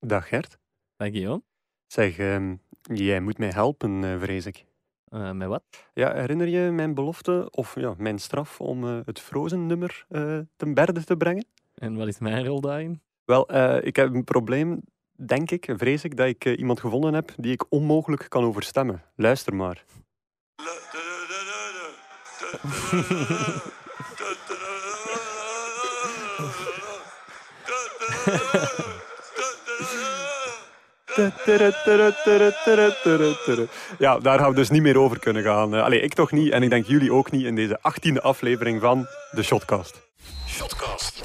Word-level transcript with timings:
Dag 0.00 0.28
Gert. 0.28 0.58
Dag 0.96 1.08
Guillaume. 1.08 1.42
Zeg, 1.86 2.18
ehm, 2.18 2.56
jij 2.82 3.20
moet 3.20 3.38
mij 3.38 3.48
helpen, 3.48 4.04
eh, 4.04 4.20
vrees 4.20 4.46
ik. 4.46 4.66
Uh, 5.08 5.30
met 5.30 5.48
wat? 5.48 5.62
Ja, 5.94 6.14
herinner 6.14 6.46
je 6.46 6.70
mijn 6.70 6.94
belofte, 6.94 7.48
of 7.50 7.74
ja, 7.74 7.94
mijn 7.96 8.18
straf, 8.18 8.60
om 8.60 8.84
uh, 8.84 8.98
het 9.04 9.20
Frozen-nummer 9.20 10.06
uh, 10.08 10.38
ten 10.56 10.74
berde 10.74 11.04
te 11.04 11.16
brengen? 11.16 11.46
En 11.74 11.96
wat 11.96 12.08
is 12.08 12.18
mijn 12.18 12.46
rol 12.46 12.60
daarin? 12.60 13.00
Wel, 13.24 13.54
ik 13.84 13.96
heb 13.96 14.14
een 14.14 14.24
probleem, 14.24 14.80
denk 15.12 15.50
ik, 15.50 15.72
vrees 15.76 16.04
ik, 16.04 16.16
dat 16.16 16.26
ik 16.26 16.44
iemand 16.44 16.80
gevonden 16.80 17.14
heb 17.14 17.32
die 17.36 17.52
ik 17.52 17.64
onmogelijk 17.68 18.26
kan 18.28 18.44
overstemmen. 18.44 19.02
Luister 19.14 19.54
maar. 19.54 19.84
Ja, 33.98 34.18
daar 34.18 34.38
gaan 34.38 34.50
we 34.50 34.54
dus 34.54 34.70
niet 34.70 34.82
meer 34.82 34.98
over 34.98 35.18
kunnen 35.18 35.42
gaan. 35.42 35.74
Allee, 35.74 36.00
ik 36.00 36.14
toch 36.14 36.32
niet 36.32 36.52
en 36.52 36.62
ik 36.62 36.70
denk 36.70 36.86
jullie 36.86 37.12
ook 37.12 37.30
niet 37.30 37.44
in 37.44 37.54
deze 37.54 37.78
achttiende 37.80 38.20
aflevering 38.20 38.80
van 38.80 39.06
de 39.30 39.42
Shotcast. 39.42 40.00
Shotcast. 40.46 41.20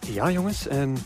Ja, 0.00 0.30
jongens, 0.30 0.68
en 0.68 0.96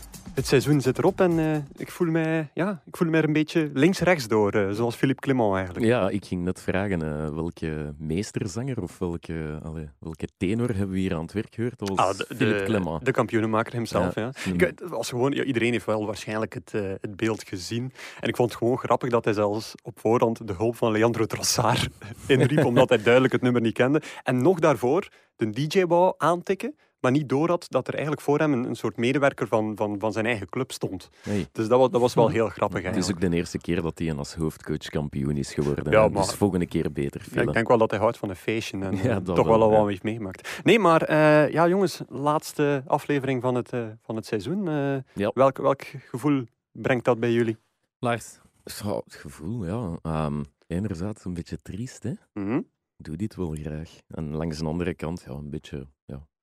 het 0.41 0.49
seizoen 0.49 0.81
zit 0.81 0.99
erop 0.99 1.21
en 1.21 1.39
uh, 1.39 1.57
ik, 1.77 1.91
voel 1.91 2.11
mij, 2.11 2.51
ja, 2.55 2.83
ik 2.85 2.97
voel 2.97 3.09
mij 3.09 3.21
er 3.21 3.27
een 3.27 3.33
beetje 3.33 3.71
links-rechts 3.75 4.29
door, 4.29 4.55
uh, 4.55 4.71
zoals 4.71 4.95
Philippe 4.95 5.21
Clement 5.21 5.55
eigenlijk. 5.55 5.87
Ja, 5.87 6.09
ik 6.09 6.25
ging 6.25 6.45
net 6.45 6.61
vragen 6.61 7.03
uh, 7.03 7.29
welke 7.29 7.95
meesterzanger 7.99 8.83
of 8.83 8.99
welke, 8.99 9.61
allee, 9.63 9.89
welke 9.99 10.29
tenor 10.37 10.69
hebben 10.69 10.91
we 10.91 10.99
hier 10.99 11.15
aan 11.15 11.23
het 11.23 11.33
werk 11.33 11.55
gehoord? 11.55 11.79
Dat 11.79 11.97
ah, 11.97 12.17
de, 12.17 12.27
Philippe 12.37 12.65
Clement. 12.65 13.05
De 13.05 13.11
kampioenenmaker 13.11 13.73
hemzelf. 13.73 14.15
Ja. 14.15 14.33
ja. 14.45 14.53
Ik, 14.53 14.61
het 14.61 14.83
was 14.89 15.09
gewoon, 15.09 15.33
ja, 15.33 15.43
iedereen 15.43 15.73
heeft 15.73 15.87
wel 15.87 16.07
waarschijnlijk 16.07 16.55
het, 16.55 16.73
het 17.01 17.17
beeld 17.17 17.49
gezien. 17.49 17.93
En 18.21 18.29
ik 18.29 18.37
vond 18.37 18.49
het 18.49 18.59
gewoon 18.59 18.79
grappig 18.79 19.11
dat 19.11 19.25
hij 19.25 19.35
zelfs 19.35 19.75
op 19.83 20.01
voorhand 20.01 20.47
de 20.47 20.55
hulp 20.57 20.77
van 20.77 20.93
Leandro 20.93 21.27
Trossard 21.27 21.89
inriep, 22.27 22.65
omdat 22.65 22.89
hij 22.89 23.03
duidelijk 23.03 23.33
het 23.33 23.43
nummer 23.43 23.61
niet 23.61 23.75
kende. 23.75 24.03
En 24.23 24.43
nog 24.43 24.59
daarvoor 24.59 25.09
de 25.37 25.51
DJ 25.51 25.85
wou 25.85 26.15
aantikken 26.19 26.75
maar 27.01 27.11
niet 27.11 27.29
door 27.29 27.49
had 27.49 27.67
dat 27.69 27.87
er 27.87 27.93
eigenlijk 27.93 28.23
voor 28.23 28.39
hem 28.39 28.53
een, 28.53 28.65
een 28.65 28.75
soort 28.75 28.97
medewerker 28.97 29.47
van, 29.47 29.77
van, 29.77 29.99
van 29.99 30.13
zijn 30.13 30.27
eigen 30.27 30.49
club 30.49 30.73
stond. 30.73 31.11
Dus 31.53 31.69
dat 31.69 31.79
was, 31.79 31.91
dat 31.91 32.01
was 32.01 32.15
wel 32.15 32.29
heel 32.29 32.49
grappig. 32.49 32.83
Het 32.83 32.97
is 32.97 33.11
ook 33.11 33.21
de 33.21 33.31
eerste 33.31 33.59
keer 33.59 33.83
dat 33.83 33.99
hij 33.99 34.15
als 34.15 34.35
hoofdcoach 34.35 34.89
kampioen 34.89 35.37
is 35.37 35.55
geworden. 35.55 35.93
Ja, 35.93 36.09
maar, 36.09 36.23
dus 36.23 36.35
volgende 36.35 36.67
keer 36.67 36.93
beter. 36.93 37.27
Ja, 37.33 37.43
ik 37.43 37.53
denk 37.53 37.69
wel 37.69 37.79
dat 37.79 37.91
hij 37.91 38.01
houdt 38.01 38.19
van 38.19 38.29
een 38.29 38.37
feestje 38.37 38.79
en 38.79 38.97
ja, 39.09 39.21
toch 39.21 39.47
wel 39.47 39.63
al 39.63 39.71
wat 39.71 39.87
heeft 39.87 40.03
meegemaakt. 40.03 40.61
Nee, 40.63 40.79
maar 40.79 41.11
uh, 41.11 41.51
ja, 41.51 41.69
jongens, 41.69 42.01
laatste 42.09 42.83
aflevering 42.87 43.43
van 43.43 43.55
het, 43.55 43.73
uh, 43.73 43.87
van 44.03 44.17
het 44.17 44.27
seizoen. 44.27 44.67
Uh, 44.67 44.97
ja. 45.15 45.31
welk, 45.35 45.57
welk 45.57 45.83
gevoel 45.83 46.45
brengt 46.73 47.05
dat 47.05 47.21
bij 47.21 47.33
jullie? 47.33 47.57
Lars? 47.99 48.39
Oh, 48.85 49.05
het 49.05 49.15
gevoel, 49.15 49.67
ja. 49.67 49.99
Um, 50.27 50.45
enerzijds 50.67 51.25
een 51.25 51.35
beetje 51.35 51.59
triest, 51.63 52.03
hè. 52.03 52.13
Mm 52.33 52.47
-hmm. 52.47 52.67
Ik 52.97 53.05
doe 53.05 53.17
dit 53.17 53.37
wel 53.37 53.57
graag. 53.63 53.91
En 54.09 54.35
langs 54.37 54.59
de 54.59 54.65
andere 54.65 54.95
kant, 54.95 55.25
ja, 55.27 55.33
een 55.33 55.51
beetje 55.51 55.87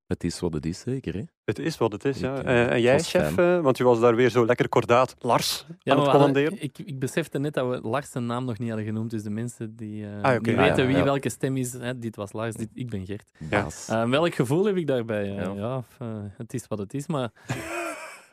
het 0.07 0.23
is 0.23 0.39
wat 0.39 0.53
het 0.53 0.65
is, 0.65 0.79
zeker. 0.79 1.13
Hè? 1.13 1.23
Het 1.43 1.59
is 1.59 1.77
wat 1.77 1.91
het 1.91 2.05
is, 2.05 2.19
ja. 2.19 2.45
Uh, 2.45 2.71
en 2.71 2.81
jij, 2.81 2.99
chef, 2.99 3.37
uh, 3.37 3.59
want 3.59 3.77
je 3.77 3.83
was 3.83 3.99
daar 3.99 4.15
weer 4.15 4.29
zo 4.29 4.45
lekker 4.45 4.69
kordaat, 4.69 5.15
Lars, 5.19 5.65
ja, 5.79 5.93
aan 5.93 5.99
het 5.99 6.09
commanderen. 6.09 6.61
Ik, 6.61 6.79
ik 6.79 6.99
besefte 6.99 7.39
net 7.39 7.53
dat 7.53 7.69
we 7.69 7.87
Lars 7.87 8.11
zijn 8.11 8.25
naam 8.25 8.45
nog 8.45 8.57
niet 8.57 8.67
hadden 8.67 8.85
genoemd, 8.87 9.09
dus 9.09 9.23
de 9.23 9.29
mensen 9.29 9.75
die, 9.75 10.03
uh, 10.03 10.21
ah, 10.21 10.43
die 10.43 10.55
weten 10.55 10.85
ah, 10.85 10.93
wie 10.93 11.03
welke 11.03 11.29
stem 11.29 11.57
is, 11.57 11.73
hè, 11.73 11.99
dit 11.99 12.15
was 12.15 12.33
Lars, 12.33 12.55
dit, 12.55 12.69
ik 12.73 12.89
ben 12.89 13.05
Gert. 13.05 13.29
Ja. 13.49 14.09
welk 14.09 14.35
gevoel 14.35 14.65
heb 14.65 14.75
ik 14.75 14.87
daarbij? 14.87 15.25
ja, 15.25 15.83
het 16.37 16.53
is 16.53 16.67
wat 16.67 16.79
het 16.79 16.93
is, 16.93 17.07
maar... 17.07 17.31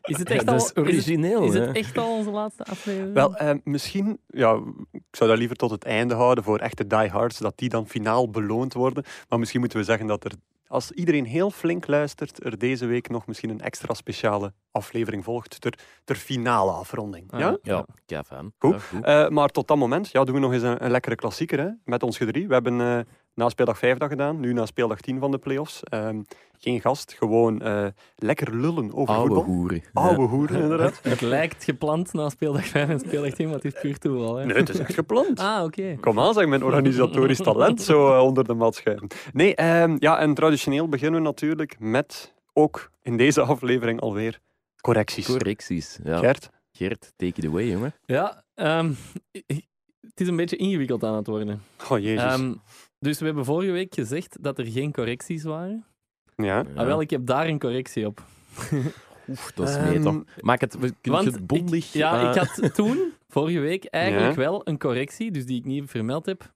Is 0.05 0.19
het 0.19 0.31
echt 0.31 0.49
al, 0.49 0.71
origineel? 0.75 1.43
Is, 1.43 1.55
het, 1.55 1.63
is 1.63 1.69
het 1.69 1.77
echt 1.77 1.99
al 1.99 2.17
onze 2.17 2.31
laatste 2.31 2.65
aflevering? 2.65 3.15
Wel, 3.15 3.37
eh, 3.37 3.55
misschien, 3.65 4.19
ja, 4.27 4.61
ik 4.91 5.03
zou 5.11 5.31
dat 5.31 5.39
liever 5.39 5.57
tot 5.57 5.71
het 5.71 5.85
einde 5.85 6.15
houden 6.15 6.45
voor 6.45 6.59
echte 6.59 6.87
diehards, 6.87 7.39
dat 7.39 7.59
die 7.59 7.69
dan 7.69 7.89
finaal 7.89 8.31
beloond 8.31 8.73
worden. 8.73 9.05
Maar 9.29 9.39
misschien 9.39 9.61
moeten 9.61 9.79
we 9.79 9.85
zeggen 9.85 10.07
dat 10.07 10.25
er 10.25 10.33
als 10.75 10.91
iedereen 10.91 11.25
heel 11.25 11.51
flink 11.51 11.87
luistert, 11.87 12.45
er 12.45 12.59
deze 12.59 12.87
week 12.87 13.09
nog 13.09 13.27
misschien 13.27 13.51
een 13.51 13.61
extra 13.61 13.95
speciale 13.95 14.53
aflevering 14.71 15.25
volgt 15.25 15.61
ter, 15.61 15.79
ter 16.05 16.17
finale 16.17 16.71
afronding. 16.71 17.33
Ah, 17.33 17.41
ja? 17.41 17.59
Ja, 17.63 17.87
ja 18.07 18.25
fijn. 18.25 18.53
Goed. 18.59 18.83
Uh, 18.93 19.29
maar 19.29 19.49
tot 19.49 19.69
dat 19.69 19.77
moment 19.77 20.11
ja, 20.11 20.25
doen 20.25 20.35
we 20.35 20.41
nog 20.41 20.53
eens 20.53 20.63
een, 20.63 20.85
een 20.85 20.91
lekkere 20.91 21.15
klassieker 21.15 21.59
hè, 21.59 21.69
met 21.85 22.03
ons 22.03 22.17
gedrie. 22.17 22.49
We 22.49 22.53
hebben 22.53 22.81
uh, 22.81 22.99
na 23.35 23.49
speeldag 23.49 23.79
5 23.79 23.99
dat 23.99 24.09
gedaan, 24.09 24.41
nu 24.41 24.53
na 24.53 24.67
speeldag 24.67 25.01
10 25.01 25.19
van 25.19 25.31
de 25.31 25.39
playoffs. 25.39 25.81
Uh, 25.95 26.09
geen 26.59 26.81
gast, 26.81 27.13
gewoon 27.13 27.61
uh, 27.67 27.87
lekker 28.17 28.57
lullen 28.57 28.95
over 28.95 29.15
Oude 29.15 29.35
voetbal. 29.35 29.55
Hoeren. 29.55 29.83
Oude 29.93 30.23
hoeren, 30.23 30.63
inderdaad. 30.63 31.01
Het 31.13 31.21
lijkt 31.21 31.65
gepland 31.65 32.13
na 32.13 32.29
speeldag 32.29 32.67
5 32.67 32.89
en 32.89 33.01
speeldag 33.01 33.33
10, 33.33 33.47
maar 33.47 33.55
het 33.55 33.65
is 33.65 33.81
puur 33.81 33.99
toeval. 33.99 34.37
Hè? 34.37 34.47
Nee, 34.47 34.57
het 34.57 34.69
is 34.69 34.79
echt 34.79 34.95
gepland. 34.95 35.39
Ah, 35.41 35.65
oké. 35.65 35.81
Okay. 35.81 35.97
Kom 35.97 36.21
aan, 36.21 36.35
zeg, 36.35 36.47
mijn 36.47 36.65
organisatorisch 36.65 37.43
talent 37.49 37.83
zo 37.83 38.21
onder 38.21 38.45
de 38.45 38.55
mat 38.55 38.75
schuiven. 38.75 39.09
Nee, 39.33 39.81
um, 39.83 39.97
ja, 39.99 40.19
en 40.19 40.35
traditioneel 40.35 40.89
beginnen 40.89 41.21
we 41.21 41.27
natuurlijk 41.27 41.77
met, 41.79 42.35
ook 42.53 42.91
in 43.03 43.17
deze 43.17 43.43
aflevering 43.43 44.01
alweer, 44.01 44.41
correcties. 44.81 45.27
Correcties, 45.27 45.99
ja. 46.05 46.19
Gert? 46.19 46.51
Gert, 46.73 47.13
take 47.17 47.41
it 47.41 47.47
away, 47.47 47.67
jongen. 47.67 47.95
Ja, 48.05 48.45
um, 48.55 48.97
het 50.01 50.21
is 50.21 50.29
een 50.29 50.37
beetje 50.37 50.57
ingewikkeld 50.57 51.05
aan 51.05 51.15
het 51.15 51.27
worden. 51.27 51.63
Oh, 51.91 51.99
jezus. 51.99 52.41
Dus 53.05 53.19
we 53.19 53.25
hebben 53.25 53.45
vorige 53.45 53.73
week 53.73 53.95
gezegd 53.95 54.37
dat 54.41 54.59
er 54.59 54.67
geen 54.67 54.93
correcties 54.93 55.43
waren. 55.43 55.85
Ja. 56.37 56.45
ja. 56.45 56.65
Ah, 56.75 56.87
wel, 56.87 57.01
ik 57.01 57.11
heb 57.11 57.27
daar 57.27 57.47
een 57.47 57.59
correctie 57.59 58.07
op. 58.07 58.23
Oef, 59.29 59.53
dat 59.55 59.69
is 59.69 59.77
meta. 59.77 60.11
Um, 60.11 60.25
Maak 60.41 60.61
het, 60.61 60.77
want 61.03 61.25
het 61.25 61.47
bondig. 61.47 61.93
ja, 61.93 62.31
ik 62.31 62.37
had 62.39 62.75
toen, 62.75 63.13
vorige 63.29 63.59
week, 63.59 63.85
eigenlijk 63.85 64.35
wel 64.35 64.69
een 64.69 64.79
correctie, 64.79 65.31
dus 65.31 65.47
die 65.47 65.59
ik 65.59 65.65
niet 65.65 65.91
vermeld 65.91 66.27
heb 66.27 66.53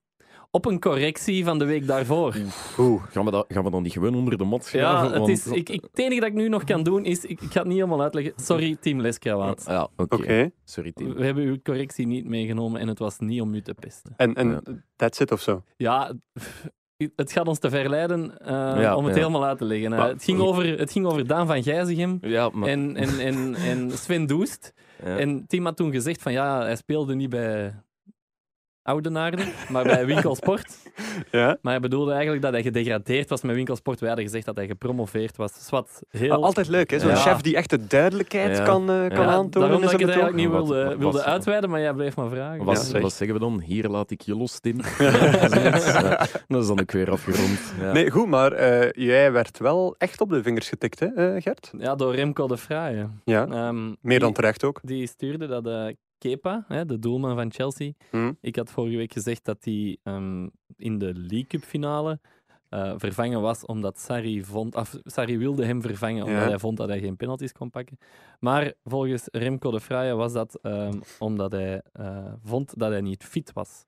op 0.51 0.65
een 0.65 0.81
correctie 0.81 1.45
van 1.45 1.59
de 1.59 1.65
week 1.65 1.87
daarvoor. 1.87 2.35
Oeh, 2.79 3.03
gaan 3.11 3.25
we, 3.25 3.31
dat, 3.31 3.45
gaan 3.49 3.65
we 3.65 3.71
dan 3.71 3.83
niet 3.83 3.93
gewoon 3.93 4.15
onder 4.15 4.39
de 4.39 4.45
mat 4.45 4.65
schuiven? 4.65 5.11
Ja, 5.11 5.21
het, 5.21 5.29
is, 5.29 5.47
ik, 5.47 5.69
ik, 5.69 5.83
het 5.91 5.99
enige 5.99 6.21
dat 6.21 6.29
ik 6.29 6.35
nu 6.35 6.49
nog 6.49 6.65
kan 6.65 6.83
doen 6.83 7.05
is... 7.05 7.25
Ik, 7.25 7.41
ik 7.41 7.51
ga 7.51 7.59
het 7.59 7.69
niet 7.69 7.77
helemaal 7.77 8.03
uitleggen. 8.03 8.33
Sorry, 8.37 8.77
team 8.81 9.01
Leskrawaat. 9.01 9.65
Ja, 9.67 9.89
oké. 9.97 10.51
Sorry, 10.65 10.93
team. 10.93 11.15
We 11.15 11.25
hebben 11.25 11.45
uw 11.45 11.57
correctie 11.63 12.07
niet 12.07 12.25
meegenomen 12.25 12.81
en 12.81 12.89
het 12.89 12.99
was 12.99 13.19
niet 13.19 13.41
om 13.41 13.55
u 13.55 13.63
te 13.63 13.75
pesten. 13.75 14.13
En, 14.17 14.35
en 14.35 14.85
that's 14.97 15.21
it 15.21 15.33
of 15.33 15.41
zo? 15.41 15.63
Ja, 15.77 16.13
het 17.17 17.33
gaat 17.33 17.49
ons 17.49 17.59
te 17.59 17.71
verleiden 17.71 18.35
uh, 18.47 18.95
om 18.97 19.05
het 19.05 19.15
helemaal 19.15 19.45
uit 19.45 19.59
te 19.59 19.65
leggen. 19.65 19.93
Uh, 19.93 20.05
het, 20.05 20.25
ging 20.25 20.41
over, 20.41 20.79
het 20.79 20.93
ging 20.93 21.07
over 21.07 21.27
Daan 21.27 21.47
van 21.47 21.63
Gijzegem 21.63 22.19
ja, 22.21 22.49
maar... 22.53 22.69
en, 22.69 22.97
en, 22.97 23.19
en, 23.19 23.55
en 23.55 23.91
Sven 23.91 24.27
Doest. 24.27 24.73
En 25.03 25.47
Tim 25.47 25.65
had 25.65 25.77
toen 25.77 25.93
gezegd 25.93 26.23
van 26.23 26.33
ja, 26.33 26.61
hij 26.61 26.77
speelde 26.77 27.15
niet 27.15 27.31
bij, 27.31 27.83
Oudenaarde, 28.89 29.43
maar 29.69 29.85
bij 29.85 30.07
Winkelsport. 30.07 30.79
ja? 31.31 31.59
Maar 31.63 31.73
hij 31.73 31.81
bedoelde 31.81 32.13
eigenlijk 32.13 32.43
dat 32.43 32.53
hij 32.53 32.63
gedegradeerd 32.63 33.29
was 33.29 33.43
met 33.43 33.55
Winkelsport. 33.55 34.01
Wij 34.01 34.09
hadden 34.09 34.27
gezegd 34.27 34.47
dat 34.47 34.57
hij 34.57 34.67
gepromoveerd 34.67 35.37
was. 35.37 35.53
Swat, 35.67 36.03
heel... 36.11 36.43
Altijd 36.45 36.69
leuk, 36.69 36.91
hè? 36.91 36.99
Zo'n 36.99 37.17
chef 37.17 37.41
die 37.41 37.57
echt 37.57 37.71
de 37.71 37.87
duidelijkheid 37.87 38.63
kan, 38.63 38.91
uh, 38.91 39.09
kan 39.09 39.27
aantonen. 39.27 39.69
Daarom 39.69 39.81
dat 39.81 39.93
ik 39.93 39.99
het 39.99 40.09
eigenlijk 40.09 40.37
niet 40.37 40.51
wilde, 40.51 40.97
wilde 40.99 41.23
uitweiden, 41.23 41.71
maar 41.71 41.81
jij 41.81 41.93
bleef 41.93 42.17
maar 42.17 42.29
vragen. 42.29 42.65
Wat, 42.65 42.91
wat 42.91 43.13
zeggen 43.13 43.39
we 43.39 43.43
dan? 43.43 43.61
Hier 43.61 43.89
laat 43.89 44.11
ik 44.11 44.21
je 44.21 44.37
los, 44.37 44.61
Tim. 44.61 44.77
dat 46.49 46.63
is 46.63 46.67
dan 46.67 46.81
ook 46.81 46.93
weer 46.93 47.11
afgerond. 47.11 47.75
Nee, 47.93 48.11
goed, 48.11 48.27
maar 48.27 48.53
uh, 48.53 48.91
jij 48.91 49.33
werd 49.33 49.59
wel 49.59 49.95
echt 49.99 50.21
op 50.21 50.31
de 50.31 50.43
vingers 50.43 50.69
getikt, 50.69 51.01
hè, 51.01 51.35
uh, 51.35 51.43
Gert? 51.43 51.71
Ja, 51.79 51.95
door 51.95 52.15
Remco 52.15 52.47
de 52.47 52.57
Fraaie. 52.57 53.09
Ja, 53.25 53.69
um, 53.69 53.97
meer 54.01 54.21
dan 54.21 54.33
terecht 54.33 54.65
ook. 54.65 54.81
Die 54.83 55.07
stuurde 55.07 55.47
dat 55.47 55.95
Kepa, 56.19 56.65
hè, 56.69 56.85
de 56.85 56.99
doelman 56.99 57.37
van 57.37 57.53
Chelsea. 57.53 57.93
Hmm. 58.11 58.37
Ik 58.41 58.57
had 58.57 58.71
vorige 58.71 58.97
week 58.97 59.13
gezegd 59.13 59.45
dat 59.45 59.65
hij 59.65 59.97
um, 60.05 60.51
in 60.77 60.99
de 60.99 61.13
League 61.15 61.47
Cup 61.47 61.63
finale 61.63 62.21
uh, 62.71 62.93
vervangen 62.97 63.41
was 63.41 63.65
omdat 63.65 63.99
Sarri, 63.99 64.45
vond, 64.45 64.77
Sarri 65.05 65.39
wilde 65.39 65.65
hem 65.65 65.83
vervangen 65.83 66.25
omdat 66.25 66.45
hij 66.45 66.59
vond 66.59 66.77
dat 66.77 66.89
hij 66.89 67.01
geen 67.01 67.17
penalties 67.17 67.53
kon 67.53 67.71
pakken. 67.71 67.99
Maar 68.41 68.73
volgens 68.85 69.29
Remco 69.31 69.71
de 69.71 69.81
Fraaie 69.81 70.15
was 70.15 70.33
dat 70.33 70.59
um, 70.63 71.01
omdat 71.19 71.53
hij 71.53 71.83
uh, 72.01 72.33
vond 72.43 72.79
dat 72.79 72.91
hij 72.91 73.01
niet 73.01 73.25
fit 73.25 73.53
was. 73.53 73.87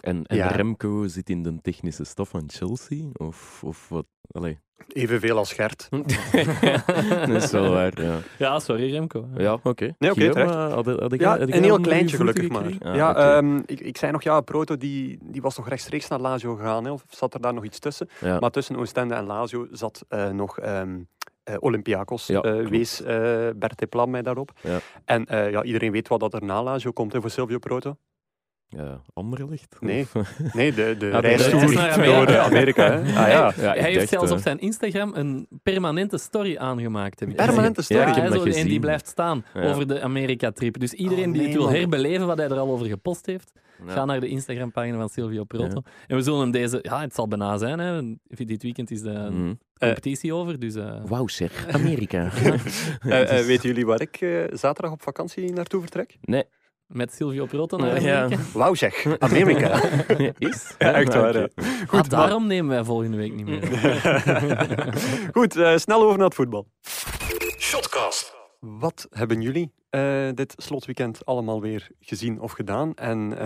En, 0.00 0.24
en 0.24 0.48
Remco 0.48 1.06
zit 1.06 1.30
in 1.30 1.42
de 1.42 1.58
technische 1.62 2.04
staf 2.04 2.28
van 2.28 2.44
Chelsea? 2.46 3.04
Of, 3.12 3.62
of 3.64 3.88
wat? 3.88 4.06
Allee. 4.30 4.58
Evenveel 4.88 5.36
als 5.36 5.52
Gert. 5.52 5.88
dat 7.26 7.42
is 7.42 7.50
wel 7.50 7.70
waar, 7.70 8.02
ja. 8.02 8.18
Ja, 8.38 8.58
sorry 8.58 8.90
Remco. 8.90 9.28
Ja, 9.36 9.52
oké. 9.52 9.68
Okay. 9.68 9.94
Nee, 9.98 10.10
oké, 10.10 10.28
okay, 10.28 10.44
had, 10.44 10.86
had, 10.86 11.00
had 11.00 11.14
ja, 11.18 11.40
een 11.40 11.62
heel 11.62 11.80
kleintje 11.80 12.16
gelukkig 12.16 12.48
maar. 12.48 12.64
Ah, 12.80 12.94
ja, 12.94 13.10
okay. 13.10 13.36
um, 13.36 13.62
ik, 13.66 13.80
ik 13.80 13.96
zei 13.96 14.12
nog, 14.12 14.22
ja, 14.22 14.40
Proto 14.40 14.76
die, 14.76 15.18
die 15.22 15.42
was 15.42 15.54
toch 15.54 15.68
rechtstreeks 15.68 16.08
naar 16.08 16.20
Lazio 16.20 16.54
gegaan, 16.54 16.84
hè, 16.84 16.90
of 16.90 17.04
zat 17.08 17.34
er 17.34 17.40
daar 17.40 17.54
nog 17.54 17.64
iets 17.64 17.78
tussen? 17.78 18.08
Ja. 18.20 18.38
Maar 18.38 18.50
tussen 18.50 18.76
Oostende 18.76 19.14
en 19.14 19.24
Lazio 19.24 19.66
zat 19.70 20.04
uh, 20.08 20.28
nog... 20.28 20.60
Um, 20.62 21.08
uh, 21.50 21.56
Olympiakos 21.60 22.26
ja, 22.26 22.44
uh, 22.44 22.68
wees 22.68 23.00
uh, 23.00 23.06
Bert 23.56 23.88
Plan 23.88 24.10
mij 24.10 24.22
daarop. 24.22 24.52
Ja. 24.60 24.78
En 25.04 25.26
ja, 25.28 25.62
iedereen 25.62 25.92
weet 25.92 26.08
wat 26.08 26.20
dat 26.20 26.34
er 26.34 26.44
na 26.44 26.62
Lazio 26.62 26.90
komt 26.90 27.12
hè, 27.12 27.20
voor 27.20 27.30
Silvio 27.30 27.58
Proto. 27.58 27.96
Ja, 28.76 29.00
Anderlecht? 29.12 29.76
Nee, 29.80 30.06
nee 30.52 30.74
de, 30.74 30.96
de 30.98 31.18
reistoer 31.20 32.26
door 32.26 32.38
Amerika. 32.38 32.92
Hè? 32.92 32.98
Ah, 32.98 33.56
ja. 33.56 33.72
hij 33.72 33.92
heeft 33.92 34.08
zelfs 34.08 34.30
op 34.30 34.38
zijn 34.38 34.58
Instagram 34.58 35.12
een 35.14 35.46
permanente 35.62 36.18
story 36.18 36.56
aangemaakt. 36.56 37.20
Heb 37.20 37.36
permanente 37.36 37.82
story? 37.82 38.00
Ja, 38.00 38.30
zo 38.30 38.44
en 38.44 38.66
die 38.66 38.80
blijft 38.80 39.06
staan 39.06 39.44
over 39.54 39.86
de 39.86 40.00
Amerika-trip. 40.00 40.80
Dus 40.80 40.92
iedereen 40.92 41.28
oh, 41.28 41.32
die 41.32 41.42
het 41.42 41.52
wil 41.52 41.68
herbeleven 41.70 42.26
wat 42.26 42.36
hij 42.36 42.48
er 42.48 42.58
al 42.58 42.70
over 42.70 42.86
gepost 42.86 43.26
heeft, 43.26 43.52
ga 43.86 44.04
naar 44.04 44.20
de 44.20 44.28
Instagram-pagina 44.28 44.98
van 44.98 45.08
Silvio 45.08 45.44
Proto. 45.44 45.82
En 46.06 46.16
we 46.16 46.22
zullen 46.22 46.40
hem 46.40 46.50
deze... 46.50 46.78
Ja, 46.82 47.00
het 47.00 47.14
zal 47.14 47.28
bijna 47.28 47.56
zijn. 47.56 47.78
Hè. 47.78 48.02
Dit 48.28 48.62
weekend 48.62 48.90
is 48.90 49.02
de 49.02 49.28
mm. 49.30 49.58
competitie 49.78 50.34
over. 50.34 50.58
Dus, 50.58 50.76
uh... 50.76 51.04
Wauw 51.06 51.28
zeg, 51.28 51.66
Amerika. 51.68 52.24
uh, 52.42 53.20
uh, 53.20 53.46
weten 53.46 53.68
jullie 53.68 53.86
waar 53.86 54.00
ik 54.00 54.16
zaterdag 54.52 54.92
op 54.92 55.02
vakantie 55.02 55.52
naartoe 55.52 55.80
vertrek? 55.80 56.16
Nee. 56.20 56.44
Met 56.86 57.14
Silvio 57.14 57.46
Proto 57.46 57.76
naar 57.76 57.90
Amerika? 57.90 58.26
Ja. 58.28 58.38
Wauw 58.52 58.74
zeg, 58.74 59.18
Amerika. 59.18 59.82
Is? 60.38 60.74
Ja, 60.78 60.92
echt 60.92 61.14
waar. 61.14 61.38
Ja. 61.38 61.48
Goed, 61.86 62.00
ah, 62.00 62.08
daarom 62.08 62.46
nemen 62.46 62.70
wij 62.70 62.84
volgende 62.84 63.16
week 63.16 63.34
niet 63.34 63.46
meer. 63.46 63.62
Goed, 65.36 65.56
uh, 65.56 65.76
snel 65.76 66.02
over 66.02 66.16
naar 66.16 66.26
het 66.26 66.34
voetbal. 66.34 66.66
Shotcast. 67.58 68.34
Wat 68.58 69.06
hebben 69.10 69.40
jullie 69.40 69.72
uh, 69.90 70.28
dit 70.34 70.54
slotweekend 70.56 71.26
allemaal 71.26 71.60
weer 71.60 71.88
gezien 72.00 72.40
of 72.40 72.52
gedaan? 72.52 72.94
En 72.94 73.32
uh, 73.32 73.38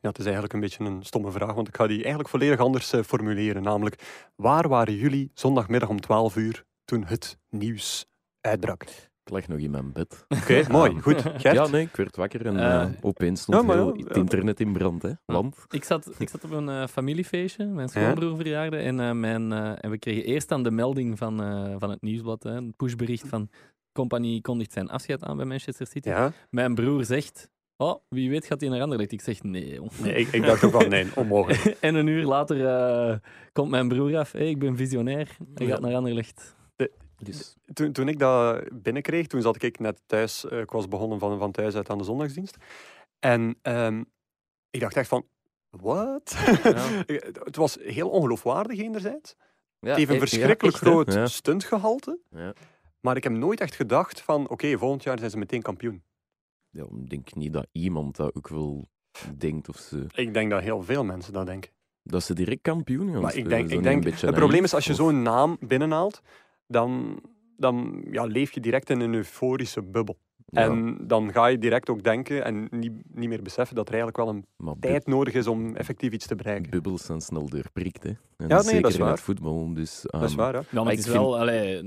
ja, 0.00 0.08
het 0.08 0.18
is 0.18 0.24
eigenlijk 0.24 0.54
een 0.54 0.60
beetje 0.60 0.84
een 0.84 1.02
stomme 1.02 1.30
vraag, 1.30 1.54
want 1.54 1.68
ik 1.68 1.76
ga 1.76 1.86
die 1.86 1.98
eigenlijk 1.98 2.28
volledig 2.28 2.58
anders 2.58 2.92
formuleren. 3.06 3.62
Namelijk, 3.62 4.02
waar 4.36 4.68
waren 4.68 4.94
jullie 4.94 5.30
zondagmiddag 5.34 5.88
om 5.88 6.00
12 6.00 6.36
uur 6.36 6.64
toen 6.84 7.04
het 7.04 7.38
nieuws 7.50 8.06
uitbrak? 8.40 8.84
Ik 9.24 9.30
lag 9.30 9.48
nog 9.48 9.58
in 9.58 9.70
mijn 9.70 9.92
bed. 9.92 10.26
Oké, 10.28 10.64
mooi. 10.70 11.00
Goed. 11.02 11.20
Gert? 11.20 11.54
Ja, 11.54 11.66
nee, 11.66 11.82
ik 11.82 11.96
werd 11.96 12.16
wakker 12.16 12.46
en 12.46 12.56
uh, 12.56 12.86
opeens 13.00 13.40
stond 13.40 13.72
ja, 13.72 13.86
het 13.86 14.16
internet 14.16 14.60
in 14.60 14.72
brand. 14.72 15.02
Hè. 15.02 15.10
Want... 15.24 15.56
Ik, 15.70 15.84
zat, 15.84 16.10
ik 16.18 16.28
zat 16.28 16.44
op 16.44 16.50
een 16.50 16.68
uh, 16.68 16.86
familiefeestje, 16.86 17.66
mijn 17.66 17.88
schoonbroer 17.88 18.36
verjaarde, 18.36 18.76
en, 18.76 18.98
uh, 18.98 19.12
mijn, 19.12 19.52
en 19.52 19.90
we 19.90 19.98
kregen 19.98 20.24
eerst 20.24 20.48
dan 20.48 20.62
de 20.62 20.70
melding 20.70 21.18
van, 21.18 21.36
van 21.78 21.90
het 21.90 22.02
nieuwsblad, 22.02 22.42
hè, 22.42 22.50
een 22.50 22.74
pushbericht 22.76 23.28
van 23.28 23.48
compagnie 23.92 24.40
kondigt 24.40 24.72
zijn 24.72 24.90
afscheid 24.90 25.22
aan 25.22 25.36
bij 25.36 25.46
Manchester 25.46 25.86
City. 25.86 26.08
Ja. 26.08 26.32
Mijn 26.50 26.74
broer 26.74 27.04
zegt, 27.04 27.50
oh, 27.76 28.02
wie 28.08 28.30
weet 28.30 28.46
gaat 28.46 28.60
hij 28.60 28.70
naar 28.70 28.82
Anderlecht. 28.82 29.12
Ik 29.12 29.20
zeg, 29.20 29.42
nee, 29.42 29.80
nee 30.02 30.14
ik, 30.14 30.28
ik, 30.28 30.42
dacht 30.42 30.64
ook 30.64 30.72
wel, 30.72 30.88
nee, 30.88 31.06
onmogelijk. 31.14 31.64
en 31.80 31.94
een 31.94 32.06
uur 32.06 32.24
later 32.24 33.20
komt 33.52 33.70
mijn 33.70 33.88
broer 33.88 34.16
af, 34.16 34.32
hey, 34.32 34.48
ik 34.48 34.58
ben 34.58 34.76
visionair, 34.76 35.36
hij 35.54 35.66
gaat 35.66 35.80
naar 35.80 35.94
Anderlecht. 35.94 36.54
Dus. 37.24 37.56
Toen, 37.72 37.92
toen 37.92 38.08
ik 38.08 38.18
dat 38.18 38.64
binnenkreeg, 38.82 39.26
toen 39.26 39.42
zat 39.42 39.62
ik 39.62 39.78
net 39.78 40.00
thuis. 40.06 40.44
Uh, 40.44 40.60
ik 40.60 40.70
was 40.70 40.88
begonnen 40.88 41.18
van, 41.18 41.38
van 41.38 41.52
thuis 41.52 41.74
uit 41.74 41.90
aan 41.90 41.98
de 41.98 42.04
zondagsdienst. 42.04 42.56
En 43.18 43.58
um, 43.62 44.04
ik 44.70 44.80
dacht 44.80 44.96
echt 44.96 45.08
van, 45.08 45.26
wat? 45.70 46.36
Ja. 46.62 47.04
het 47.44 47.56
was 47.56 47.76
heel 47.80 48.08
ongeloofwaardig 48.08 48.78
enerzijds. 48.78 49.34
Ja, 49.78 49.88
het 49.88 49.98
heeft 49.98 50.10
een 50.10 50.18
verschrikkelijk 50.18 50.76
groot 50.76 51.12
ja. 51.12 51.26
stuntgehalte. 51.26 52.18
Maar 53.00 53.16
ik 53.16 53.22
heb 53.22 53.32
nooit 53.32 53.60
echt 53.60 53.74
gedacht 53.74 54.20
van, 54.20 54.42
oké, 54.42 54.52
okay, 54.52 54.76
volgend 54.76 55.02
jaar 55.02 55.18
zijn 55.18 55.30
ze 55.30 55.38
meteen 55.38 55.62
kampioen. 55.62 56.02
Ja, 56.70 56.82
ik 56.82 57.10
denk 57.10 57.34
niet 57.34 57.52
dat 57.52 57.66
iemand 57.72 58.16
dat 58.16 58.34
ook 58.34 58.48
wel 58.48 58.88
denkt 59.36 59.68
of 59.68 59.76
ze... 59.76 60.06
Ik 60.14 60.34
denk 60.34 60.50
dat 60.50 60.62
heel 60.62 60.82
veel 60.82 61.04
mensen 61.04 61.32
dat 61.32 61.46
denken. 61.46 61.70
Dat 62.02 62.22
ze 62.22 62.34
direct 62.34 62.62
kampioen 62.62 63.12
gaan 63.12 63.20
Maar 63.20 63.34
ik 63.34 63.48
denk, 63.48 63.70
ik 63.70 63.82
denk 63.82 64.04
het 64.04 64.34
probleem 64.34 64.64
is 64.64 64.74
als 64.74 64.84
je 64.84 64.94
zo'n 64.94 65.22
naam 65.22 65.56
binnenhaalt, 65.60 66.22
dan, 66.66 67.20
dan 67.56 68.04
ja, 68.10 68.24
leef 68.24 68.52
je 68.52 68.60
direct 68.60 68.90
in 68.90 69.00
een 69.00 69.14
euforische 69.14 69.82
bubbel. 69.82 70.18
En 70.44 70.96
dan 71.06 71.32
ga 71.32 71.46
je 71.46 71.58
direct 71.58 71.90
ook 71.90 72.02
denken 72.02 72.44
en 72.44 72.66
niet, 72.70 72.92
niet 73.12 73.28
meer 73.28 73.42
beseffen 73.42 73.76
dat 73.76 73.88
er 73.88 73.94
eigenlijk 73.94 74.24
wel 74.24 74.28
een 74.34 74.80
tijd 74.80 75.06
nodig 75.06 75.34
is 75.34 75.46
om 75.46 75.76
effectief 75.76 76.12
iets 76.12 76.26
te 76.26 76.34
bereiken. 76.34 76.70
Bubbels 76.70 77.04
zijn 77.04 77.20
snel 77.20 77.48
doorprikt, 77.48 78.02
hè. 78.02 78.08
En 78.08 78.48
ja, 78.48 78.54
nee, 78.54 78.62
zeker 78.62 78.82
dat 78.82 78.90
is 78.90 78.96
waar. 78.96 79.06
in 79.06 79.14
het 79.14 79.22
voetbal. 79.22 79.74
Dus, 79.74 80.04
dat 80.06 80.22
is 80.22 80.28
ehm, 80.28 80.36
waar, 80.36 80.54
ja. 80.54 80.82
maar 80.82 80.92
het 80.92 80.98
is 80.98 81.06
wel... 81.06 81.38
Allee, 81.38 81.82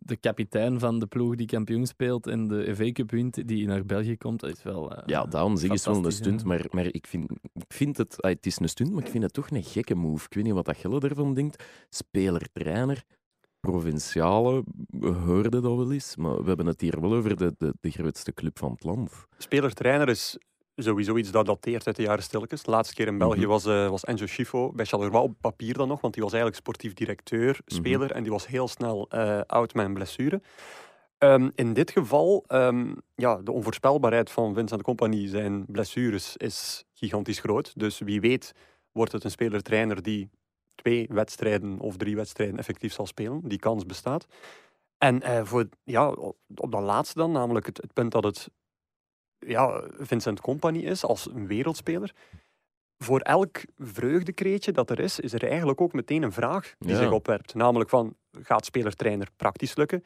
de 0.00 0.16
kapitein 0.16 0.80
van 0.80 0.98
de 0.98 1.06
ploeg 1.06 1.34
die 1.34 1.46
kampioen 1.46 1.86
speelt 1.86 2.26
en 2.26 2.48
de 2.48 2.74
FA 2.74 2.92
Cup 2.92 3.10
wint, 3.10 3.48
die 3.48 3.66
naar 3.66 3.84
België 3.84 4.16
komt, 4.16 4.40
dat 4.40 4.50
is 4.50 4.62
wel. 4.62 4.92
Uh, 4.92 4.98
ja, 5.06 5.24
daarom 5.24 5.56
zeg 5.56 5.70
is 5.70 5.84
wel 5.84 6.04
een 6.04 6.12
stunt, 6.12 6.44
maar, 6.44 6.66
maar 6.70 6.86
ik, 6.86 7.06
vind, 7.06 7.30
ik 7.52 7.64
vind 7.68 7.96
het, 7.96 8.16
uh, 8.20 8.30
het 8.30 8.46
is 8.46 8.58
een 8.60 8.68
stunt, 8.68 8.92
maar 8.92 9.02
ik 9.02 9.10
vind 9.10 9.22
het 9.22 9.32
toch 9.32 9.50
een 9.50 9.62
gekke 9.62 9.94
move. 9.94 10.24
Ik 10.24 10.34
weet 10.34 10.44
niet 10.44 10.52
wat 10.52 10.64
dat 10.64 10.76
Gelle 10.76 11.00
ervan 11.00 11.34
denkt. 11.34 11.64
Speler-trainer, 11.88 13.02
provinciale 13.70 14.64
hoorde 15.00 15.48
dat 15.48 15.62
wel 15.62 15.92
eens, 15.92 16.16
maar 16.16 16.36
we 16.36 16.48
hebben 16.48 16.66
het 16.66 16.80
hier 16.80 17.00
wel 17.00 17.14
over 17.14 17.36
de, 17.36 17.54
de, 17.58 17.74
de 17.80 17.90
grootste 17.90 18.32
club 18.32 18.58
van 18.58 18.70
het 18.70 18.84
land. 18.84 19.12
Speler-trainer 19.38 20.08
is 20.08 20.38
sowieso 20.76 21.16
iets 21.16 21.30
dat 21.30 21.46
dateert 21.46 21.86
uit 21.86 21.96
de 21.96 22.02
jaren 22.02 22.22
stilletjes. 22.22 22.62
De 22.62 22.70
laatste 22.70 22.94
keer 22.94 23.06
in 23.06 23.18
België 23.18 23.40
mhm. 23.40 23.48
was, 23.48 23.66
uh, 23.66 23.88
was 23.88 24.04
Enzo 24.04 24.26
Schifo 24.26 24.72
bij 24.72 24.84
Charleroi 24.84 25.22
op 25.22 25.34
papier 25.40 25.74
dan 25.74 25.88
nog, 25.88 26.00
want 26.00 26.14
die 26.14 26.22
was 26.22 26.32
eigenlijk 26.32 26.62
sportief 26.62 26.94
directeur, 26.94 27.60
mhm. 27.64 27.76
speler, 27.76 28.12
en 28.12 28.22
die 28.22 28.32
was 28.32 28.46
heel 28.46 28.68
snel 28.68 29.08
uh, 29.14 29.40
oud 29.46 29.74
met 29.74 29.86
een 29.86 29.94
blessure. 29.94 30.40
Um, 31.18 31.50
in 31.54 31.72
dit 31.72 31.90
geval, 31.90 32.44
um, 32.48 32.96
ja, 33.14 33.36
de 33.36 33.52
onvoorspelbaarheid 33.52 34.30
van 34.30 34.54
Vincent 34.54 34.82
Company, 34.82 35.28
zijn 35.28 35.64
blessures, 35.66 36.36
is 36.36 36.84
gigantisch 36.94 37.38
groot. 37.38 37.72
Dus 37.74 37.98
wie 37.98 38.20
weet 38.20 38.52
wordt 38.92 39.12
het 39.12 39.24
een 39.24 39.30
speler-trainer 39.30 40.02
die 40.02 40.30
twee 40.82 41.06
wedstrijden 41.10 41.78
of 41.78 41.96
drie 41.96 42.16
wedstrijden 42.16 42.58
effectief 42.58 42.92
zal 42.92 43.06
spelen. 43.06 43.40
Die 43.44 43.58
kans 43.58 43.86
bestaat. 43.86 44.26
En 44.98 45.22
uh, 45.22 45.44
voor, 45.44 45.68
ja, 45.84 46.10
op 46.54 46.72
dat 46.72 46.82
laatste 46.82 47.18
dan, 47.18 47.32
namelijk 47.32 47.66
het, 47.66 47.76
het 47.76 47.92
punt 47.92 48.12
dat 48.12 48.24
het 48.24 48.50
ja, 49.38 49.82
Vincent 49.98 50.40
Company 50.40 50.78
is 50.78 51.04
als 51.04 51.30
een 51.30 51.46
wereldspeler. 51.46 52.14
Voor 52.98 53.20
elk 53.20 53.60
vreugdekreetje 53.76 54.72
dat 54.72 54.90
er 54.90 55.00
is, 55.00 55.20
is 55.20 55.32
er 55.32 55.48
eigenlijk 55.48 55.80
ook 55.80 55.92
meteen 55.92 56.22
een 56.22 56.32
vraag 56.32 56.74
die 56.78 56.96
zich 56.96 57.10
opwerpt. 57.10 57.54
Namelijk 57.54 57.90
van, 57.90 58.16
gaat 58.42 58.64
speler-trainer 58.64 59.28
praktisch 59.36 59.76
lukken? 59.76 60.04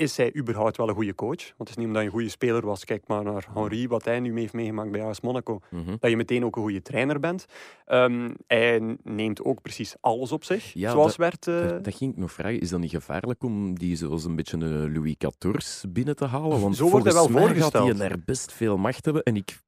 Is 0.00 0.16
hij 0.16 0.36
überhaupt 0.36 0.76
wel 0.76 0.88
een 0.88 0.94
goede 0.94 1.14
coach? 1.14 1.46
Want 1.56 1.56
het 1.56 1.68
is 1.68 1.76
niet 1.76 1.86
omdat 1.86 2.00
je 2.00 2.06
een 2.06 2.14
goede 2.14 2.28
speler 2.28 2.66
was. 2.66 2.84
Kijk 2.84 3.06
maar 3.06 3.24
naar 3.24 3.46
Henri, 3.54 3.88
wat 3.88 4.04
hij 4.04 4.20
nu 4.20 4.38
heeft 4.38 4.52
meegemaakt 4.52 4.90
bij 4.90 5.02
AS 5.02 5.20
Monaco. 5.20 5.60
Mhm. 5.70 5.96
Dat 5.98 6.10
je 6.10 6.16
meteen 6.16 6.44
ook 6.44 6.56
een 6.56 6.62
goede 6.62 6.82
trainer 6.82 7.20
bent. 7.20 7.46
Um, 7.86 8.34
hij 8.46 8.96
neemt 9.02 9.44
ook 9.44 9.62
precies 9.62 9.94
alles 10.00 10.32
op 10.32 10.44
zich, 10.44 10.72
zoals 10.74 11.16
werd... 11.16 11.46
Uh... 11.46 11.68
Dat, 11.82 11.94
ging 11.94 12.12
ik 12.12 12.18
nog 12.18 12.32
vragen. 12.32 12.60
Is 12.60 12.68
dat 12.70 12.80
niet 12.80 12.90
gevaarlijk 12.90 13.42
om 13.42 13.78
die 13.78 13.96
zoals 13.96 14.24
een 14.24 14.36
beetje 14.36 14.56
een 14.56 14.92
Louis 14.92 15.14
XIV 15.18 15.84
binnen 15.88 16.16
te 16.16 16.26
halen? 16.26 16.60
Want 16.60 16.76
Zo 16.76 16.90
wordt 16.90 17.04
hij 17.04 17.14
wel 17.14 17.28
voorgesteld. 17.28 17.72
gaat 17.72 17.98
hij 17.98 18.08
daar 18.08 18.18
best 18.24 18.52
veel 18.52 18.76
macht 18.76 19.04
hebben. 19.04 19.22
En 19.22 19.36
ik 19.36 19.60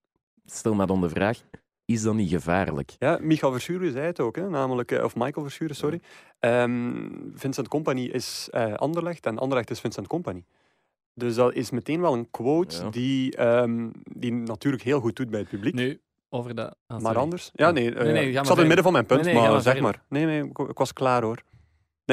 stel 0.47 0.75
me 0.75 0.87
dan 0.87 1.01
de 1.01 1.09
vraag, 1.09 1.43
is 1.93 2.03
dat 2.03 2.15
niet 2.15 2.31
gevaarlijk? 2.31 2.95
Ja, 2.99 3.19
Michael 3.21 3.53
Verschuren 3.53 3.93
zei 3.93 4.07
het 4.07 4.21
ook, 4.21 4.37
hè? 4.37 4.49
namelijk, 4.49 4.91
eh, 4.91 5.05
of 5.05 5.15
Michael 5.17 5.45
Verschuren, 5.45 5.77
sorry. 5.77 6.01
Um, 6.41 7.33
Vincent 7.35 7.69
Company 7.69 8.05
is 8.05 8.49
uh, 8.55 8.75
Anderlecht 8.75 9.27
en 9.27 9.39
Anderlecht 9.39 9.71
is 9.71 9.81
Vincent 9.81 10.07
Company. 10.07 10.45
Dus 11.15 11.35
dat 11.35 11.55
is 11.55 11.71
meteen 11.71 12.01
wel 12.01 12.13
een 12.13 12.31
quote 12.31 12.89
die, 12.91 13.47
um, 13.47 13.91
die 14.05 14.33
natuurlijk 14.33 14.83
heel 14.83 15.01
goed 15.01 15.17
doet 15.17 15.31
bij 15.31 15.41
het 15.41 15.49
publiek. 15.49 15.75
Nu, 15.75 16.01
over 16.29 16.55
dat... 16.55 16.77
Ah, 16.87 17.01
maar 17.01 17.19
anders? 17.19 17.51
Ja, 17.55 17.71
nee, 17.71 17.91
uh, 17.91 18.01
nee, 18.01 18.13
nee 18.13 18.29
ik 18.29 18.35
zat 18.35 18.47
in 18.47 18.57
het 18.57 18.67
midden 18.67 18.85
van 18.85 18.93
mijn 18.93 19.07
punt, 19.07 19.33
maar 19.33 19.61
zeg 19.61 19.81
maar. 19.81 20.03
Nee, 20.09 20.25
nee, 20.25 20.45
ik 20.45 20.79
was 20.79 20.93
klaar 20.93 21.23
hoor. 21.23 21.43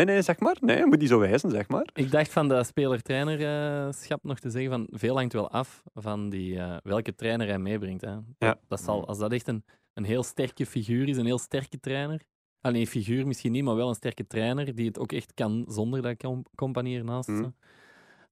Nee, 0.06 0.08
nee, 0.08 0.22
zeg 0.22 0.40
maar. 0.40 0.58
Nee, 0.60 0.86
moet 0.86 1.00
niet 1.00 1.10
zo 1.10 1.20
wijzen, 1.20 1.50
zeg 1.50 1.68
maar. 1.68 1.90
Ik 1.94 2.12
dacht 2.12 2.32
van 2.32 2.48
de 2.48 2.64
speler-trainerschap 2.64 4.24
nog 4.24 4.40
te 4.40 4.50
zeggen 4.50 4.72
van 4.72 4.88
veel 4.92 5.16
hangt 5.16 5.34
wel 5.34 5.52
af 5.52 5.84
van 5.94 6.30
die, 6.30 6.54
uh, 6.54 6.78
welke 6.84 7.16
trainer 7.16 7.48
hij 7.48 7.60
meebrengt. 7.60 8.02
Hè. 8.02 8.16
Ja. 8.38 8.60
Dat 8.68 8.82
zal, 8.82 9.08
als 9.08 9.18
dat 9.18 9.32
echt 9.32 9.48
een, 9.48 9.64
een 9.94 10.04
heel 10.04 10.24
sterke 10.24 10.66
figuur 10.66 11.08
is, 11.08 11.18
een 11.18 11.26
heel 11.26 11.38
sterke 11.38 11.80
trainer. 11.80 12.22
Alleen 12.62 12.88
figuur 12.88 13.28
misschien 13.28 13.52
niet, 13.52 13.64
maar 13.64 13.76
wel 13.76 13.90
een 13.90 13.96
sterke 13.96 14.28
trainer 14.28 14.76
die 14.76 14.88
het 14.88 15.00
ook 15.00 15.12
echt 15.12 15.34
kan 15.34 15.66
zonder 15.68 16.02
dat 16.02 16.34
compagnie 16.56 16.98
ernaast. 16.98 17.28
Mm 17.28 17.56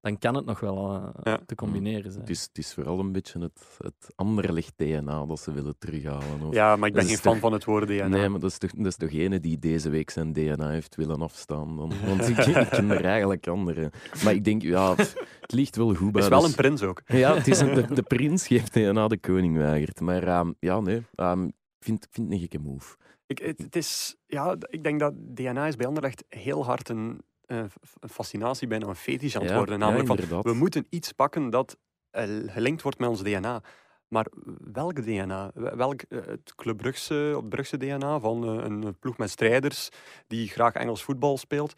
dan 0.07 0.17
kan 0.17 0.35
het 0.35 0.45
nog 0.45 0.59
wel 0.59 1.11
uh, 1.23 1.33
te 1.33 1.55
combineren 1.55 2.11
zijn. 2.11 2.23
Het 2.23 2.29
is, 2.29 2.41
het 2.41 2.57
is 2.57 2.73
vooral 2.73 2.99
een 2.99 3.11
beetje 3.11 3.39
het, 3.39 3.77
het 3.77 4.13
anderlicht 4.15 4.73
DNA 4.75 5.25
dat 5.25 5.39
ze 5.39 5.51
willen 5.51 5.75
terughalen. 5.77 6.41
Of, 6.41 6.53
ja, 6.53 6.75
maar 6.75 6.87
ik 6.87 6.93
ben 6.93 7.05
geen 7.05 7.17
fan 7.17 7.37
van 7.37 7.53
het 7.53 7.65
woord 7.65 7.87
DNA. 7.87 8.07
Nee, 8.07 8.29
maar 8.29 8.39
dat 8.39 8.51
is, 8.51 8.57
toch, 8.57 8.71
dat 8.71 8.85
is 8.85 8.95
toch 8.95 9.11
ene 9.11 9.39
die 9.39 9.59
deze 9.59 9.89
week 9.89 10.09
zijn 10.09 10.33
DNA 10.33 10.69
heeft 10.69 10.95
willen 10.95 11.21
afstaan. 11.21 11.75
Dan, 11.75 11.91
want 12.05 12.29
ik, 12.29 12.37
ik 12.37 12.67
ken 12.69 12.89
er 12.89 13.05
eigenlijk 13.15 13.47
andere. 13.47 13.91
Maar 14.23 14.33
ik 14.33 14.43
denk, 14.43 14.61
ja, 14.61 14.95
het, 14.95 15.15
ligt 15.45 15.75
wel 15.75 15.93
goed 15.93 16.11
bij. 16.11 16.21
Het 16.21 16.31
is 16.31 16.37
wel 16.37 16.47
een 16.47 16.55
prins 16.55 16.83
ook. 16.83 17.01
Ja, 17.05 17.35
het 17.35 17.47
is 17.47 17.59
een, 17.59 17.73
de, 17.73 17.93
de 17.93 18.03
prins 18.15 18.47
geeft 18.47 18.73
DNA 18.73 19.07
de 19.07 19.17
koning 19.17 19.57
weigert. 19.57 19.99
Maar 19.99 20.39
um, 20.39 20.55
ja, 20.59 20.79
nee, 20.79 21.05
um, 21.15 21.45
ik 21.47 21.53
vind, 21.79 22.07
vind 22.11 22.31
een 22.31 22.39
gekke 22.39 22.59
move. 22.59 22.95
Ik, 23.25 23.39
het, 23.39 23.75
is, 23.75 24.15
ja, 24.25 24.55
ik 24.69 24.83
denk 24.83 24.99
dat 24.99 25.13
DNA 25.17 25.67
is 25.67 25.75
bij 25.75 25.87
Anderlecht 25.87 26.23
heel 26.29 26.65
hard 26.65 26.89
een 26.89 27.21
een 27.47 27.71
fascinatie, 28.09 28.67
bijna 28.67 28.87
een 28.87 28.95
fetish 28.95 29.35
aan 29.35 29.43
het 29.43 29.53
worden. 29.53 29.79
Namelijk 29.79 30.07
van, 30.07 30.41
we 30.41 30.53
moeten 30.53 30.85
iets 30.89 31.11
pakken 31.11 31.49
dat 31.49 31.77
uh, 32.11 32.23
gelinkt 32.45 32.81
wordt 32.81 32.99
met 32.99 33.09
ons 33.09 33.23
DNA. 33.23 33.61
Maar 34.07 34.27
welk 34.71 35.03
DNA? 35.03 35.51
Welk, 35.53 36.01
uh, 36.09 36.25
het 36.25 36.55
Club 36.55 36.77
Brugse, 36.77 37.43
Brugse 37.49 37.77
DNA 37.77 38.19
van 38.19 38.43
een 38.43 38.99
ploeg 38.99 39.17
met 39.17 39.29
strijders 39.29 39.89
die 40.27 40.49
graag 40.49 40.73
Engels 40.73 41.03
voetbal 41.03 41.37
speelt? 41.37 41.73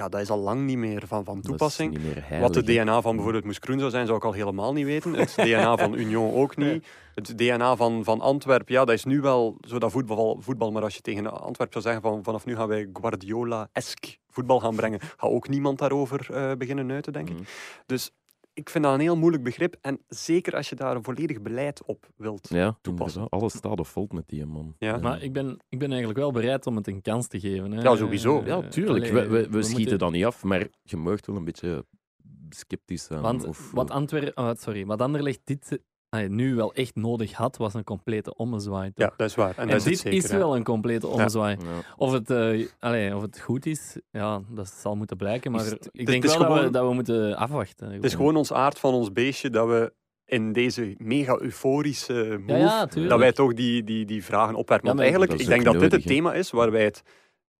Ja, 0.00 0.08
dat 0.08 0.20
is 0.20 0.30
al 0.30 0.38
lang 0.38 0.60
niet 0.60 0.76
meer 0.76 1.02
van, 1.06 1.24
van 1.24 1.40
toepassing. 1.40 1.98
Wat 2.40 2.54
de 2.54 2.62
DNA 2.62 3.00
van 3.00 3.14
bijvoorbeeld 3.14 3.44
Moes 3.44 3.58
Kroen 3.58 3.78
zou 3.78 3.90
zijn, 3.90 4.06
zou 4.06 4.18
ik 4.18 4.24
al 4.24 4.32
helemaal 4.32 4.72
niet 4.72 4.84
weten. 4.84 5.14
Het 5.14 5.34
DNA 5.44 5.76
van 5.76 5.94
Union 5.94 6.34
ook 6.34 6.56
niet. 6.56 6.86
Het 7.14 7.38
DNA 7.38 7.76
van, 7.76 8.04
van 8.04 8.20
Antwerpen, 8.20 8.74
ja, 8.74 8.84
dat 8.84 8.94
is 8.94 9.04
nu 9.04 9.20
wel 9.20 9.56
zo 9.60 9.78
dat 9.78 9.90
voetbal, 9.90 10.38
voetbal. 10.40 10.72
Maar 10.72 10.82
als 10.82 10.94
je 10.94 11.00
tegen 11.00 11.40
Antwerpen 11.40 11.82
zou 11.82 11.94
zeggen 11.94 12.02
van 12.02 12.24
vanaf 12.24 12.44
nu 12.44 12.56
gaan 12.56 12.68
wij 12.68 12.88
Guardiola-esk 12.92 14.18
voetbal 14.28 14.60
gaan 14.60 14.76
brengen, 14.76 15.00
gaat 15.00 15.30
ook 15.30 15.48
niemand 15.48 15.78
daarover 15.78 16.28
uh, 16.30 16.52
beginnen 16.52 16.90
uiten, 16.90 17.12
denk 17.12 17.28
ik. 17.28 17.34
Mhm. 17.34 17.44
Dus 17.86 18.10
ik 18.60 18.70
vind 18.70 18.84
dat 18.84 18.94
een 18.94 19.00
heel 19.00 19.16
moeilijk 19.16 19.42
begrip. 19.42 19.76
En 19.80 20.00
zeker 20.08 20.56
als 20.56 20.68
je 20.68 20.74
daar 20.74 20.96
een 20.96 21.04
volledig 21.04 21.42
beleid 21.42 21.84
op 21.84 22.08
wilt 22.16 22.48
ja, 22.48 22.78
toepassen. 22.80 23.28
Alles 23.28 23.56
staat 23.56 23.80
of 23.80 23.92
valt 23.92 24.12
met 24.12 24.28
die 24.28 24.46
man. 24.46 24.74
Ja. 24.78 24.96
Maar 24.96 25.22
ik 25.22 25.32
ben, 25.32 25.58
ik 25.68 25.78
ben 25.78 25.88
eigenlijk 25.88 26.18
wel 26.18 26.32
bereid 26.32 26.66
om 26.66 26.76
het 26.76 26.86
een 26.86 27.02
kans 27.02 27.26
te 27.26 27.40
geven. 27.40 27.72
Hè. 27.72 27.82
Ja, 27.82 27.96
sowieso. 27.96 28.42
Ja, 28.44 28.68
tuurlijk. 28.68 29.12
we, 29.12 29.28
we, 29.28 29.48
we, 29.48 29.62
schieten 29.62 29.80
moeten... 29.80 29.98
dan 29.98 30.12
niet 30.12 30.24
af, 30.24 30.44
maar 30.44 30.68
je 30.82 30.96
mag 30.96 31.26
wel 31.26 31.36
een 31.36 31.44
beetje 31.44 31.84
sceptisch 32.48 33.04
zijn. 33.04 33.20
Want 33.20 33.44
of, 33.44 33.70
wat, 33.70 33.90
Antwer 33.90 34.32
oh, 34.34 34.50
sorry, 34.54 34.86
wat 34.86 35.00
Anderlecht 35.00 35.40
dit 35.44 35.80
nu 36.10 36.54
wel 36.54 36.74
echt 36.74 36.94
nodig 36.94 37.32
had, 37.32 37.56
was 37.56 37.74
een 37.74 37.84
complete 37.84 38.34
ommezwaai. 38.36 38.90
Ja, 38.94 39.12
dat 39.16 39.28
is 39.28 39.34
waar. 39.34 39.56
En, 39.56 39.68
dit 39.68 39.86
is, 39.86 40.02
is 40.02 40.30
wel 40.30 40.56
een 40.56 40.64
complete 40.64 41.06
ommezwaai. 41.06 41.56
Of, 41.96 42.12
het, 42.12 42.30
uh, 42.30 42.66
allee, 42.78 43.16
of 43.16 43.22
het 43.22 43.40
goed 43.40 43.66
is, 43.66 43.96
ja, 44.10 44.40
dat 44.48 44.68
zal 44.68 44.96
moeten 44.96 45.16
blijken. 45.16 45.52
Maar 45.52 45.66
ik 45.92 46.06
denk 46.06 46.24
wel 46.24 46.38
dat, 46.38 46.62
we, 46.62 46.70
dat 46.70 46.88
we 46.88 46.94
moeten 46.94 47.36
afwachten. 47.36 47.90
Het 47.90 48.04
is 48.04 48.14
gewoon 48.14 48.36
ons 48.36 48.52
aard 48.52 48.78
van 48.78 48.94
ons 48.94 49.12
beestje 49.12 49.50
dat 49.50 49.68
we 49.68 49.92
in 50.24 50.52
deze 50.52 50.94
mega 50.98 51.38
euforische 51.38 52.40
move, 52.46 53.06
dat 53.08 53.18
wij 53.18 53.32
toch 53.32 53.54
die, 53.54 53.84
die, 53.84 54.04
die 54.04 54.24
vragen 54.24 54.54
opwerpen. 54.54 54.88
want 54.88 55.00
eigenlijk, 55.00 55.32
ik 55.32 55.46
denk 55.46 55.64
dat 55.64 55.80
dit 55.80 55.92
het 55.92 56.06
thema 56.06 56.34
is 56.34 56.50
waar 56.50 56.70
wij 56.70 56.84
het 56.84 57.02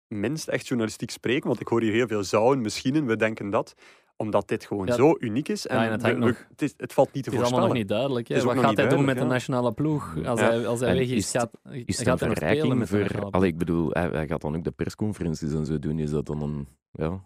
minst 0.08 0.48
echt 0.48 0.66
journalistiek 0.66 1.10
spreken, 1.10 1.46
want 1.48 1.60
ik 1.60 1.68
hoor 1.68 1.80
hier 1.80 1.92
heel 1.92 2.06
veel 2.06 2.24
zouden, 2.24 2.62
misschien, 2.62 3.06
we 3.06 3.16
denken 3.16 3.50
dat 3.50 3.74
omdat 4.20 4.48
dit 4.48 4.64
gewoon 4.64 4.88
zo 4.92 5.16
uniek 5.18 5.48
is. 5.48 5.66
En, 5.66 5.82
ja, 5.82 5.90
het, 5.90 6.18
nog, 6.18 6.46
het, 6.48 6.62
is, 6.62 6.74
het, 6.76 6.92
valt 6.92 7.12
niet 7.12 7.24
te 7.24 7.30
het 7.30 7.38
voorspellen. 7.38 7.40
Het 7.40 7.46
is 7.46 7.52
allemaal 7.52 7.66
nog 7.66 7.76
niet 7.76 7.88
duidelijk. 7.88 8.28
Hè? 8.28 8.42
Wat 8.42 8.58
gaat 8.58 8.76
hij 8.76 8.88
doen 8.88 9.04
met 9.04 9.18
de 9.18 9.24
nationale 9.24 9.72
ploeg? 9.72 10.24
Als 10.24 10.40
hij, 10.40 10.66
als 10.66 10.80
hij 10.80 10.94
weg 10.94 11.08
is, 11.08 11.30
gaat, 11.30 11.50
is 11.70 12.00
gaat 12.00 12.20
hij 12.20 12.28
verrijking 12.28 12.88
voor... 12.88 13.30
Allee, 13.30 13.48
ik 13.48 13.58
bedoel, 13.58 13.90
hij, 13.90 14.08
hij, 14.08 14.26
gaat 14.26 14.40
dan 14.40 14.56
ook 14.56 14.64
de 14.64 14.70
persconferenties 14.70 15.52
en 15.52 15.66
zo 15.66 15.78
doen. 15.78 15.98
Is 15.98 16.10
dat 16.10 16.26
dan 16.26 16.42
een... 16.42 16.68
Ja, 16.92 17.24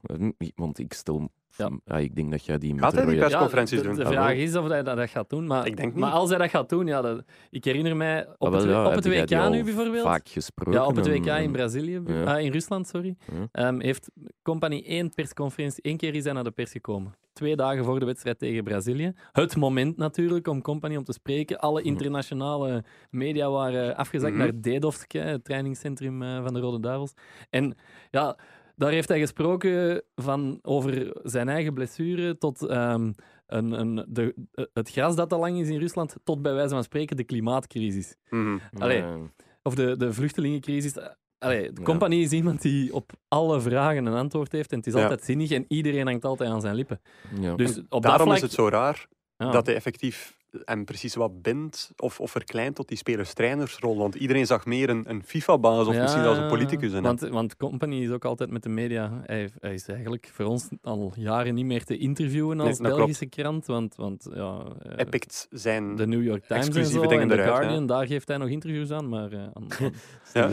want 0.54 0.78
ik 0.78 0.92
stel 0.92 1.30
ja. 1.56 1.70
ja. 1.84 1.96
ik 1.96 2.14
denk 2.14 2.30
dat 2.30 2.44
jij 2.44 2.58
die 2.58 2.78
Gaat 2.78 2.94
hij 2.94 3.06
die 3.06 3.18
persconferenties 3.18 3.82
doen? 3.82 3.94
De, 3.94 4.06
vraag 4.06 4.34
is 4.34 4.56
of 4.56 4.68
hij 4.68 4.82
dat, 4.82 4.96
dat, 4.96 5.10
gaat 5.10 5.30
doen. 5.30 5.46
Maar, 5.46 5.66
ik 5.66 5.76
denk 5.76 5.92
niet. 5.92 6.00
maar 6.00 6.12
als 6.12 6.28
hij 6.28 6.38
dat 6.38 6.50
gaat 6.50 6.68
doen, 6.68 6.86
ja, 6.86 7.02
dat, 7.02 7.24
ik 7.50 7.64
herinner 7.64 7.96
mij 7.96 8.26
op 8.38 8.54
ah, 8.54 8.60
het, 8.60 8.86
op 8.86 8.94
het 8.94 9.06
WK 9.06 9.50
nu 9.50 9.64
bijvoorbeeld. 9.64 10.02
Vaak 10.02 10.28
gesproken. 10.28 10.72
Ja, 10.72 10.86
op 10.86 10.96
het 10.96 11.06
WK 11.06 11.26
in 11.26 11.52
Brazilië, 11.52 12.02
ah, 12.24 12.40
in 12.40 12.52
Rusland, 12.52 12.88
sorry. 12.88 13.16
Um, 13.52 13.80
heeft 13.80 14.10
Company 14.42 14.82
één 14.86 15.14
persconferentie, 15.14 15.82
één 15.82 15.96
keer 15.96 16.14
is 16.14 16.24
hij 16.24 16.32
naar 16.32 16.44
de 16.44 16.50
pers 16.50 16.70
gekomen. 16.70 17.14
Twee 17.32 17.56
dagen 17.56 17.84
voor 17.84 18.00
de 18.00 18.06
wedstrijd 18.06 18.38
tegen 18.38 18.64
Brazilië. 18.64 19.12
Het 19.32 19.56
moment 19.56 19.96
natuurlijk 19.96 20.48
om 20.48 20.62
Company 20.62 20.96
om 20.96 21.04
te 21.04 21.12
spreken. 21.12 21.58
Alle 21.58 21.82
internationale 21.82 22.84
media 23.10 23.50
waren 23.50 23.96
afgezakt 23.96 24.32
mm 24.32 24.40
-hmm. 24.40 24.48
naar 24.48 24.60
Dedovsk, 24.60 25.12
het 25.12 25.44
trainingscentrum 25.44 26.22
eh, 26.22 26.42
van 26.42 26.54
de 26.54 26.60
Rode 26.60 26.80
Duivels. 26.80 27.12
En 27.50 27.76
ja 28.10 28.36
daar 28.74 28.90
heeft 28.90 29.08
hij 29.08 29.20
gesproken 29.20 30.02
van, 30.14 30.58
over 30.62 31.20
zijn 31.22 31.48
eigen 31.48 31.74
blessure 31.74 32.38
tot 32.38 32.70
um, 32.70 33.14
een, 33.46 33.72
een, 33.72 34.04
de, 34.08 34.34
het 34.72 34.90
gras 34.90 35.16
dat 35.16 35.32
al 35.32 35.38
lang 35.38 35.58
is 35.58 35.68
in 35.68 35.78
Rusland, 35.78 36.16
tot 36.24 36.42
bij 36.42 36.54
wijze 36.54 36.74
van 36.74 36.84
spreken 36.84 37.16
de 37.16 37.24
klimaatcrisis. 37.24 38.16
Mm 38.30 38.60
-hmm. 38.70 39.32
Of 39.62 39.74
de, 39.74 39.96
de 39.96 40.12
vluchtelingencrisis. 40.12 40.94
Allee, 41.38 41.72
de 41.72 41.82
compagnie 41.82 42.24
is 42.24 42.30
iemand 42.30 42.62
die 42.62 42.94
op 42.94 43.12
alle 43.28 43.60
vragen 43.60 44.06
een 44.06 44.14
antwoord 44.14 44.52
heeft 44.52 44.72
en 44.72 44.78
het 44.78 44.86
is 44.86 44.94
altijd 44.94 45.24
zinnig 45.24 45.50
en 45.50 45.64
iedereen 45.68 46.06
hangt 46.06 46.24
altijd 46.24 46.50
aan 46.50 46.60
zijn 46.60 46.74
lippen. 46.74 47.00
Ja. 47.40 47.54
Dus 47.54 47.80
op 47.88 48.02
Daarom 48.02 48.32
is 48.32 48.40
het 48.40 48.52
zo 48.52 48.68
raar 48.68 49.08
dat 49.36 49.66
hij 49.66 49.74
effectief 49.74 50.36
en 50.64 50.84
precies 50.84 51.14
wat 51.14 51.42
bindt 51.42 51.92
of, 51.96 52.20
of 52.20 52.30
verkleint 52.30 52.74
tot 52.74 52.88
die 52.88 52.96
spelers-trainersrol. 52.96 53.96
Want 53.96 54.14
iedereen 54.14 54.46
zag 54.46 54.66
meer 54.66 54.88
een, 54.88 55.04
een 55.10 55.22
FIFA-baas 55.24 55.86
of 55.86 55.96
misschien 55.96 56.24
als 56.24 56.38
een 56.38 56.48
politicus. 56.48 56.92
In 56.92 57.02
want, 57.02 57.20
want 57.20 57.56
Company 57.56 58.02
is 58.02 58.10
ook 58.10 58.24
altijd 58.24 58.50
met 58.50 58.62
de 58.62 58.68
media. 58.68 59.22
Hij, 59.24 59.50
hij, 59.60 59.74
is 59.74 59.88
eigenlijk 59.88 60.30
voor 60.32 60.44
ons 60.44 60.68
al 60.82 61.12
jaren 61.16 61.54
niet 61.54 61.64
meer 61.64 61.84
te 61.84 61.98
interviewen 61.98 62.60
als 62.60 62.78
Belgische 62.78 63.26
krant. 63.26 63.66
Want, 63.66 63.94
want 63.96 64.28
ja, 64.34 64.64
eh, 64.82 64.96
hij 64.96 65.06
pikt 65.06 65.46
zijn 65.50 65.96
de 65.96 66.06
New 66.06 66.22
York 66.22 66.44
Times 66.44 66.66
exclusieve 66.66 67.02
en, 67.02 67.08
zo, 67.08 67.08
dingen 67.08 67.30
en 67.30 67.38
eruit, 67.38 67.56
Guardian, 67.56 67.86
daar 67.86 68.06
geeft 68.06 68.28
hij 68.28 68.36
nog 68.36 68.48
interviews 68.48 68.90
aan. 68.90 69.08
Maar 69.08 69.32
uh, 69.32 69.42
aan, 69.52 69.66
ja, 70.32 70.50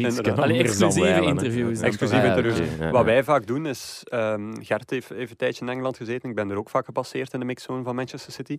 exclusieve 0.47 1.21
interviews. 1.21 1.81
Exclusieve 1.81 2.25
interviews. 2.25 2.91
Wat 2.91 3.05
wij 3.05 3.23
vaak 3.23 3.47
doen 3.47 3.65
is, 3.65 4.03
um, 4.13 4.63
Gert 4.63 4.89
heeft 4.89 5.11
even 5.11 5.29
een 5.29 5.35
tijdje 5.35 5.65
in 5.65 5.71
Engeland 5.71 5.97
gezeten. 5.97 6.29
Ik 6.29 6.35
ben 6.35 6.49
er 6.49 6.57
ook 6.57 6.69
vaak 6.69 6.85
gepasseerd 6.85 7.33
in 7.33 7.39
de 7.39 7.45
mixzone 7.45 7.83
van 7.83 7.95
Manchester 7.95 8.33
City. 8.33 8.57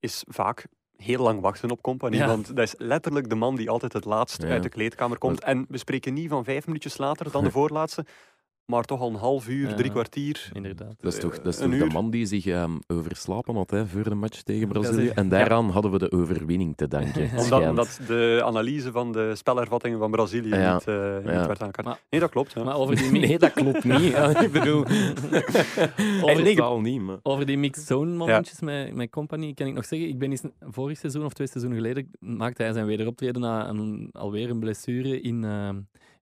Is 0.00 0.24
vaak 0.28 0.66
heel 1.02 1.22
lang 1.22 1.40
wachten 1.40 1.70
op 1.70 1.82
compagnie. 1.82 2.24
Want 2.24 2.46
dat 2.46 2.58
is 2.58 2.74
letterlijk 2.78 3.28
de 3.28 3.34
man 3.34 3.56
die 3.56 3.70
altijd 3.70 3.92
het 3.92 4.04
laatst 4.04 4.44
uit 4.44 4.62
de 4.62 4.68
kleedkamer 4.68 5.18
komt. 5.18 5.40
En 5.40 5.66
we 5.68 5.78
spreken 5.78 6.14
niet 6.14 6.28
van 6.28 6.44
vijf 6.44 6.66
minuutjes 6.66 6.98
later 6.98 7.30
dan 7.30 7.44
de 7.44 7.50
voorlaatste 7.58 8.04
maar 8.70 8.84
toch 8.84 9.00
al 9.00 9.08
een 9.08 9.14
half 9.14 9.48
uur, 9.48 9.74
drie 9.74 9.90
kwartier. 9.90 10.50
Inderdaad. 10.52 10.94
Dat 11.00 11.12
is 11.12 11.20
toch, 11.20 11.40
dat 11.40 11.52
is 11.54 11.60
toch 11.60 11.78
de 11.78 11.86
man 11.92 12.10
die 12.10 12.26
zich 12.26 12.46
um, 12.46 12.78
overslapen 12.86 13.54
had 13.54 13.70
hè, 13.70 13.86
voor 13.86 14.02
de 14.02 14.14
match 14.14 14.42
tegen 14.42 14.68
Brazilië. 14.68 15.08
En 15.08 15.28
daaraan 15.28 15.70
hadden 15.70 15.90
we 15.90 15.98
de 15.98 16.12
overwinning 16.12 16.76
te 16.76 16.88
danken. 16.88 17.30
omdat, 17.38 17.68
omdat, 17.68 18.00
de 18.06 18.40
analyse 18.44 18.90
van 18.90 19.12
de 19.12 19.36
spelervattingen 19.36 19.98
van 19.98 20.10
Brazilië 20.10 20.48
niet, 20.48 20.86
uh, 20.88 21.16
niet 21.16 21.46
werd 21.46 21.62
aangekaart. 21.62 22.00
Nee, 22.10 22.20
dat 22.20 22.30
klopt. 22.30 22.54
Maar 22.54 22.76
over 22.76 22.96
die 22.96 23.10
nee, 23.20 23.38
dat 23.38 23.52
klopt 23.52 23.84
niet. 23.84 24.14
ik 24.46 24.52
bedoel... 24.52 24.84
over, 26.22 26.44
die, 26.44 26.80
niet, 26.80 27.00
maar... 27.00 27.18
over 27.22 27.46
die 27.46 27.58
mixed 27.58 27.86
zone 27.86 28.14
momentjes 28.14 28.60
met, 28.60 28.94
met 28.94 29.10
Company 29.10 29.54
kan 29.54 29.66
ik 29.66 29.74
nog 29.74 29.84
zeggen. 29.84 30.08
Ik 30.08 30.18
ben 30.18 30.30
eens 30.30 30.42
vorig 30.60 30.98
seizoen 30.98 31.24
of 31.24 31.32
twee 31.32 31.46
seizoenen 31.46 31.80
geleden 31.80 32.10
maakte 32.18 32.62
hij 32.62 32.72
zijn 32.72 32.86
wederoptreden 32.86 33.40
na 33.40 33.68
een, 33.68 34.08
alweer 34.12 34.50
een 34.50 34.60
blessure 34.60 35.20
in... 35.20 35.42
Uh, 35.42 35.68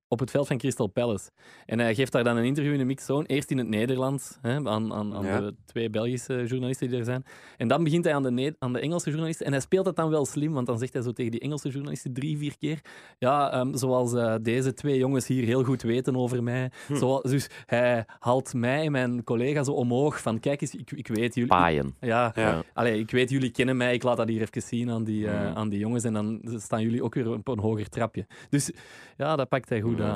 op 0.08 0.20
het 0.20 0.30
veld 0.30 0.46
van 0.46 0.58
Crystal 0.58 0.86
Palace. 0.86 1.30
En 1.66 1.78
hij 1.78 1.94
geeft 1.94 2.12
daar 2.12 2.24
dan 2.24 2.36
een 2.36 2.44
interview 2.44 2.72
in 2.72 2.78
de 2.78 2.84
mixzone. 2.84 3.26
Eerst 3.26 3.50
in 3.50 3.58
het 3.58 3.68
Nederlands, 3.68 4.38
hè, 4.40 4.54
aan, 4.54 4.92
aan, 4.92 5.14
aan 5.14 5.22
de 5.22 5.54
twee 5.64 5.90
Belgische 5.90 6.44
journalisten 6.46 6.88
die 6.88 6.98
er 6.98 7.04
zijn. 7.04 7.24
En 7.56 7.68
dan 7.68 7.84
begint 7.84 8.04
hij 8.04 8.14
aan 8.14 8.22
de, 8.22 8.54
aan 8.58 8.72
de 8.72 8.80
Engelse 8.80 9.08
journalisten. 9.08 9.46
En 9.46 9.52
hij 9.52 9.60
speelt 9.60 9.86
het 9.86 9.96
dan 9.96 10.10
wel 10.10 10.26
slim, 10.26 10.52
want 10.52 10.66
dan 10.66 10.78
zegt 10.78 10.92
hij 10.92 11.02
zo 11.02 11.12
tegen 11.12 11.30
die 11.30 11.40
Engelse 11.40 11.68
journalisten 11.68 12.12
drie, 12.12 12.38
vier 12.38 12.56
keer. 12.58 12.80
Ja, 13.18 13.52
ehm, 13.52 13.76
zoals 13.76 14.12
uh, 14.12 14.34
deze 14.42 14.72
twee 14.72 14.98
jongens 14.98 15.26
hier 15.26 15.44
heel 15.44 15.64
goed 15.64 15.82
weten 15.82 16.16
over 16.16 16.42
mij. 16.42 16.70
Hm. 16.86 16.96
Zo, 16.96 17.20
dus 17.20 17.48
hij 17.66 18.04
haalt 18.18 18.54
mij 18.54 18.84
en 18.84 18.92
mijn 18.92 19.24
collega 19.24 19.64
zo 19.64 19.72
omhoog 19.72 20.20
van 20.20 20.40
kijk 20.40 20.60
eens, 20.60 20.74
ik, 20.74 20.90
ik 20.90 21.08
weet 21.08 21.34
jullie... 21.34 21.50
Paaien. 21.50 21.94
Ja, 22.00 22.32
ja. 22.34 22.62
Allee, 22.74 22.98
ik 22.98 23.10
weet 23.10 23.30
jullie 23.30 23.50
kennen 23.50 23.76
mij, 23.76 23.94
ik 23.94 24.02
laat 24.02 24.16
dat 24.16 24.28
hier 24.28 24.40
even 24.40 24.62
zien 24.62 24.90
aan 24.90 25.04
die, 25.04 25.24
uh, 25.24 25.54
aan 25.54 25.68
die 25.68 25.78
jongens. 25.78 26.04
En 26.04 26.12
dan 26.12 26.40
staan 26.56 26.82
jullie 26.82 27.02
ook 27.02 27.14
weer 27.14 27.32
op 27.32 27.48
een 27.48 27.58
hoger 27.58 27.88
trapje. 27.88 28.26
Dus 28.48 28.70
ja, 29.16 29.36
dat 29.36 29.48
pakt 29.48 29.68
hij 29.68 29.80
goed 29.80 29.95
Uh, 29.98 30.14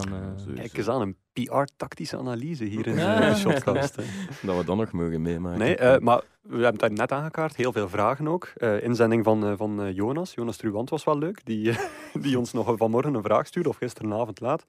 Kijk 0.55 0.77
eens 0.77 0.89
aan, 0.89 1.01
een 1.01 1.17
PR-tactische 1.33 2.17
analyse 2.17 2.65
hier 2.65 2.87
in 2.87 2.95
de 2.97 3.35
Shotcast. 3.37 3.95
dat 4.43 4.57
we 4.57 4.65
dat 4.65 4.77
nog 4.77 4.93
mogen 4.93 5.23
meemaken. 5.23 5.59
Nee, 5.59 5.81
uh, 5.81 5.99
maar 5.99 6.23
we 6.41 6.53
hebben 6.53 6.71
het 6.71 6.81
daar 6.81 6.93
net 6.93 7.13
aangekaart, 7.13 7.57
heel 7.57 7.73
veel 7.73 7.89
vragen 7.89 8.29
ook. 8.29 8.53
Uh, 8.57 8.83
inzending 8.83 9.25
van, 9.25 9.57
van 9.57 9.93
Jonas. 9.95 10.35
Jonas 10.35 10.57
Truwant 10.57 10.91
was 10.91 11.05
wel 11.05 11.19
leuk, 11.19 11.45
die, 11.45 11.73
die 12.23 12.39
ons 12.39 12.53
nog 12.53 12.77
vanmorgen 12.77 13.15
een 13.15 13.23
vraag 13.23 13.47
stuurde, 13.47 13.69
of 13.69 13.77
gisteravond 13.77 14.41
laat. 14.41 14.65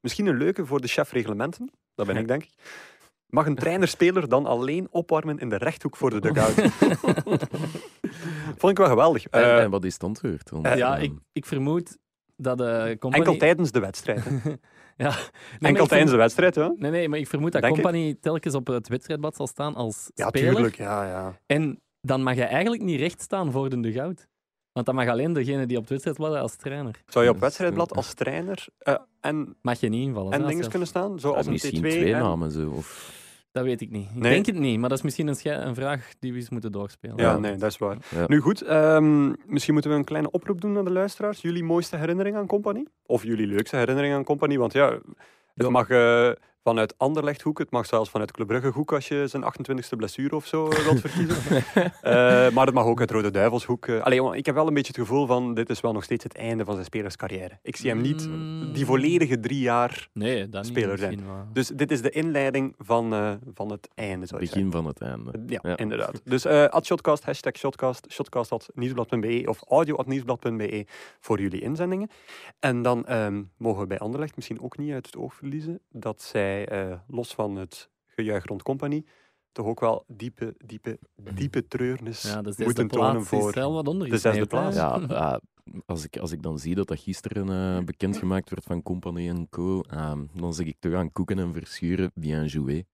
Misschien 0.00 0.26
een 0.26 0.36
leuke 0.36 0.66
voor 0.66 0.80
de 0.80 0.88
chef 0.88 1.12
reglementen, 1.12 1.70
dat 1.94 2.06
ben 2.06 2.16
ik 2.16 2.28
denk 2.28 2.42
ik. 2.42 2.50
Mag 3.26 3.46
een 3.46 3.54
trainerspeler 3.54 4.28
dan 4.28 4.46
alleen 4.46 4.88
opwarmen 4.90 5.38
in 5.38 5.48
de 5.48 5.56
rechthoek 5.56 5.96
voor 5.96 6.10
de 6.10 6.20
dugout? 6.20 6.54
Vond 8.58 8.72
ik 8.72 8.78
wel 8.78 8.88
geweldig. 8.88 9.26
en, 9.26 9.70
wat 9.70 9.84
is 9.84 9.92
het 9.92 10.02
antwoord? 10.02 10.50
ja, 10.62 10.96
ik, 10.96 11.12
ik 11.32 11.46
vermoed 11.46 11.98
dat 12.42 12.60
uh, 12.60 12.84
company... 12.84 13.14
Enkel 13.14 13.36
tijdens 13.36 13.70
de 13.70 13.80
wedstrijd. 13.80 14.24
ja. 14.96 15.14
Enkel 15.58 15.86
tijdens 15.86 16.10
de 16.10 16.16
wedstrijd, 16.16 16.54
ja. 16.54 16.74
Nee, 16.76 16.90
nee, 16.90 17.08
maar 17.08 17.18
ik 17.18 17.28
vermoed 17.28 17.52
dat 17.52 17.66
Company 17.66 18.16
telkens 18.20 18.54
op 18.54 18.66
het 18.66 18.88
wedstrijdblad 18.88 19.36
zal 19.36 19.46
staan 19.46 19.74
als 19.74 20.10
ja, 20.14 20.28
speler. 20.28 20.54
Tuurlijk, 20.54 20.76
ja, 20.76 21.04
ja. 21.04 21.38
En 21.46 21.80
dan 22.00 22.22
mag 22.22 22.34
je 22.34 22.44
eigenlijk 22.44 22.82
niet 22.82 23.00
recht 23.00 23.22
staan 23.22 23.52
voor 23.52 23.68
de 23.68 23.92
goud. 23.92 24.28
Want 24.72 24.86
dan 24.86 24.94
mag 24.94 25.08
alleen 25.08 25.32
degene 25.32 25.66
die 25.66 25.76
op 25.76 25.82
het 25.82 25.90
wedstrijdblad 25.90 26.34
als 26.34 26.56
trainer. 26.56 27.02
Zou 27.06 27.24
je 27.24 27.30
op 27.30 27.38
wedstrijdblad 27.38 27.96
als 27.96 28.14
trainer 28.14 28.66
uh, 28.82 28.94
en... 29.20 29.56
Mag 29.62 29.80
je 29.80 29.88
niet 29.88 30.06
invallen. 30.06 30.32
En 30.32 30.46
dingen 30.46 30.68
kunnen 30.68 30.88
staan? 30.88 31.20
Zo 31.20 31.32
als 31.32 31.46
een 31.46 31.58
T2 31.58 31.78
twee 31.78 32.12
namen, 32.12 32.50
zo. 32.50 32.70
Of... 32.70 33.18
Dat 33.52 33.64
weet 33.64 33.80
ik 33.80 33.90
niet. 33.90 34.08
Ik 34.14 34.22
denk 34.22 34.46
het 34.46 34.58
niet, 34.58 34.78
maar 34.78 34.88
dat 34.88 34.98
is 34.98 35.04
misschien 35.04 35.28
een, 35.28 35.66
een, 35.66 35.74
vraag 35.74 36.12
die 36.18 36.32
we 36.32 36.38
eens 36.38 36.48
moeten 36.48 36.72
doorspelen. 36.72 37.16
Ja, 37.16 37.38
nee, 37.38 37.56
dat 37.56 37.70
is 37.70 37.78
waar. 37.78 37.96
Nu 38.26 38.40
goed, 38.40 38.70
um, 38.70 39.36
misschien 39.46 39.72
moeten 39.72 39.90
we 39.90 39.96
een 39.96 40.04
kleine 40.04 40.30
oproep 40.30 40.60
doen 40.60 40.78
aan 40.78 40.84
de 40.84 40.90
luisteraars. 40.90 41.40
Jullie 41.40 41.64
mooiste 41.64 41.96
herinnering 41.96 42.36
aan 42.36 42.46
Company? 42.46 42.86
Of 43.06 43.22
jullie 43.22 43.46
leukste 43.46 43.76
herinnering 43.76 44.14
aan 44.14 44.24
Company? 44.24 44.58
Want 44.58 44.72
ja, 44.72 44.98
het 45.54 45.68
mag 45.68 45.88
uh, 45.88 46.30
vanuit 46.62 46.94
Anderlecht-hoek. 46.98 47.58
Het 47.58 47.70
mag 47.70 47.86
zelfs 47.86 48.10
vanuit 48.10 48.30
Club 48.32 48.46
Brugge-hoek 48.46 48.92
als 48.92 49.08
je 49.08 49.26
zijn 49.26 49.42
28e 49.44 49.96
blessure 49.96 50.36
of 50.36 50.46
zo 50.46 50.68
eh, 50.68 50.78
wilt 50.84 51.00
verkiezen. 51.06 51.56
uh, 51.76 52.50
maar 52.50 52.66
het 52.66 52.74
mag 52.74 52.84
ook 52.84 53.00
uit 53.00 53.10
Rode 53.10 53.30
Duivelshoek. 53.30 53.86
Uh, 53.86 54.02
allee, 54.02 54.36
ik 54.36 54.46
heb 54.46 54.54
wel 54.54 54.66
een 54.66 54.74
beetje 54.74 54.92
het 54.96 55.00
gevoel 55.08 55.26
van 55.26 55.54
dit 55.54 55.70
is 55.70 55.80
wel 55.80 55.92
nog 55.92 56.04
steeds 56.04 56.24
het 56.24 56.36
einde 56.36 56.64
van 56.64 56.72
zijn 56.74 56.86
spelerscarrière. 56.86 57.58
Ik 57.62 57.76
zie 57.76 57.90
hem 57.90 58.00
niet 58.00 58.28
Mm. 58.28 58.72
die 58.72 58.84
volledige 58.86 59.40
drie 59.40 59.60
jaar 59.60 60.08
nee, 60.12 60.46
speler 60.60 60.98
zijn. 60.98 61.24
maar- 61.26 61.46
Dus 61.52 61.66
dit 61.68 61.90
is 61.90 62.02
de 62.02 62.10
inleiding 62.10 62.74
van, 62.78 63.12
eh, 63.12 63.32
van 63.54 63.70
het 63.70 63.88
einde, 63.94 64.26
zou 64.26 64.40
ik 64.42 64.48
zeggen. 64.48 64.70
Begin 64.70 64.82
van 64.82 64.86
het 64.86 65.00
einde. 65.00 65.44
Ja, 65.46 65.58
Ja. 65.62 65.76
inderdaad. 65.76 66.20
Dus 66.24 66.44
eh 66.44 66.64
at 66.64 66.86
Shotcast, 66.86 67.24
hashtag 67.24 67.56
Shotcast, 67.56 68.06
shotcast.nieuwsblad.be 68.10 69.42
of 69.46 69.62
audio.nieuwsblad.be 69.68 70.86
voor 71.20 71.40
jullie 71.40 71.60
inzendingen. 71.60 72.10
En 72.60 72.82
dan 72.82 73.06
ehm, 73.06 73.42
mogen 73.56 73.80
we 73.80 73.86
bij 73.86 73.98
Anderlecht 73.98 74.36
misschien 74.36 74.60
ook 74.62 74.78
niet 74.78 74.92
uit 74.92 75.06
het 75.06 75.16
oog 75.16 75.34
verliezen 75.34 75.80
dat 75.90 76.22
zij, 76.22 76.49
eh, 76.58 76.98
los 77.06 77.34
van 77.34 77.56
het 77.56 77.90
gejuich 78.06 78.44
rond 78.44 78.62
Compagnie, 78.62 79.06
toch 79.52 79.66
ook 79.66 79.80
wel 79.80 80.04
diepe, 80.06 80.54
diepe, 80.64 80.98
diepe 81.16 81.66
treurnis 81.66 82.22
ja, 82.22 82.42
de 82.42 82.48
zesde 82.48 82.64
moeten 82.64 82.88
tonen 82.88 83.12
plaats 83.12 83.28
voor... 83.28 83.52
de 84.08 84.18
zesde 84.18 84.46
plaats. 84.46 84.76
Ja, 84.76 85.00
eh, 85.08 85.36
als, 85.86 86.04
ik, 86.04 86.16
als 86.16 86.32
ik 86.32 86.42
dan 86.42 86.58
zie 86.58 86.74
dat 86.74 86.88
dat 86.88 87.00
gisteren 87.00 87.48
eh, 87.48 87.84
bekendgemaakt 87.84 88.50
werd 88.50 88.64
van 88.64 88.82
Compagnie 88.82 89.28
en 89.28 89.48
Co, 89.48 89.80
eh, 89.80 90.18
dan 90.34 90.54
zeg 90.54 90.66
ik 90.66 90.76
toch 90.78 90.94
aan 90.94 91.12
koeken 91.12 91.38
en 91.38 91.52
verschuren, 91.52 92.10
bien 92.14 92.46
joué. 92.46 92.84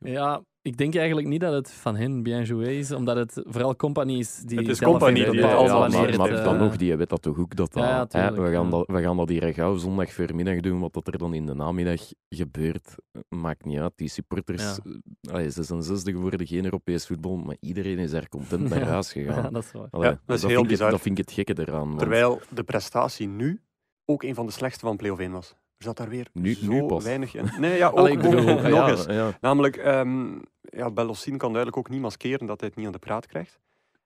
Ja, 0.00 0.42
ik 0.62 0.76
denk 0.76 0.94
eigenlijk 0.94 1.28
niet 1.28 1.40
dat 1.40 1.52
het 1.52 1.72
van 1.72 1.96
hen 1.96 2.22
bien 2.22 2.42
joué 2.42 2.66
is, 2.68 2.92
omdat 2.92 3.16
het 3.16 3.42
vooral 3.44 3.76
compagnie 3.76 4.18
is 4.18 4.36
die 4.44 4.58
Het 4.58 4.68
is 4.68 4.78
zelf 4.78 4.90
Compagnie 4.90 5.30
die 5.30 5.40
ja, 5.40 5.56
wanneer 5.56 5.98
maar, 5.98 6.08
het, 6.08 6.16
maar 6.16 6.30
eh, 6.30 6.44
dan 6.44 6.56
nog, 6.56 6.76
die 6.76 6.96
weet 6.96 7.08
dat 7.08 7.22
toch 7.22 7.38
ook 7.38 7.56
dat 7.56 7.72
dat... 7.72 7.82
Ja, 7.84 8.06
ja, 8.10 8.32
hè, 8.32 8.42
we, 8.42 8.50
gaan 8.50 8.70
dat, 8.70 8.86
we 8.86 9.02
gaan 9.02 9.16
dat 9.16 9.28
hier 9.28 9.54
gauw 9.54 9.76
zondag 9.76 10.12
voormiddag 10.12 10.60
doen, 10.60 10.80
wat 10.80 10.92
dat 10.92 11.06
er 11.06 11.18
dan 11.18 11.34
in 11.34 11.46
de 11.46 11.54
namiddag 11.54 12.00
gebeurt, 12.28 12.94
maakt 13.28 13.64
niet 13.64 13.78
uit. 13.78 13.92
Die 13.96 14.08
supporters, 14.08 14.62
Ja. 14.62 15.32
allee, 15.32 15.50
ze 15.50 15.62
zijn 15.62 15.82
60 15.82 16.14
geworden, 16.14 16.46
geen 16.46 16.64
Europees 16.64 17.06
voetbal, 17.06 17.36
maar 17.36 17.56
iedereen 17.60 17.98
is 17.98 18.12
er 18.12 18.28
content 18.28 18.68
naar 18.70 18.82
huis 18.82 19.12
gegaan. 19.12 19.42
Ja, 19.42 19.50
dat 19.58 19.64
is 19.64 19.72
waar. 19.72 19.88
Allee, 19.90 20.10
Ja, 20.10 20.20
dat 20.26 20.36
is 20.36 20.42
heel 20.42 20.50
vind 20.50 20.62
ik, 20.62 20.68
bizar. 20.68 20.90
dat 20.90 21.00
vind 21.00 21.18
ik 21.18 21.24
het 21.24 21.34
gekke 21.34 21.62
eraan. 21.62 21.86
want 21.86 21.98
Terwijl 21.98 22.40
de 22.50 22.62
prestatie 22.62 23.28
nu 23.28 23.60
ook 24.04 24.22
een 24.22 24.34
van 24.34 24.46
de 24.46 24.52
slechtste 24.52 24.86
van 24.86 24.96
play-off 24.96 25.20
1 25.20 25.32
was. 25.32 25.54
Er 25.78 25.84
zat 25.84 25.96
daar 25.96 26.08
weer 26.08 26.28
Nu- 26.32 26.54
zo 26.54 26.70
nu 26.72 26.84
pas. 26.86 27.04
weinig 27.04 27.34
in. 27.34 27.50
Nee, 27.58 27.76
ja, 27.78 27.88
ook, 27.90 27.96
Allee, 27.96 28.12
ik 28.12 28.18
ook- 28.18 28.30
bedoel, 28.30 28.48
ook 28.48 28.60
nog 28.62 28.68
ja, 28.72 28.88
eens. 28.88 29.04
ja. 29.04 29.36
Namelijk, 29.40 29.76
ehm 29.76 30.32
ja, 30.60 30.90
kan 31.36 31.38
duidelijk 31.52 31.76
ook 31.76 31.88
niet 31.88 32.00
maskeren 32.00 32.46
dat 32.46 32.60
hij 32.60 32.68
het 32.68 32.78
niet 32.78 32.86
aan 32.86 32.92
de 32.92 32.98
praat 32.98 33.26
krijgt. 33.26 33.58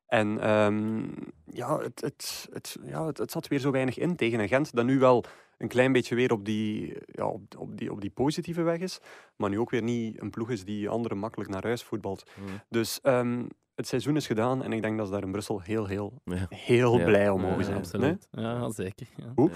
En 0.06 0.40
ehm, 0.40 1.02
ja, 1.44 1.78
het, 1.78 2.00
het, 2.00 2.48
het, 2.52 2.76
ja 2.84 3.06
het, 3.06 3.18
het 3.18 3.30
zat 3.30 3.48
weer 3.48 3.58
zo 3.58 3.70
weinig 3.70 3.98
in 3.98 4.16
tegen 4.16 4.40
een 4.40 4.48
Gent 4.48 4.74
dat 4.74 4.84
nu 4.84 4.98
wel 4.98 5.24
een 5.58 5.68
klein 5.68 5.92
beetje 5.92 6.14
weer 6.14 6.32
op 6.32 6.44
die, 6.44 6.96
ja, 7.06 7.26
op, 7.26 7.42
op 7.58 7.78
die, 7.78 7.92
op 7.92 8.00
die 8.00 8.10
positieve 8.10 8.62
weg 8.62 8.78
is. 8.78 9.00
Maar 9.36 9.50
nu 9.50 9.58
ook 9.58 9.70
weer 9.70 9.82
niet 9.82 10.20
een 10.22 10.30
ploeg 10.30 10.50
is 10.50 10.64
die 10.64 10.88
anderen 10.88 11.18
makkelijk 11.18 11.50
naar 11.50 11.62
huis 11.64 11.82
voetbalt. 11.82 12.30
Mm. 12.40 12.46
Dus 12.68 13.00
ehm, 13.02 13.42
het 13.74 13.86
seizoen 13.86 14.16
is 14.16 14.26
gedaan 14.26 14.62
en 14.62 14.72
ik 14.72 14.82
denk 14.82 14.96
dat 14.98 15.06
ze 15.06 15.12
daar 15.12 15.22
in 15.22 15.32
Brussel 15.32 15.60
heel, 15.60 15.86
heel, 15.86 16.20
Ja. 16.24 16.46
heel 16.48 16.98
Ja. 16.98 17.04
blij 17.04 17.28
om 17.30 17.40
mogen 17.40 17.58
Ja, 17.58 17.64
zijn. 17.64 17.76
absoluut. 17.76 18.28
Ja, 18.30 18.70
zeker. 18.70 19.06
Ja. 19.16 19.32
Hoe? 19.34 19.50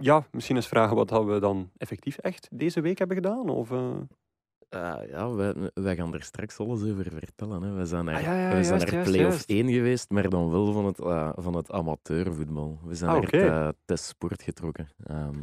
Ja, 0.00 0.26
misschien 0.32 0.56
eens 0.56 0.68
vragen 0.68 0.96
wat 0.96 1.10
we 1.24 1.38
dan 1.40 1.70
effectief 1.76 2.16
echt 2.18 2.48
deze 2.52 2.80
week 2.80 2.98
hebben 2.98 3.16
gedaan? 3.16 3.48
Of, 3.48 3.70
eh, 3.70 3.90
Eh, 4.68 4.94
ja, 5.08 5.30
wij, 5.34 5.54
wij 5.74 5.96
gaan 5.96 6.14
er 6.14 6.22
straks 6.22 6.58
alles 6.58 6.82
over 6.82 7.10
vertellen. 7.10 7.62
Hè. 7.62 7.72
We 7.72 7.86
zijn 7.86 8.04
naar, 8.04 8.14
Ah, 8.14 8.22
ja, 8.22 8.32
ja, 8.34 8.56
we 8.56 8.64
zijn 8.64 8.78
juist, 8.78 8.84
naar 8.84 8.94
juist, 8.94 9.10
play-off 9.10 9.46
juist. 9.46 9.50
1 9.50 9.68
geweest, 9.72 10.10
maar 10.10 10.28
dan 10.28 10.50
wel 10.50 10.72
van 10.72 10.84
het, 10.84 10.98
eh, 11.00 11.32
van 11.34 11.54
het 11.56 11.70
amateurvoetbal. 11.70 12.78
We 12.84 12.94
zijn 12.94 13.10
Ah, 13.10 13.16
naar 13.16 13.26
oké. 13.26 13.36
het 13.36 13.50
eh, 13.50 13.68
testsport 13.84 14.42
getrokken. 14.42 14.88
Ehm, 15.04 15.38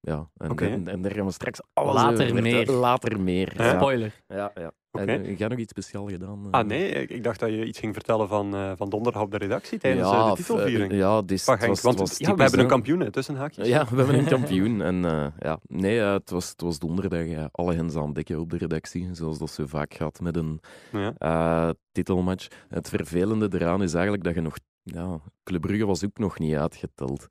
ja, 0.00 0.28
en, 0.36 0.56
en, 0.58 0.88
en 0.88 1.02
daar 1.02 1.12
gaan 1.12 1.26
we 1.26 1.32
straks 1.32 1.60
alles 1.72 1.94
Later 1.94 2.30
over 2.30 2.42
meer. 2.42 2.70
Later 2.70 3.20
meer. 3.20 3.52
Ja. 3.56 3.74
Spoiler. 3.76 4.22
ja. 4.28 4.50
ja. 4.54 4.72
Oké. 4.90 5.04
En, 5.04 5.24
eh, 5.24 5.38
jij 5.38 5.48
nog 5.48 5.58
iets 5.58 5.70
speciaal 5.70 6.08
gedaan? 6.08 6.44
eh? 6.44 6.50
Ah 6.50 6.66
nee, 6.66 6.90
ik, 7.06 7.24
dacht 7.24 7.40
dat 7.40 7.48
je 7.50 7.64
iets 7.66 7.78
ging 7.78 7.94
vertellen 7.94 8.28
van, 8.28 8.54
eh, 8.54 8.72
van 8.76 8.88
donderdag 8.88 9.22
op 9.22 9.30
de 9.30 9.36
redactie 9.36 9.78
tijdens 9.78 10.08
ja, 10.08 10.30
de 10.30 10.36
titelviering. 10.36 10.92
ja, 10.92 11.22
dit 11.22 11.42
Genk, 11.42 11.60
was, 11.66 11.80
want 11.80 12.18
ja, 12.18 12.34
we 12.34 12.42
hebben 12.42 12.60
een 12.60 12.66
kampioen 12.66 13.00
hè, 13.00 13.10
tussen 13.10 13.36
haakjes. 13.36 13.66
Ja, 13.68 13.86
we 13.90 13.96
hebben 13.96 14.18
een 14.18 14.24
kampioen. 14.36 14.82
En 14.82 15.04
eh, 15.04 15.26
ja, 15.38 15.58
nee, 15.66 15.98
het, 15.98 16.30
was, 16.30 16.48
het 16.48 16.60
was 16.60 16.78
donderdag. 16.78 17.48
alle 17.52 17.74
hens 17.74 17.96
aan 17.96 18.12
dekken 18.12 18.40
op 18.40 18.50
de 18.50 18.56
redactie, 18.56 19.08
zoals 19.12 19.38
dat 19.38 19.50
zo 19.50 19.66
vaak 19.66 19.94
gaat 19.94 20.20
met 20.20 20.36
een 20.36 20.60
Ja. 20.92 21.12
eh, 21.18 21.70
titelmatch. 21.92 22.46
Het 22.68 22.88
vervelende 22.88 23.48
eraan 23.52 23.82
is 23.82 23.92
eigenlijk 23.94 24.24
dat 24.24 24.34
je 24.34 24.40
nog... 24.40 24.54
Ja, 24.82 25.20
Club 25.42 25.60
Brugge 25.60 25.86
was 25.86 26.04
ook 26.04 26.18
nog 26.18 26.38
niet 26.38 26.54
uitgeteld. 26.54 27.26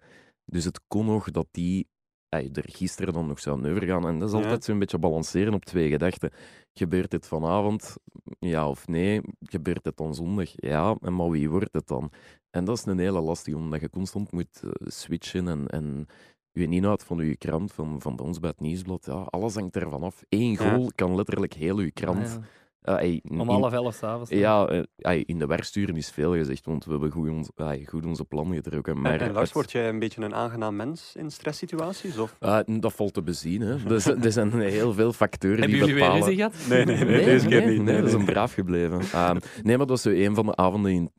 Dus 0.46 0.64
het 0.66 0.80
kon 0.88 1.06
nog 1.06 1.32
dat 1.32 1.48
die 1.52 1.88
ey, 2.30 2.50
er 2.54 2.64
gisteren 2.68 3.14
dan 3.14 3.28
nog 3.28 3.40
zou 3.40 3.70
overgaan. 3.72 4.08
En 4.08 4.20
dat 4.20 4.28
is 4.30 4.36
Ja. 4.36 4.42
altijd 4.44 4.64
zo'n 4.64 4.80
beetje 4.80 4.98
balanceren 4.98 5.54
op 5.54 5.66
twee 5.66 5.90
gedachten. 5.90 6.32
Gebeurt 6.74 7.12
dit 7.12 7.28
vanavond? 7.28 7.96
Ja 8.40 8.70
of 8.70 8.88
nee? 8.88 9.22
Gebeurt 9.40 9.86
het 9.86 9.98
dan 9.98 10.16
zondag? 10.16 10.50
Ja, 10.56 10.96
en 11.02 11.16
maar 11.16 11.30
wie 11.30 11.50
wordt 11.50 11.74
het 11.74 11.88
dan? 11.88 12.12
En 12.50 12.66
dat 12.66 12.78
is 12.78 12.86
een 12.86 13.00
hele 13.00 13.22
lastige, 13.22 13.58
omdat 13.58 13.82
je 13.82 13.90
constant 13.90 14.32
moet 14.32 14.62
eh, 14.64 14.70
switchen 14.80 15.48
en, 15.48 15.68
en 15.68 16.06
je 16.52 16.68
inhoud 16.68 17.04
van 17.04 17.18
je 17.18 17.38
krant, 17.38 17.74
van, 17.74 18.02
van 18.02 18.16
bij 18.16 18.26
ons 18.26 18.40
bij 18.40 18.50
het 18.50 18.60
Nieuwsblad, 18.60 19.06
ja, 19.06 19.14
alles 19.14 19.56
hangt 19.56 19.76
ervan 19.76 20.04
af. 20.04 20.24
Eén 20.30 20.52
Ja. 20.52 20.56
goal 20.58 20.92
kan 20.96 21.16
letterlijk 21.16 21.54
heel 21.54 21.80
je 21.80 21.92
krant... 21.92 22.28
Ja. 22.28 22.40
Eh, 22.88 22.96
ey, 23.04 23.22
Om 23.30 23.50
half 23.50 23.74
elf 23.74 23.96
s'avonds. 23.96 24.30
ja, 24.30 24.66
eh, 24.68 24.84
ey, 24.98 25.24
in 25.26 25.40
de 25.40 25.46
werksturen 25.46 25.96
is 25.96 26.10
veel 26.10 26.34
gezegd, 26.36 26.66
want 26.66 26.86
we 26.86 26.92
hebben 26.92 27.12
goed, 27.12 27.30
ons, 27.30 27.50
ey, 27.56 27.86
goed 27.90 28.06
onze 28.06 28.26
plan 28.26 28.54
getrokken. 28.54 29.02
Maar 29.02 29.14
En, 29.14 29.20
en 29.20 29.32
Lars, 29.34 29.44
het- 29.46 29.54
word 29.54 29.72
jij 29.72 29.90
een 29.90 30.00
beetje 30.00 30.22
een 30.24 30.36
aangenaam 30.36 30.76
mens 30.76 31.14
in 31.16 31.32
stresssituaties? 31.32 32.18
Of? 32.18 32.36
Dat 32.66 32.94
valt 32.94 33.14
te 33.14 33.22
bezien. 33.22 33.62
Hè. 33.62 33.84
Dus, 33.84 34.06
er 34.06 34.32
zijn 34.32 34.52
heel 34.60 34.94
veel 34.94 35.14
factoren 35.14 35.60
Hebben 35.60 35.78
die 35.78 35.88
jullie 35.88 35.94
weer 35.96 36.04
bepalen... 36.04 36.28
ruzie 36.28 36.44
gehad? 36.44 36.68
Nee, 36.70 36.86
nee, 36.86 37.06
nee, 37.06 37.26
deze 37.26 37.48
keer 37.48 37.60
nee, 37.60 37.70
niet. 37.70 37.78
Nee, 37.78 37.86
Nee, 37.86 37.96
dat 37.96 38.06
is 38.06 38.12
nee. 38.12 38.20
een 38.20 38.26
braaf 38.34 38.54
gebleven. 38.54 39.00
Ehm, 39.02 39.38
nee, 39.64 39.78
maar 39.78 39.88
dat 39.88 39.90
was 39.90 40.02
zo 40.02 40.10
een 40.10 40.36
van 40.36 40.46
de 40.46 40.56
avonden 40.56 40.92
in, 40.92 41.12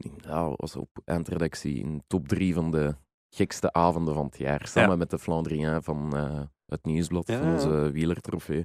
was 0.57 0.77
op 0.77 0.89
eindredactie 1.05 1.79
in 1.79 2.03
top 2.07 2.29
drie 2.29 2.55
van 2.55 2.71
de 2.71 2.95
gekste 3.31 3.73
avonden 3.73 4.15
van 4.15 4.25
het 4.25 4.39
jaar. 4.39 4.67
Samen 4.67 4.91
Ja. 4.91 4.97
met 4.97 5.11
de 5.11 5.19
Flandrien 5.19 5.83
van 5.83 6.17
eh, 6.17 6.41
het 6.67 6.85
Nieuwsblad, 6.85 7.27
Ja, 7.29 7.39
van 7.39 7.53
onze 7.53 7.91
wielertrofee. 7.93 8.65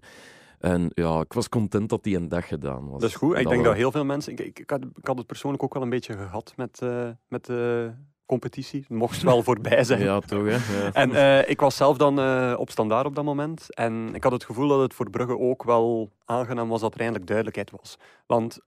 En 0.63 0.91
ja, 0.93 1.19
ik 1.19 1.33
was 1.33 1.49
content 1.49 1.89
dat 1.89 2.03
die 2.03 2.15
een 2.15 2.27
dag 2.27 2.47
gedaan 2.47 2.89
was. 2.89 3.01
Dat 3.01 3.09
is 3.09 3.15
goed. 3.15 3.37
Ik 3.37 3.49
denk 3.49 3.63
dat 3.63 3.75
heel 3.75 3.91
veel 3.91 4.05
mensen... 4.05 4.31
Ik, 4.31 4.59
ik, 4.59 4.69
had, 4.69 4.81
ik 4.95 5.05
had 5.05 5.17
het 5.17 5.27
persoonlijk 5.27 5.63
ook 5.63 5.73
wel 5.73 5.83
een 5.83 5.89
beetje 5.89 6.13
gehad 6.13 6.53
met, 6.55 6.79
eh, 6.81 7.09
met 7.27 7.45
de 7.45 7.91
competitie. 8.25 8.79
Het 8.79 8.89
mocht 8.89 9.21
wel 9.21 9.43
voorbij 9.49 9.83
zijn. 9.83 10.01
Ja, 10.01 10.19
toch, 10.19 10.45
hè. 10.45 10.51
Ja. 10.51 10.93
En 10.93 11.11
eh, 11.11 11.49
ik 11.49 11.59
was 11.59 11.75
zelf 11.75 11.97
dan 11.97 12.19
eh, 12.19 12.55
op 12.57 12.69
standaard 12.69 13.05
op 13.05 13.15
dat 13.15 13.23
moment. 13.23 13.75
En 13.75 14.15
ik 14.15 14.23
had 14.23 14.31
het 14.31 14.43
gevoel 14.43 14.67
dat 14.67 14.79
het 14.79 14.93
voor 14.93 15.09
Brugge 15.09 15.39
ook 15.39 15.63
wel 15.63 16.09
aangenaam 16.25 16.69
was 16.69 16.81
dat 16.81 16.93
er 16.93 16.99
eindelijk 16.99 17.27
duidelijkheid 17.27 17.71
was. 17.71 17.97
Want 18.25 18.59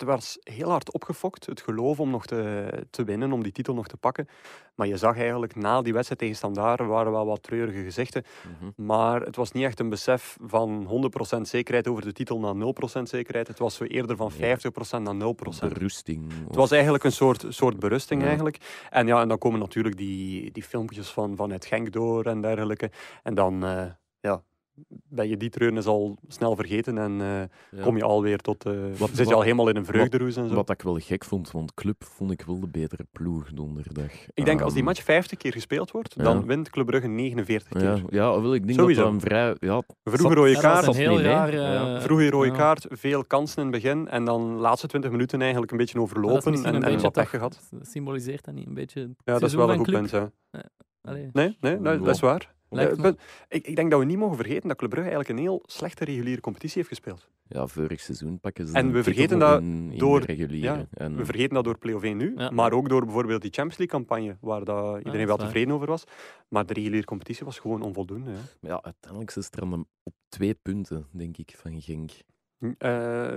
het 0.00 0.08
was 0.08 0.38
heel 0.42 0.70
hard 0.70 0.92
opgefokt, 0.92 1.46
het 1.46 1.60
geloof 1.60 2.00
om 2.00 2.10
nog 2.10 2.26
te, 2.26 2.68
te 2.90 3.04
winnen, 3.04 3.32
om 3.32 3.42
die 3.42 3.52
titel 3.52 3.74
nog 3.74 3.86
te 3.86 3.96
pakken. 3.96 4.28
Maar 4.74 4.86
je 4.86 4.96
zag 4.96 5.16
eigenlijk 5.18 5.54
na 5.56 5.82
die 5.82 5.92
wedstrijd 5.92 6.20
tegen 6.20 6.36
Standaard, 6.36 6.80
er 6.80 6.86
waren 6.86 7.12
wel 7.12 7.26
wat 7.26 7.42
treurige 7.42 7.82
gezichten. 7.82 8.24
Mhm. 8.60 8.86
Maar 8.86 9.20
het 9.20 9.36
was 9.36 9.52
niet 9.52 9.64
echt 9.64 9.80
een 9.80 9.88
besef 9.88 10.36
van 10.46 10.86
100% 11.38 11.48
zekerheid 11.48 11.88
over 11.88 12.02
de 12.02 12.12
titel 12.12 12.38
naar 12.40 12.54
0% 12.54 13.08
zekerheid. 13.08 13.48
Het 13.48 13.58
was 13.58 13.74
zo 13.74 13.84
eerder 13.84 14.16
van 14.16 14.32
50% 14.32 15.02
naar 15.02 15.14
0%. 15.14 15.72
Berusting. 15.72 16.32
Het 16.46 16.56
was 16.56 16.70
eigenlijk 16.70 17.04
een 17.04 17.12
soort, 17.12 17.44
soort 17.48 17.78
berusting 17.78 18.20
Ja. 18.20 18.26
eigenlijk. 18.26 18.86
En 18.90 19.06
ja, 19.06 19.20
en 19.20 19.28
dan 19.28 19.38
komen 19.38 19.60
natuurlijk 19.60 19.96
die, 19.96 20.50
die 20.52 20.62
filmpjes 20.62 21.08
van, 21.10 21.36
vanuit 21.36 21.64
Genk 21.66 21.92
door 21.92 22.24
en 22.24 22.40
dergelijke. 22.40 22.90
En 23.22 23.34
dan 23.34 23.64
eh, 23.64 23.84
ja, 24.20 24.42
ben 25.08 25.28
je 25.28 25.36
die 25.36 25.50
treurnis 25.50 25.86
al 25.86 26.16
snel 26.28 26.56
vergeten 26.56 26.98
en 26.98 27.20
eh, 27.20 27.26
Ja. 27.78 27.82
kom 27.82 27.96
je 27.96 28.02
alweer 28.04 28.38
tot... 28.38 28.64
eh 28.66 28.72
Wat- 28.96 29.08
zit 29.08 29.18
je 29.18 29.24
wat- 29.24 29.32
al 29.34 29.42
helemaal 29.42 29.68
in 29.68 29.76
een 29.76 29.84
vreugderoes 29.84 30.36
en 30.36 30.48
zo. 30.48 30.54
Wat 30.54 30.70
ik 30.70 30.82
wel 30.82 30.98
gek 30.98 31.24
vond, 31.24 31.50
want 31.50 31.74
Club 31.74 32.04
vond 32.04 32.30
ik 32.30 32.42
wel 32.42 32.60
de 32.60 32.68
betere 32.68 33.06
ploeg 33.12 33.52
donderdag. 33.52 34.12
ik 34.34 34.44
denk 34.44 34.60
als 34.60 34.68
die 34.72 34.76
Ehm, 34.82 34.84
match 34.90 35.02
50 35.02 35.38
keer 35.38 35.52
gespeeld 35.52 35.90
wordt, 35.90 36.14
ja. 36.16 36.22
dan 36.22 36.46
wint 36.46 36.70
Club 36.70 36.86
Brugge 36.86 37.08
49 37.08 37.68
keer. 37.68 37.82
Ja, 37.82 38.02
ja 38.08 38.40
wel, 38.40 38.54
ik 38.54 38.66
denk 38.66 38.78
Sowieso. 38.78 39.02
dat 39.02 39.12
een 39.12 39.20
vrij... 39.20 39.56
Ja, 39.60 39.82
Vroege 40.04 40.34
rode 40.34 40.52
dat 40.52 40.60
kaart, 40.62 40.96
heel 40.96 41.20
raar... 41.20 41.52
Eh, 41.52 42.00
vroege 42.02 42.30
rode 42.30 42.48
ja. 42.48 42.54
kaart, 42.54 42.86
veel 42.90 43.24
kansen 43.24 43.62
in 43.62 43.72
het 43.72 43.82
begin 43.82 44.08
en 44.08 44.24
dan 44.24 44.54
de 44.54 44.60
laatste 44.60 44.86
20 44.86 45.10
minuten 45.10 45.40
eigenlijk 45.40 45.72
een 45.72 45.78
beetje 45.78 45.98
Maar 45.98 46.06
dat 46.08 46.16
is 46.16 46.22
overlopen 46.24 46.52
en, 46.52 46.68
een 46.68 46.74
en 46.74 46.80
beetje 46.90 47.00
wat 47.02 47.12
pech 47.12 47.30
gehad. 47.30 47.70
Symboliseert 47.80 48.44
dat 48.44 48.54
niet 48.54 48.66
een 48.66 48.74
beetje 48.74 49.00
het 49.00 49.10
Ja, 49.24 49.32
dat 49.38 49.42
is 49.42 49.54
wel 49.54 49.70
een 49.70 49.76
goed 49.76 49.86
Club? 49.86 50.08
punt. 50.10 50.32
Nee, 51.32 51.56
nee 51.60 51.80
dat, 51.80 52.04
dat 52.04 52.14
is 52.14 52.20
waar. 52.20 52.52
Lijkt 52.74 52.96
Eh, 52.96 53.02
me. 53.02 53.16
ik, 53.48 53.66
ik 53.66 53.76
denk 53.76 53.90
dat 53.90 54.00
we 54.00 54.06
niet 54.06 54.18
mogen 54.18 54.36
vergeten 54.36 54.68
dat 54.68 54.76
Club 54.76 54.90
Brugge 54.90 55.08
eigenlijk 55.10 55.38
een 55.38 55.44
heel 55.44 55.62
slechte 55.66 56.04
reguliere 56.04 56.40
competitie 56.40 56.76
heeft 56.76 56.88
gespeeld. 56.88 57.28
ja, 57.48 57.66
vorig 57.66 58.00
seizoen 58.00 58.40
pakken 58.40 58.66
ze 58.66 58.74
En 58.74 58.92
we 58.92 59.02
vergeten 59.02 59.38
dat 59.38 59.60
in, 59.60 59.88
in 59.92 59.98
door- 59.98 60.20
de 60.20 60.26
reguliere. 60.26 60.88
En, 60.90 61.16
We 61.16 61.24
vergeten 61.24 61.54
dat 61.54 61.64
door 61.64 61.78
play-off 61.78 62.04
1 62.04 62.16
nu, 62.16 62.32
Ja. 62.36 62.50
maar 62.50 62.72
ook 62.72 62.88
door 62.88 63.04
bijvoorbeeld 63.04 63.42
die 63.42 63.50
Champions 63.50 63.78
League-campagne, 63.78 64.36
waar 64.40 64.64
dat 64.64 64.98
iedereen 64.98 65.26
wel 65.26 65.36
waar. 65.36 65.46
tevreden 65.46 65.74
over 65.74 65.86
was. 65.86 66.04
Maar 66.48 66.66
de 66.66 66.72
reguliere 66.74 67.04
competitie 67.06 67.44
was 67.44 67.58
gewoon 67.58 67.82
onvoldoende. 67.82 68.30
Ja. 68.30 68.36
maar 68.60 68.70
ja, 68.70 68.82
uiteindelijk 68.82 69.36
is 69.36 69.44
het 69.44 69.56
er 69.56 69.62
aan 69.62 69.70
de- 69.70 69.84
op 70.02 70.14
twee 70.28 70.54
punten, 70.54 71.06
denk 71.10 71.36
ik, 71.36 71.54
van 71.56 71.80
Genk. 71.80 72.10
Eh, 72.78 73.28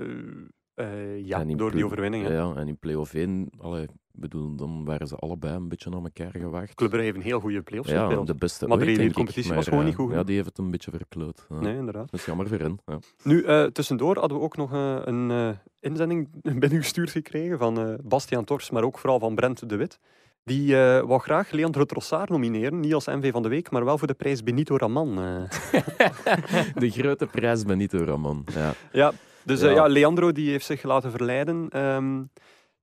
Uh, 0.79 1.25
ja, 1.25 1.43
door 1.43 1.71
die 1.71 1.85
overwinning. 1.85 2.27
Ja, 2.27 2.53
en 2.55 2.67
in 2.67 2.77
play-off 2.77 3.13
1, 3.13 3.49
allee, 3.59 3.85
bedoel, 4.11 4.55
dan 4.55 4.85
waren 4.85 5.07
ze 5.07 5.15
allebei 5.15 5.55
een 5.55 5.67
beetje 5.67 5.91
aan 5.91 6.03
elkaar 6.03 6.31
gewaagd. 6.31 6.75
Club 6.75 6.89
Brugge 6.89 7.05
heeft 7.05 7.17
een 7.17 7.23
heel 7.23 7.39
goede 7.39 7.61
play-offs 7.61 7.91
Ja, 7.91 8.07
de 8.23 8.35
beste 8.35 8.67
Maar 8.67 8.77
de 8.77 9.13
competitie 9.13 9.53
was 9.53 9.67
gewoon 9.67 9.85
niet 9.85 9.95
goed. 9.95 10.11
Ja, 10.11 10.23
die 10.23 10.35
heeft 10.35 10.47
het 10.47 10.57
een 10.57 10.71
beetje 10.71 10.91
verkloot. 10.91 11.45
Ja. 11.49 11.59
Nee, 11.59 11.77
inderdaad. 11.77 12.11
Dat 12.11 12.19
is 12.19 12.25
jammer 12.25 12.47
voor 12.47 12.57
hen. 12.57 12.79
Ja. 12.85 12.99
Nu, 13.23 13.43
uh, 13.43 13.63
tussendoor 13.63 14.17
hadden 14.17 14.37
we 14.37 14.43
ook 14.43 14.57
nog 14.57 14.73
uh, 14.73 14.97
een 15.03 15.55
inzending 15.79 16.29
binnengestuurd 16.59 17.11
gekregen 17.11 17.57
van 17.57 17.99
Bastiaan 18.03 18.43
Tors, 18.45 18.69
maar 18.69 18.83
ook 18.83 18.97
vooral 18.97 19.19
van 19.19 19.35
Brent 19.35 19.69
de 19.69 19.75
Wit. 19.75 19.99
Die 20.43 20.69
uh, 20.69 21.01
wou 21.01 21.19
graag 21.19 21.51
Leandro 21.51 21.85
Trossard 21.85 22.29
nomineren, 22.29 22.79
niet 22.79 22.93
als 22.93 23.05
MV 23.05 23.31
van 23.31 23.43
de 23.43 23.49
Week, 23.49 23.71
maar 23.71 23.85
wel 23.85 23.97
voor 23.97 24.07
de 24.07 24.13
prijs 24.13 24.43
Benito 24.43 24.77
Raman. 24.77 25.15
de 26.75 26.89
grote 26.89 27.25
prijs 27.25 27.63
Benito 27.63 27.97
Raman, 27.97 28.45
ja. 28.53 28.73
Ja, 28.91 29.13
dus 29.47 29.61
ja. 29.61 29.69
Uh, 29.69 29.75
ja 29.75 29.87
Leandro 29.87 30.31
die 30.31 30.49
heeft 30.49 30.65
zich 30.65 30.83
laten 30.83 31.11
verleiden 31.11 31.79
um, 31.81 32.29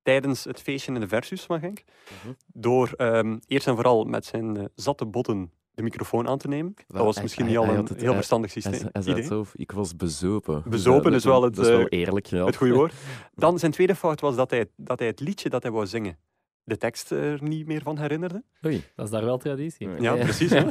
tijdens 0.01 0.43
het 0.43 0.61
feestje 0.61 0.93
in 0.93 0.99
de 0.99 1.07
Versus 1.07 1.41
van 1.41 1.59
Genk. 1.59 1.79
Uh 1.79 2.17
-huh. 2.23 2.31
Door 2.47 2.93
um, 2.97 3.39
eerst 3.47 3.67
en 3.67 3.75
vooral 3.75 4.03
met 4.03 4.25
zijn 4.25 4.57
uh, 4.57 4.63
zatte 4.75 5.05
botten 5.05 5.51
de 5.71 5.83
microfoon 5.83 6.27
aan 6.27 6.37
te 6.37 6.47
nemen. 6.47 6.73
Dat 6.87 7.03
was 7.03 7.21
misschien 7.21 7.45
niet 7.45 7.57
al 7.57 7.67
een 7.67 7.75
het, 7.75 8.01
heel 8.01 8.13
verstandig 8.13 8.51
systeem. 8.51 8.89
Hij, 8.91 9.03
hij 9.03 9.21
zo, 9.21 9.45
ik 9.53 9.71
was 9.71 9.95
bezopen. 9.95 10.63
Bezopen 10.65 11.13
is 11.13 11.23
wel 11.23 11.43
het, 11.43 11.55
dat 11.55 11.65
is 11.65 11.71
wel 11.71 11.87
eerlijk, 11.87 12.25
ja. 12.25 12.45
het 12.45 12.55
goede 12.55 12.73
woord. 12.73 12.93
Dan 13.35 13.59
zijn 13.59 13.71
tweede 13.71 13.95
fout 13.95 14.21
was 14.21 14.35
dat 14.35 14.49
hij, 14.49 14.65
dat 14.75 14.99
hij 14.99 15.07
het 15.07 15.19
liedje 15.19 15.49
dat 15.49 15.63
hij 15.63 15.71
wou 15.71 15.87
zingen 15.87 16.17
de 16.65 16.77
tekst 16.77 17.11
er 17.11 17.43
niet 17.43 17.67
meer 17.67 17.81
van 17.81 17.97
herinnerde. 17.97 18.43
Oei, 18.65 18.83
dat 18.95 19.05
is 19.05 19.11
daar 19.11 19.25
wel 19.25 19.37
traditie. 19.37 20.01
Ja, 20.01 20.15
precies. 20.15 20.51
Hè? 20.51 20.65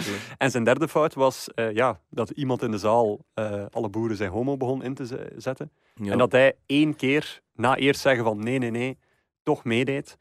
en 0.44 0.50
zijn 0.50 0.64
derde 0.64 0.88
fout 0.88 1.14
was 1.14 1.48
uh, 1.54 1.72
ja, 1.72 2.00
dat 2.10 2.30
iemand 2.30 2.62
in 2.62 2.70
de 2.70 2.78
zaal 2.78 3.24
uh, 3.34 3.66
alle 3.70 3.88
boeren 3.88 4.16
zijn 4.16 4.30
homo 4.30 4.56
begon 4.56 4.82
in 4.82 4.94
te 4.94 5.32
zetten. 5.36 5.70
Ja. 5.94 6.12
En 6.12 6.18
dat 6.18 6.32
hij 6.32 6.56
één 6.66 6.96
keer, 6.96 7.40
na 7.52 7.76
eerst 7.76 8.00
zeggen 8.00 8.24
van 8.24 8.38
nee, 8.38 8.58
nee, 8.58 8.70
nee, 8.70 8.98
toch 9.42 9.64
meedeed. 9.64 10.16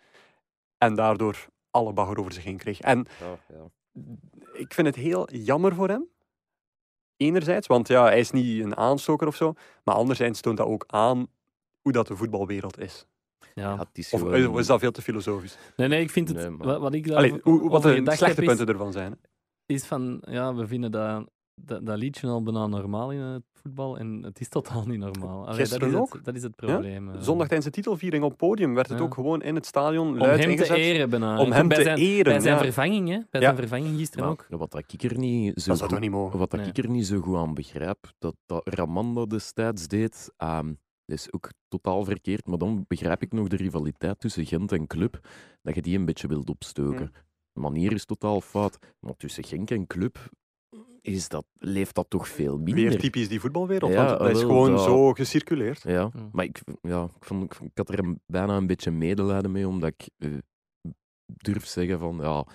En 0.78 0.96
daardoor 0.96 1.46
alle 1.72 1.94
bagger 1.94 2.20
over 2.20 2.34
zich 2.34 2.44
heen 2.44 2.58
kreeg. 2.58 2.80
En 2.80 3.00
oh, 3.00 3.58
ja. 3.58 4.02
ik 4.54 4.74
vind 4.74 4.88
het 4.88 4.96
heel 4.96 5.30
jammer 5.32 5.76
voor 5.76 5.88
hem. 5.88 6.08
Enerzijds, 7.18 7.68
want 7.68 7.88
ja, 7.88 8.04
hij 8.04 8.20
is 8.20 8.32
niet 8.32 8.64
een 8.64 8.78
aanstoker 8.78 9.28
of 9.28 9.36
zo. 9.36 9.54
Maar 9.84 9.96
anderzijds 9.96 10.42
toont 10.42 10.58
dat 10.58 10.68
ook 10.68 10.84
aan 10.88 11.28
hoe 11.82 11.92
dat 11.92 12.08
de 12.08 12.16
voetbalwereld 12.16 12.80
is. 12.80 13.06
Ja. 13.56 13.88
is 13.94 14.14
of 14.14 14.20
gewoon... 14.20 14.60
is 14.60 14.68
dat 14.68 14.80
veel 14.80 14.92
te 14.92 15.02
filosofisch? 15.02 15.58
Nee, 15.76 15.88
nee, 15.88 16.02
ik 16.02 16.10
vind 16.10 16.28
het... 16.28 16.38
Nee, 16.38 16.50
maar... 16.50 16.80
wat, 16.80 16.94
ik 16.94 17.12
Allee, 17.12 17.40
hoe, 17.44 17.70
wat 17.70 17.84
de 17.84 18.04
slechte 18.06 18.42
punten 18.42 18.68
ervan 18.68 18.92
zijn. 18.92 19.20
Is 19.66 19.86
van, 19.86 20.22
ja, 20.30 20.56
we 20.56 20.68
vinden 20.68 20.92
dat, 20.92 21.30
dat, 21.62 21.86
dat, 21.86 21.98
liedje 21.98 22.28
al 22.28 22.44
bijna 22.44 22.68
normaal 22.68 23.12
in 23.12 23.20
het 23.20 23.44
voetbal 23.54 23.98
en 23.98 24.24
het 24.24 24.40
is 24.40 24.50
totaal 24.50 24.86
niet 24.86 25.00
normaal. 25.00 25.48
Allee, 25.48 25.68
dat, 25.68 25.82
is 25.82 25.94
ook. 25.94 26.14
Het, 26.14 26.26
dat 26.26 26.36
is 26.36 26.44
het 26.44 26.56
probleem. 26.56 27.14
Ja? 27.14 27.22
Zondag 27.22 27.48
tijdens 27.48 27.74
de 27.74 27.82
titelviering 27.82 28.24
op 28.24 28.38
podium 28.38 28.74
werd 28.74 28.90
het 28.90 28.98
ja. 28.98 29.04
ook 29.04 29.14
gewoon 29.14 29.42
in 29.42 29.56
het 29.56 29.66
stadion 29.66 30.18
luid 30.18 30.34
Om 30.34 30.40
hem 30.40 30.50
ingezet. 30.50 30.76
te 30.76 30.82
eren 30.82 31.10
bijna. 31.10 31.40
Om 31.40 31.52
hem 31.52 31.68
bij 31.68 31.78
te 31.78 31.84
zijn, 31.84 31.98
eren. 31.98 32.24
Bij 32.24 32.40
zijn 32.40 32.58
vervanging, 32.58 33.10
hè? 33.10 33.20
Bij 33.30 33.42
zijn 33.42 33.56
vervanging 33.56 33.98
gisteren 33.98 34.28
ook. 34.28 34.46
Wat 34.50 34.72
dat 34.72 34.84
ik 34.94 35.04
er 35.04 35.18
niet 35.18 35.62
zo 35.62 35.70
dat 35.76 35.82
goed, 35.82 36.00
niet 36.00 36.12
mogen. 36.12 36.40
Wat 36.40 36.52
dat 36.52 36.60
nee. 36.60 36.70
ik 36.70 36.78
er 36.78 36.90
niet 36.90 37.08
zo 37.08 37.20
goed 37.20 37.36
aan 37.36 37.54
begrijp, 37.54 38.12
dat, 38.18 38.36
dat 38.46 38.62
Ramanda 38.74 39.26
destijds 39.26 39.88
deed... 39.88 40.32
Um, 40.44 40.80
dat 41.06 41.18
is 41.18 41.34
ook 41.34 41.50
totaal 41.68 42.04
verkeerd, 42.04 42.48
maar 42.48 42.58
dan 42.58 42.86
begrijp 42.88 43.22
ik 43.22 43.32
nog 43.32 43.48
de 43.48 43.56
rivaliteit 43.56 44.20
tussen 44.20 44.46
Gent 44.46 44.72
en 44.72 44.88
Club, 44.88 45.28
dat 45.62 45.76
je 45.76 45.82
die 45.82 45.98
een 45.98 46.06
beetje 46.06 46.28
wilt 46.28 46.50
opstoken. 46.50 47.12
De 47.52 47.60
manier 47.60 47.92
is 47.92 48.06
totaal 48.06 48.42
fout, 48.42 48.78
maar 49.00 49.16
tussen 49.16 49.44
Genk 49.44 49.70
en 49.72 49.88
Club 49.88 50.30
is 51.02 51.30
dat, 51.30 51.46
leeft 51.54 51.96
dat 51.96 52.10
toch 52.10 52.28
veel 52.28 52.58
minder. 52.58 52.90
Weer 52.90 53.00
typisch 53.00 53.30
die 53.30 53.40
voetbalwereld, 53.40 53.92
ja, 53.92 54.06
want 54.06 54.20
dat 54.20 54.30
is 54.30 54.40
gewoon 54.40 54.72
dat... 54.72 54.84
zo 54.84 55.14
gecirculeerd. 55.14 55.82
Ja, 55.82 56.12
maar 56.32 56.46
ik, 56.46 56.62
ja, 56.82 57.04
ik, 57.04 57.26
vond, 57.26 57.54
ik 57.54 57.72
had 57.74 57.90
er 57.90 58.16
bijna 58.26 58.58
een 58.58 58.68
beetje 58.68 58.92
medelijden 58.92 59.52
mee, 59.52 59.68
omdat 59.68 59.94
ik 59.98 60.10
uh, 60.18 60.38
durf 61.26 61.66
zeggen 61.66 62.00
van, 62.00 62.18
ja, 62.18 62.46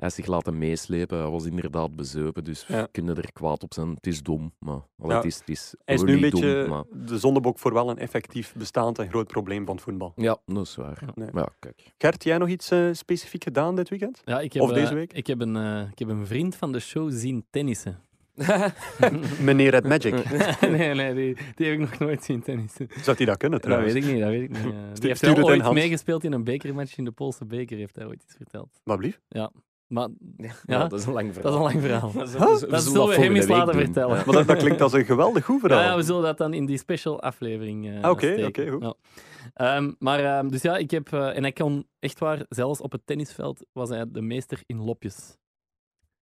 hij 0.00 0.10
zich 0.10 0.26
laten 0.26 0.58
meeslepen. 0.58 1.18
Hij 1.18 1.30
was 1.30 1.44
inderdaad 1.44 1.96
bezopen, 1.96 2.44
dus 2.44 2.64
ja. 2.68 2.88
kunnen 2.92 3.16
er 3.16 3.32
kwaad 3.32 3.62
op 3.62 3.74
zijn. 3.74 3.88
Het 3.88 4.06
is 4.06 4.22
dom, 4.22 4.52
maar 4.58 4.80
ja. 4.96 5.16
het 5.16 5.24
is, 5.24 5.38
het 5.38 5.48
is 5.48 5.74
Hij 5.84 5.94
is 5.94 6.02
nu 6.02 6.12
een 6.12 6.20
beetje 6.20 6.60
dom, 6.60 6.68
maar... 6.68 6.84
de 7.06 7.18
zondebok 7.18 7.58
voor 7.58 7.72
wel 7.72 7.90
een 7.90 7.98
effectief 7.98 8.54
bestaand 8.56 8.98
en 8.98 9.08
groot 9.08 9.26
probleem 9.26 9.66
van 9.66 9.74
het 9.74 9.84
voetbal. 9.84 10.12
Ja, 10.16 10.38
dat 10.46 10.66
is 10.66 10.76
waar. 10.76 10.98
Ja. 11.06 11.12
Nee. 11.14 11.28
Maar 11.32 11.42
ja, 11.42 11.52
kijk. 11.58 11.92
Gert, 11.98 12.24
jij 12.24 12.38
nog 12.38 12.48
iets 12.48 12.72
uh, 12.72 12.88
specifiek 12.92 13.44
gedaan 13.44 13.76
dit 13.76 13.88
weekend? 13.88 14.22
Ja, 14.24 14.40
ik 14.40 14.52
heb, 14.52 14.62
of 14.62 14.72
deze 14.72 14.92
uh, 14.92 14.98
week? 14.98 15.12
Ik 15.12 15.26
heb, 15.26 15.40
een, 15.40 15.56
uh, 15.56 15.80
ik 15.90 15.98
heb 15.98 16.08
een 16.08 16.26
vriend 16.26 16.56
van 16.56 16.72
de 16.72 16.80
show 16.80 17.10
zien 17.12 17.44
tennissen. 17.50 18.02
Meneer 19.44 19.70
Red 19.70 19.84
Magic. 19.84 20.14
nee, 20.60 20.94
nee, 20.94 21.14
die, 21.14 21.36
die, 21.54 21.66
heb 21.66 21.74
ik 21.74 21.78
nog 21.78 21.98
nooit 21.98 22.24
zien 22.24 22.42
tennissen. 22.42 22.88
Zou 23.02 23.16
hij 23.16 23.26
dat 23.26 23.36
kunnen 23.36 23.60
trouwens? 23.60 23.92
Dat 23.92 24.02
weet 24.02 24.10
ik 24.10 24.14
niet, 24.14 24.22
dat 24.22 24.32
weet 24.32 24.42
ik 24.42 24.50
niet. 24.50 24.74
Uh, 24.74 24.80
die 25.00 25.08
heeft 25.08 25.20
wel 25.20 25.44
ooit 25.44 25.72
meegespeeld 25.72 26.24
in 26.24 26.32
een 26.32 26.44
bekermatch 26.44 26.96
in 26.96 27.04
de 27.04 27.10
Poolse 27.10 27.44
beker, 27.44 27.76
heeft 27.76 27.96
hij 27.96 28.06
ooit 28.06 28.22
iets 28.22 28.34
verteld. 28.36 28.80
Wat 28.84 28.98
blief? 28.98 29.20
Ja, 29.28 29.52
maar, 29.90 30.08
ja, 30.36 30.52
ja, 30.66 30.78
dat 30.78 31.00
is 31.00 31.06
een 31.06 31.12
lang 31.12 31.34
verhaal. 31.34 31.52
Dat 31.52 31.52
is 31.52 31.58
een 31.58 31.64
lang 31.64 31.80
verhaal. 31.80 32.12
dat, 32.70 32.82
zullen 32.82 33.08
we 33.08 33.14
hem 33.14 33.36
eens 33.36 33.46
laten 33.46 33.72
doen. 33.72 33.84
vertellen. 33.84 34.16
Ja. 34.16 34.22
Maar 34.26 34.34
dat, 34.34 34.46
dat, 34.46 34.56
klinkt 34.56 34.80
als 34.80 34.92
een 34.92 35.04
geweldig 35.04 35.44
goed 35.44 35.60
verhaal. 35.60 35.80
Ja, 35.80 35.86
ja, 35.86 35.96
we 35.96 36.02
zullen 36.02 36.22
dat 36.22 36.38
dan 36.38 36.54
in 36.54 36.66
die 36.66 36.78
special 36.78 37.22
aflevering 37.22 37.86
uh, 37.86 37.96
Oké, 37.96 38.08
okay, 38.08 38.44
oké, 38.44 38.46
okay, 38.46 38.68
goed. 38.68 38.94
Ja. 39.54 39.76
Um, 39.76 39.96
maar, 39.98 40.38
um, 40.38 40.50
dus 40.50 40.62
ja, 40.62 40.76
ik 40.76 40.90
heb... 40.90 41.12
Uh, 41.12 41.36
en 41.36 41.42
hij 41.42 41.52
kon 41.52 41.86
echt 41.98 42.18
waar, 42.18 42.44
zelfs 42.48 42.80
op 42.80 42.92
het 42.92 43.00
tennisveld 43.04 43.64
was 43.72 43.88
hij 43.88 44.04
de 44.08 44.20
meester 44.20 44.62
in 44.66 44.84
lopjes. 44.84 45.38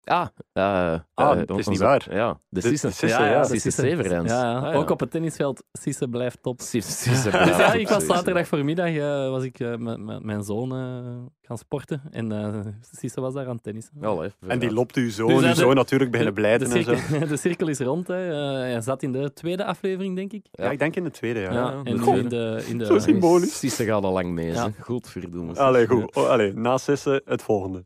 Ah, 0.09 0.27
uh, 0.53 0.99
ah 1.15 1.47
dat 1.47 1.59
is 1.59 1.67
niet 1.67 1.79
waar. 1.79 2.07
Ja, 2.11 2.41
de 2.49 2.61
Sisse. 2.61 2.91
Sisse, 2.91 3.07
ja, 3.07 3.31
ja, 3.31 3.45
Sisse 3.45 3.71
Severens. 3.71 4.31
Ja, 4.31 4.43
ja. 4.43 4.59
Ah, 4.59 4.77
Ook 4.77 4.91
op 4.91 5.01
het 5.01 5.11
tennisveld, 5.11 5.65
Sisse 5.73 6.09
blijft 6.09 6.43
top. 6.43 6.61
Sisse, 6.61 7.31
blijft 7.31 7.59
ja, 7.59 7.73
ik 7.73 7.89
was 7.89 8.07
zaterdag 8.07 8.47
voormiddag 8.47 8.89
uh, 8.89 9.31
was 9.31 9.45
ik 9.45 9.61
uh, 9.61 9.77
met, 9.77 9.99
met 10.01 10.23
mijn 10.23 10.43
zoon 10.43 10.71
gaan 11.41 11.59
sporten 11.59 12.03
en 12.11 12.79
Sisse 12.91 13.21
was 13.21 13.35
daar 13.35 13.49
aan 13.49 13.61
tennis. 13.61 13.89
Allee, 14.01 14.31
en 14.47 14.59
die 14.59 14.73
loopt 14.73 14.97
u 14.97 15.11
zo, 15.11 15.27
dus, 15.27 15.43
nu 15.43 15.55
zo 15.55 15.73
natuurlijk 15.73 16.11
beginnen 16.11 16.35
blijten 16.35 16.69
de, 16.69 16.75
cirkel, 16.75 16.93
en 16.93 17.21
zo. 17.21 17.27
de 17.35 17.37
cirkel 17.37 17.69
is 17.69 17.79
rond. 17.79 18.09
Hè. 18.09 18.15
hij 18.15 18.81
zat 18.81 19.03
in 19.03 19.13
de 19.13 19.33
tweede 19.33 19.65
aflevering, 19.65 20.17
denk 20.17 20.33
ik. 20.33 20.47
Ja, 20.51 20.71
ik 20.71 20.79
denk 20.79 20.97
in 20.97 21.05
de 21.05 21.11
tweede, 21.11 21.41
ja. 21.41 21.53
ja 21.53 21.81
en 21.85 21.99
Goh, 21.99 22.17
in 22.17 22.29
de, 22.29 22.65
in 22.69 22.79
de, 22.79 22.85
zo 22.85 22.99
symbolisch. 22.99 23.59
Sisse 23.59 23.85
gaat 23.85 24.05
al 24.05 24.13
lang 24.13 24.31
mee, 24.31 24.53
ja. 24.53 24.71
Godverdomme. 24.81 25.55
Allee, 25.55 25.87
goed. 25.87 26.15
Oh, 26.15 26.29
allee, 26.29 26.53
na 26.53 26.79
Sisse 26.79 27.23
het 27.25 27.43
volgende. 27.43 27.85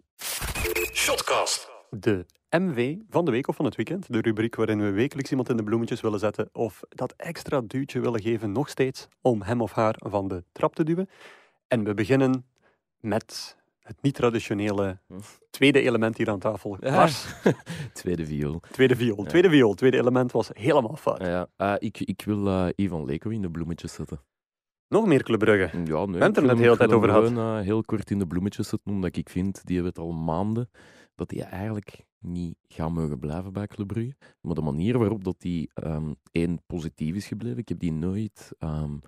De 1.90 2.26
MV 2.50 2.96
van 3.08 3.24
de 3.24 3.30
week 3.30 3.48
of 3.48 3.56
van 3.56 3.64
het 3.64 3.76
weekend. 3.76 4.12
De 4.12 4.20
rubriek 4.20 4.54
waarin 4.54 4.80
we 4.80 4.90
wekelijks 4.90 5.30
iemand 5.30 5.48
in 5.48 5.56
de 5.56 5.62
bloemetjes 5.62 6.00
willen 6.00 6.18
zetten 6.18 6.48
of 6.52 6.80
dat 6.88 7.14
extra 7.16 7.60
duwtje 7.60 8.00
willen 8.00 8.20
geven, 8.20 8.52
nog 8.52 8.68
steeds, 8.68 9.08
om 9.20 9.42
hem 9.42 9.60
of 9.60 9.72
haar 9.72 9.94
van 9.98 10.28
de 10.28 10.44
trap 10.52 10.74
te 10.74 10.84
duwen. 10.84 11.08
En 11.68 11.84
we 11.84 11.94
beginnen 11.94 12.44
met 13.00 13.56
het 13.80 14.02
niet-traditionele 14.02 14.98
tweede 15.50 15.80
element 15.80 16.16
hier 16.16 16.30
aan 16.30 16.38
tafel. 16.38 16.76
Ja. 16.80 17.08
tweede 17.92 18.26
viool. 18.26 18.60
Tweede 18.70 18.96
viool. 18.96 19.24
Tweede 19.24 19.48
ja. 19.48 19.54
viool. 19.54 19.74
Tweede 19.74 19.96
element 19.96 20.32
was 20.32 20.50
helemaal 20.52 20.96
fout. 20.96 21.22
Ja, 21.22 21.48
uh, 21.58 21.74
ik, 21.78 22.00
ik 22.00 22.22
wil 22.24 22.46
uh, 22.46 22.66
Ivan 22.76 23.04
Leko 23.04 23.30
in 23.30 23.42
de 23.42 23.50
bloemetjes 23.50 23.92
zetten. 23.92 24.20
Nog 24.88 25.06
meer 25.06 25.22
Club 25.22 25.38
Brugge? 25.38 25.78
Ja, 25.78 25.78
nee. 25.78 25.84
We 25.84 25.96
hebben 25.96 26.22
het 26.22 26.36
er 26.36 26.42
net 26.42 26.56
de 26.56 26.62
hele 26.62 26.76
tijd 26.76 26.92
over 26.92 27.08
gehad. 27.08 27.30
Uh, 27.30 27.58
heel 27.58 27.82
kort 27.82 28.10
in 28.10 28.18
de 28.18 28.26
bloemetjes 28.26 28.68
zetten, 28.68 28.92
omdat 28.92 29.16
ik 29.16 29.28
vind, 29.28 29.60
die 29.64 29.74
hebben 29.74 29.92
het 29.94 30.02
al 30.02 30.12
maanden, 30.12 30.70
dat 31.20 31.28
die 31.28 31.42
eigenlijk 31.42 32.06
niet 32.18 32.56
gaan 32.68 32.92
mogen 32.92 33.18
blijven 33.18 33.52
bij 33.52 33.66
Club 33.66 33.86
Brugge. 33.86 34.16
Maar 34.40 34.54
de 34.54 34.60
manier 34.60 34.98
waarop 34.98 35.24
dat 35.24 35.40
die 35.40 35.70
um, 35.84 36.16
één 36.30 36.62
positief 36.66 37.14
is 37.14 37.26
gebleven, 37.26 37.58
ik 37.58 37.68
heb 37.68 37.78
die 37.78 37.92
nooit 37.92 38.52
um, 38.58 39.00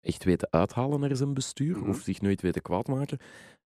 echt 0.00 0.24
weten 0.24 0.48
uithalen 0.50 1.00
naar 1.00 1.16
zijn 1.16 1.34
bestuur 1.34 1.76
mm 1.76 1.80
-hmm. 1.80 1.90
of 1.90 2.00
zich 2.00 2.20
nooit 2.20 2.40
weten 2.42 2.62
kwaadmaken. 2.62 3.18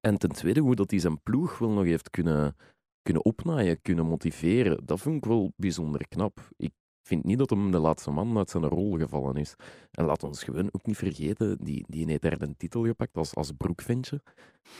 En 0.01 0.19
ten 0.19 0.31
tweede, 0.31 0.61
hoe 0.61 0.75
dat 0.75 0.91
hij 0.91 1.01
zijn 1.01 1.23
ploeg 1.23 1.59
wel 1.59 1.71
nog 1.71 1.85
heeft 1.85 2.11
kunnen, 2.11 2.57
kunnen 3.03 3.25
opnaaien, 3.25 3.83
kunnen 3.83 4.07
motiveren, 4.07 4.87
dat 4.87 5.01
vond 5.01 5.17
ik 5.17 5.25
wel 5.25 5.53
bijzonder 5.57 6.09
knap. 6.09 6.51
Ik 6.57 6.73
vind 7.03 7.25
niet 7.25 7.39
dat 7.39 7.51
hem 7.51 7.71
de 7.71 7.79
laatste 7.79 8.11
man 8.11 8.37
uit 8.39 8.51
zijn 8.51 8.65
rol 8.65 8.97
gevallen 8.97 9.37
is. 9.37 9.55
En 9.91 10.05
laat 10.05 10.23
ons 10.23 10.43
gewoon 10.43 10.69
ook 10.73 10.87
niet 10.87 10.97
vergeten, 10.97 11.59
die, 11.61 11.85
die 11.89 12.07
heeft 12.07 12.23
daar 12.23 12.41
een 12.41 12.57
titel 12.57 12.85
gepakt 12.85 13.17
als, 13.17 13.35
als 13.35 13.53
broekventje. 13.53 14.23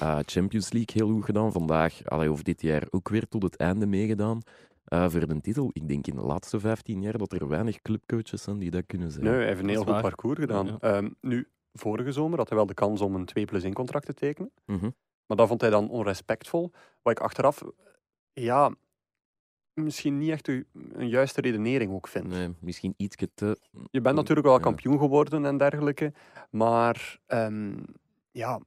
Uh, 0.03 0.19
Champions 0.25 0.73
League 0.73 0.93
heel 0.93 1.15
goed 1.15 1.25
gedaan. 1.25 1.53
Vandaag, 1.53 2.05
allee, 2.05 2.33
of 2.33 2.43
dit 2.43 2.63
jaar, 2.63 2.87
ook 2.91 3.09
weer 3.09 3.29
tot 3.29 3.43
het 3.43 3.57
einde 3.57 3.87
meegedaan. 3.87 4.41
Uh, 4.89 5.09
voor 5.09 5.27
de 5.27 5.41
titel. 5.41 5.71
Ik 5.73 5.89
denk 5.89 6.07
in 6.07 6.15
de 6.15 6.23
laatste 6.23 6.61
15 6.61 7.03
jaar 7.03 7.19
dat 7.19 7.33
er 7.33 7.49
weinig 7.49 7.83
clubcoaches 7.83 8.43
zijn 8.43 8.59
die 8.59 8.71
dat 8.71 8.87
kunnen 8.87 9.13
zijn. 9.13 9.25
Nee, 9.25 9.35
hij 9.35 9.47
heeft 9.47 9.61
een 9.61 9.69
heel 9.69 9.85
goed 9.85 10.01
parcours 10.01 10.39
gedaan. 10.39 10.67
Ja, 10.67 10.79
ja. 10.81 10.97
Um, 10.97 11.17
nu, 11.21 11.49
vorige 11.73 12.13
zomer 12.13 12.39
had 12.39 12.49
hij 12.49 12.57
wel 12.57 12.67
de 12.67 12.75
kans 12.75 13.01
om 13.01 13.15
een 13.15 13.25
2 13.25 13.45
plus 13.45 13.63
1 13.63 13.73
contract 13.73 14.07
te 14.07 14.15
tekenen. 14.15 14.51
Mm 14.67 14.79
-hmm. 14.79 14.95
Maar 15.27 15.37
dat 15.37 15.49
vond 15.49 15.61
hij 15.61 15.71
dan 15.71 15.91
onrespectvol. 15.91 16.71
Wat 17.03 17.13
ik 17.13 17.21
achteraf, 17.21 17.63
ja, 18.33 18.75
misschien 19.83 20.19
niet 20.19 20.31
echt 20.31 20.49
een 20.49 21.09
juiste 21.09 21.41
redenering 21.41 21.93
ook 21.93 22.09
vind. 22.09 22.29
Nee, 22.29 22.49
misschien 22.59 22.95
iets 22.97 23.17
te... 23.35 23.59
Je 23.91 24.01
bent 24.01 24.17
natuurlijk 24.17 24.47
wel 24.47 24.61
kampioen 24.61 24.99
geworden 24.99 25.45
en 25.45 25.57
dergelijke, 25.57 26.13
maar 26.51 27.19
um, 27.27 27.85
ja, 28.31 28.61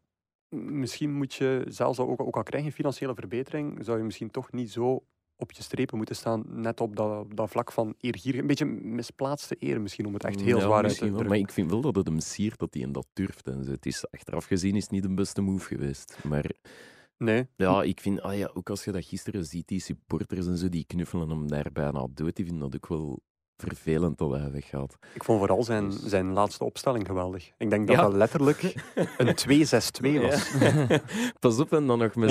misschien 0.49 1.13
moet 1.13 1.33
je, 1.33 1.65
zelfs 1.67 1.99
ook, 1.99 2.21
ook 2.21 2.35
al 2.35 2.43
krijg 2.43 2.63
je 2.63 2.71
financiële 2.71 3.15
verbetering, 3.15 3.85
zou 3.85 3.97
je 3.97 4.03
misschien 4.03 4.31
toch 4.31 4.51
niet 4.51 4.71
zo 4.71 5.03
op 5.35 5.51
je 5.51 5.63
strepen 5.63 5.97
moeten 5.97 6.15
staan, 6.15 6.43
net 6.47 6.81
op 6.81 6.95
dat, 6.95 7.25
dat 7.35 7.49
vlak 7.49 7.71
van 7.71 7.95
eergierig. 7.99 8.41
Een 8.41 8.47
beetje 8.47 8.65
misplaatste 8.65 9.55
eer 9.59 9.81
misschien, 9.81 10.05
om 10.05 10.13
het 10.13 10.23
echt 10.23 10.41
heel 10.41 10.57
Ja, 10.57 10.63
zwaar 10.63 10.83
uit 10.83 10.97
te 10.97 11.05
drukken. 11.05 11.27
Maar 11.27 11.37
ik 11.37 11.51
vind 11.51 11.69
wel 11.69 11.81
dat 11.81 11.95
het 11.95 12.07
hem 12.07 12.19
siert 12.19 12.59
dat 12.59 12.73
hij 12.73 12.83
en 12.83 12.91
dat 12.91 13.07
durft. 13.13 13.47
En 13.47 13.63
zo. 13.63 13.71
het 13.71 13.85
is, 13.85 14.11
achteraf 14.11 14.45
gezien 14.45 14.75
is 14.75 14.81
het 14.81 14.91
niet 14.91 15.03
de 15.03 15.13
beste 15.13 15.41
move 15.41 15.65
geweest. 15.65 16.17
Maar 16.23 16.51
Nee, 17.17 17.47
ja, 17.55 17.83
ik 17.83 17.99
vind, 17.99 18.21
ah 18.21 18.37
ja, 18.37 18.51
ook 18.53 18.69
als 18.69 18.83
je 18.83 18.91
dat 18.91 19.05
gisteren 19.05 19.45
ziet, 19.45 19.67
die 19.67 19.79
supporters 19.79 20.47
en 20.47 20.57
zo, 20.57 20.69
die 20.69 20.85
knuffelen 20.85 21.29
hem 21.29 21.47
daar 21.47 21.71
bijna 21.71 22.07
dood. 22.13 22.35
Die 22.35 22.45
vinden 22.45 22.59
dat 22.69 22.75
ook 22.75 22.87
wel 22.87 23.21
vervelend 23.57 24.17
dat 24.17 24.31
hij 24.31 24.51
weggaat. 24.51 24.97
ik 25.13 25.23
vond 25.23 25.39
vooral 25.39 25.63
zijn, 25.63 25.89
Dus- 25.89 26.03
zijn 26.05 26.33
laatste 26.33 26.63
opstelling 26.63 27.07
geweldig. 27.07 27.51
Ik 27.57 27.69
denk 27.69 27.87
dat 27.87 27.95
Ja. 27.95 28.01
dat 28.01 28.13
letterlijk 28.13 28.73
een 29.17 29.35
2-6-2 29.35 30.19
was. 30.21 30.51
Pas 31.39 31.59
op, 31.59 31.73
en 31.73 31.87
dan 31.87 31.99
nog 31.99 32.15
met 32.15 32.29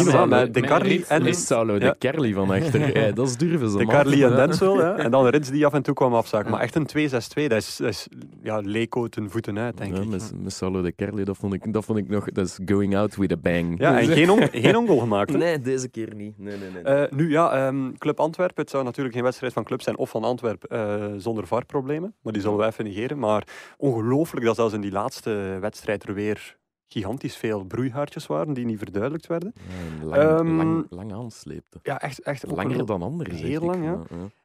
De 0.54 0.61
Carli 0.61 1.04
en 1.08 1.22
met 1.22 1.37
Saulo 1.37 1.72
Ja. 1.74 1.78
de 1.78 1.94
Kerli 1.98 2.32
van 2.32 2.50
achter. 2.50 2.80
Ja, 3.02 3.11
dat 3.12 3.26
is 3.26 3.37
durven 3.37 3.70
ze, 3.70 3.76
de 3.78 3.85
man. 3.85 3.94
Carli 3.94 4.22
en 4.24 4.30
Ja. 4.30 4.37
Denzel. 4.46 4.80
Ja. 4.80 4.96
En 4.96 5.11
dan 5.11 5.26
Rits 5.26 5.50
die 5.50 5.66
af 5.66 5.72
en 5.72 5.82
toe 5.82 5.94
kwam 5.94 6.14
afzaken. 6.14 6.50
Maar 6.50 6.61
echt 6.61 6.74
een 6.74 6.87
2-6-2, 6.87 7.48
dat 7.48 7.58
is, 7.58 7.76
dat 7.76 7.88
is 7.88 8.08
ja, 8.42 8.61
Leco 8.64 9.06
ten 9.08 9.30
voeten 9.30 9.58
uit, 9.58 9.76
denk 9.76 9.96
Ja, 9.96 10.02
ik. 10.02 10.08
met, 10.08 10.32
met 10.42 10.52
Saulo 10.52 10.82
de 10.82 10.92
Kerli, 10.92 11.24
dat 11.24 11.37
vond, 11.37 11.54
ik, 11.54 11.72
dat 11.72 11.85
vond 11.85 11.98
ik 11.98 12.08
nog... 12.08 12.24
Dat 12.32 12.46
is 12.46 12.58
going 12.64 12.96
out 12.96 13.16
with 13.16 13.32
a 13.32 13.37
bang. 13.37 13.78
Ja, 13.80 14.00
en 14.00 14.06
geen, 14.06 14.30
on, 14.30 14.48
geen 14.52 14.76
ongoal 14.76 14.98
gemaakt. 14.98 15.32
hè. 15.32 15.38
Nee, 15.38 15.61
deze 15.61 15.88
keer 15.88 16.14
niet. 16.14 16.38
Nee, 16.38 16.56
nee, 16.58 16.70
nee. 16.70 16.82
Eh, 16.82 17.12
nu 17.12 17.30
ja, 17.30 17.52
ehm, 17.66 17.92
Club 17.98 18.20
Antwerpen. 18.20 18.62
Het 18.62 18.70
zou 18.70 18.85
natuurlijk 18.85 19.14
geen 19.14 19.24
wedstrijd 19.24 19.52
van 19.52 19.64
club 19.64 19.82
zijn 19.82 19.96
of 19.96 20.11
van 20.11 20.24
Antwerpen 20.24 20.68
eh, 20.68 21.12
zonder 21.20 21.46
VAR-problemen. 21.46 22.14
Maar 22.22 22.33
die 22.33 22.42
zullen 22.42 22.59
we 22.59 22.64
even 22.66 22.85
negeren. 22.85 23.18
Maar 23.18 23.46
ongelooflijk 23.77 24.46
dat 24.46 24.57
zelfs 24.57 24.75
in 24.75 24.81
die 24.81 24.92
laatste 24.92 25.59
wedstrijd 25.61 26.05
er 26.09 26.14
weer 26.14 26.57
gigantisch 26.87 27.37
veel 27.37 27.64
broeihaartjes 27.64 28.27
waren 28.27 28.53
die 28.55 28.64
niet 28.64 28.79
verduidelijkt 28.79 29.27
werden. 29.27 29.53
Ja, 30.01 30.05
lang, 30.07 30.22
Ehm, 30.22 30.57
lang, 30.57 30.87
lang 30.90 31.12
aansleepte. 31.12 31.79
Ja, 31.83 32.01
echt. 32.01 32.20
echt 32.22 32.51
Langer 32.51 32.79
een- 32.79 32.87
dan 32.87 33.03
anderen, 33.03 33.35
heel 33.35 33.61
ik. 33.62 33.66
lang, 33.66 33.85
ja. 33.85 33.98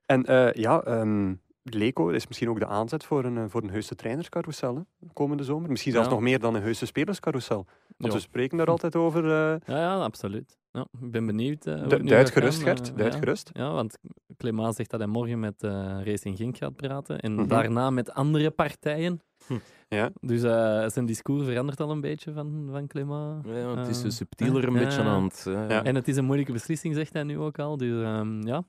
En 0.06 0.26
eh, 0.26 0.54
ja, 0.54 0.82
ehm, 0.82 1.34
Leco 1.64 2.10
is 2.10 2.28
misschien 2.28 2.50
ook 2.50 2.60
de 2.60 2.66
aanzet 2.68 3.04
voor 3.04 3.24
een, 3.26 3.38
eh, 3.38 3.44
voor 3.48 3.62
een 3.64 3.70
heuse 3.70 3.96
trainerscarousel 3.96 4.76
hè, 4.76 4.82
komende 5.14 5.44
zomer. 5.44 5.70
Misschien 5.70 5.92
zelfs 5.92 6.08
Ja. 6.08 6.14
nog 6.14 6.24
meer 6.24 6.40
dan 6.40 6.56
een 6.56 6.62
heuse 6.62 6.86
spelerscarousel. 6.86 7.66
Want 7.98 8.14
we 8.14 8.20
spreken 8.20 8.58
daar 8.58 8.68
altijd 8.68 8.96
over. 8.96 9.24
eh 9.24 9.56
Ja, 9.66 9.78
ja, 9.80 9.96
absoluut. 10.04 10.58
Ja, 10.78 10.88
ik 11.02 11.12
ben 11.12 11.26
benieuwd. 11.26 11.64
hoe 11.66 11.88
du- 11.88 12.04
duid 12.04 12.30
gaan, 12.30 12.42
gerust, 12.42 12.64
Gert. 12.64 12.90
eh, 12.92 12.98
Duid 12.98 13.14
ja. 13.14 13.20
gerust. 13.20 13.50
Ja, 13.54 13.72
want 13.74 13.98
Clément 14.38 14.76
zegt 14.76 14.90
dat 14.90 15.00
hij 15.00 15.10
morgen 15.10 15.40
met 15.40 15.64
eh, 15.64 15.98
Racing 16.04 16.38
Genk 16.38 16.58
gaat 16.58 16.76
praten. 16.76 17.20
En 17.20 17.34
Mhm. 17.36 17.48
daarna 17.48 17.90
met 17.90 18.12
andere 18.14 18.52
partijen. 18.52 19.22
Hm. 19.48 19.54
Ja. 19.90 20.10
Dus 20.22 20.44
eh, 20.44 20.88
zijn 20.90 21.06
discours 21.06 21.46
verandert 21.46 21.80
al 21.80 21.92
een 21.92 22.02
beetje 22.02 22.34
van, 22.34 22.68
van 22.72 22.88
Clément. 22.88 23.46
Ja, 23.48 23.76
het 23.78 23.88
is 23.88 24.02
zo 24.02 24.10
subtieler 24.10 24.68
een 24.68 24.74
beetje 24.74 25.02
aan 25.02 25.24
het... 25.24 25.42
Ja. 25.46 25.84
En 25.84 25.96
het 25.96 26.08
is 26.08 26.18
een 26.18 26.26
moeilijke 26.26 26.52
beslissing, 26.52 26.96
zegt 26.96 27.14
hij 27.14 27.24
nu 27.24 27.38
ook 27.40 27.60
al. 27.60 27.78
Dus 27.78 28.04
ehm, 28.04 28.48
ja. 28.48 28.64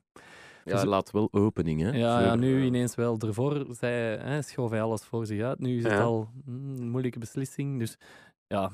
Ja, 0.65 0.75
Dus- 0.75 0.83
laat 0.83 1.11
wel 1.11 1.27
opening, 1.31 1.81
hè. 1.81 1.89
Ja, 1.91 2.35
nu 2.35 2.63
ineens 2.63 2.95
wel. 2.95 3.17
Ervoor 3.19 3.65
zei, 3.69 4.17
hè, 4.17 4.41
schoof 4.41 4.69
hij 4.69 4.81
alles 4.81 5.03
voor 5.03 5.25
zich 5.25 5.41
uit. 5.41 5.59
Nu 5.59 5.77
is 5.77 5.83
het 5.83 5.91
Ja. 5.91 6.01
al 6.01 6.29
mm, 6.45 6.75
een 6.77 6.89
moeilijke 6.89 7.19
beslissing. 7.19 7.79
Dus 7.79 7.97
ja, 8.47 8.71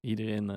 iedereen 0.00 0.50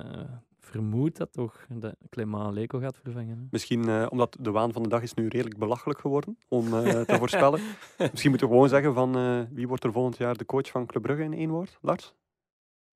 vermoedt 0.68 1.16
dat 1.16 1.32
toch 1.32 1.66
dat 1.68 1.94
Clément 2.10 2.52
Leco 2.54 2.78
gaat 2.78 2.98
vervangen. 3.02 3.38
hè. 3.38 3.44
Misschien 3.50 3.88
eh, 3.88 4.06
omdat 4.10 4.36
de 4.40 4.50
waan 4.50 4.72
van 4.72 4.82
de 4.82 4.88
dag 4.88 5.02
is 5.02 5.14
nu 5.14 5.28
redelijk 5.28 5.58
belachelijk 5.58 6.00
geworden 6.00 6.38
om 6.48 6.74
eh, 6.74 7.00
te 7.00 7.16
voorspellen. 7.18 7.60
Misschien 7.98 8.30
moeten 8.30 8.48
we 8.48 8.54
gewoon 8.54 8.68
zeggen 8.68 8.94
van 8.94 9.16
eh, 9.16 9.40
wie 9.50 9.68
wordt 9.68 9.84
er 9.84 9.92
volgend 9.92 10.16
jaar 10.16 10.36
de 10.36 10.46
coach 10.46 10.70
van 10.70 10.86
Club 10.86 11.02
Brugge 11.02 11.22
in 11.22 11.32
één 11.34 11.50
woord? 11.50 11.78
Lars? 11.80 12.14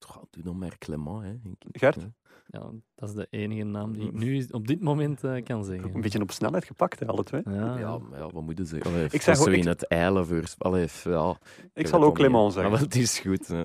Goh, 0.06 0.22
doe 0.30 0.42
dan 0.42 0.58
maar 0.58 0.78
Clement, 0.78 1.22
hè. 1.22 1.34
Gert? 1.72 1.94
Ja. 2.00 2.10
Ja, 2.46 2.70
dat 2.94 3.08
is 3.08 3.14
de 3.14 3.26
enige 3.30 3.64
naam 3.64 3.92
die 3.92 4.06
ik 4.06 4.12
nu 4.12 4.46
op 4.50 4.66
dit 4.66 4.80
moment 4.82 5.24
eh, 5.24 5.42
kan 5.44 5.58
Een 5.58 5.64
zeggen. 5.64 6.00
beetje 6.00 6.20
op 6.20 6.30
snelheid 6.30 6.64
gepakt, 6.64 7.00
hè, 7.00 7.06
alle 7.06 7.24
twee. 7.24 7.40
Ja, 7.44 7.78
Ja, 7.78 7.98
maar 7.98 8.18
ja, 8.18 8.28
wat 8.30 8.42
moeten 8.42 8.66
ze? 8.66 8.80
Allee, 8.82 9.06
Ik 9.10 9.22
zeg 9.22 9.36
zo 9.36 9.42
ook- 9.42 9.48
in 9.56 9.66
het 9.66 9.86
eilen 9.88 10.26
voor... 10.26 10.44
Allee, 10.58 10.86
ja, 11.04 11.36
Ik 11.74 11.86
zal 11.86 12.02
ook 12.02 12.14
Clément 12.14 12.52
zeggen. 12.52 12.70
Maar 12.72 12.80
het 12.80 12.94
is 12.94 13.18
goed. 13.18 13.46
Hè. 13.48 13.62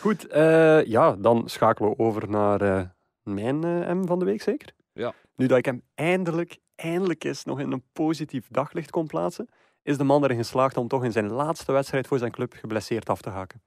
Goed, 0.00 0.26
eh, 0.26 0.84
ja, 0.84 1.16
dan 1.16 1.42
schakelen 1.48 1.90
we 1.90 1.98
over 1.98 2.30
naar 2.30 2.60
eh, 2.60 2.84
mijn 3.24 3.64
eh, 3.64 3.94
M 3.94 4.06
van 4.06 4.18
de 4.18 4.24
week, 4.24 4.42
zeker? 4.42 4.74
Ja. 4.92 5.14
Nu 5.36 5.46
dat 5.46 5.58
ik 5.58 5.64
hem 5.64 5.82
eindelijk, 5.94 6.58
eindelijk 6.74 7.24
eens 7.24 7.44
nog 7.44 7.60
in 7.60 7.72
een 7.72 7.84
positief 7.92 8.46
daglicht 8.50 8.90
kon 8.90 9.06
plaatsen, 9.06 9.48
is 9.82 9.98
de 9.98 10.04
man 10.04 10.24
erin 10.24 10.36
geslaagd 10.36 10.76
om 10.76 10.88
toch 10.88 11.04
in 11.04 11.12
zijn 11.12 11.30
laatste 11.30 11.72
wedstrijd 11.72 12.06
voor 12.06 12.18
zijn 12.18 12.30
club 12.30 12.52
geblesseerd 12.52 13.08
af 13.08 13.20
te 13.20 13.30
haken. 13.30 13.62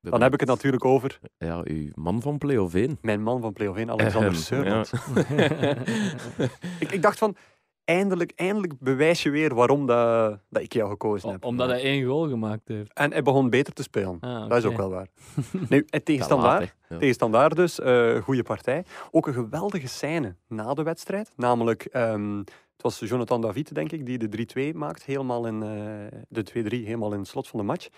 Dan 0.00 0.22
heb 0.22 0.32
ik 0.34 0.40
het 0.40 0.48
natuurlijk 0.48 0.84
over 0.84 1.20
Ja, 1.38 1.60
uw 1.64 1.90
man 1.94 2.22
van 2.22 2.38
play 2.38 2.56
of 2.56 2.74
1. 2.74 2.98
mijn 3.00 3.22
man 3.22 3.40
van 3.40 3.52
Play 3.52 3.68
of 3.68 3.76
1, 3.76 3.90
Alexander 3.90 4.34
Seurland. 4.34 4.92
ik, 6.80 6.92
ik 6.92 7.02
dacht 7.02 7.18
van, 7.18 7.36
eindelijk, 7.96 8.32
eindelijk 8.36 8.78
bewijs 8.78 9.22
je 9.22 9.30
weer 9.30 9.54
waarom 9.54 9.86
dat, 9.86 10.38
dat 10.48 10.62
ik 10.62 10.72
jou 10.72 10.90
gekozen 10.90 11.30
heb. 11.30 11.44
Omdat 11.44 11.68
hij 11.68 11.82
één 11.82 12.06
goal 12.06 12.28
gemaakt 12.28 12.68
heeft. 12.68 12.92
En 12.92 13.12
hij 13.12 13.22
begon 13.22 13.50
beter 13.50 13.72
te 13.72 13.82
spelen. 13.82 14.16
Ah, 14.20 14.48
Dat 14.48 14.58
is 14.58 14.64
ook 14.64 14.76
wel 14.76 14.90
waar. 14.90 15.06
nu, 15.68 15.86
het 15.90 16.04
tegenstandaard, 16.04 16.74
Ja. 16.88 16.98
Tegenstandaar 16.98 17.54
dus, 17.54 17.80
eh 17.80 18.16
goede 18.22 18.42
partij. 18.42 18.84
Ook 19.10 19.26
een 19.26 19.32
geweldige 19.34 19.88
scène 19.88 20.36
na 20.48 20.74
de 20.74 20.82
wedstrijd. 20.82 21.32
Namelijk, 21.36 21.84
ehm, 21.84 22.36
het 22.38 22.82
was 22.82 22.98
Jonathan 22.98 23.40
David, 23.40 23.74
denk 23.74 23.92
ik, 23.92 24.06
die 24.06 24.18
de 24.18 24.28
3-2 24.72 24.74
maakt. 24.74 25.04
Helemaal 25.04 25.46
in 25.46 25.62
eh, 25.62 26.18
de 26.28 26.42
2-3, 26.42 26.84
helemaal 26.84 27.12
in 27.12 27.18
het 27.18 27.28
slot 27.28 27.48
van 27.48 27.58
de 27.58 27.64
match. 27.66 27.88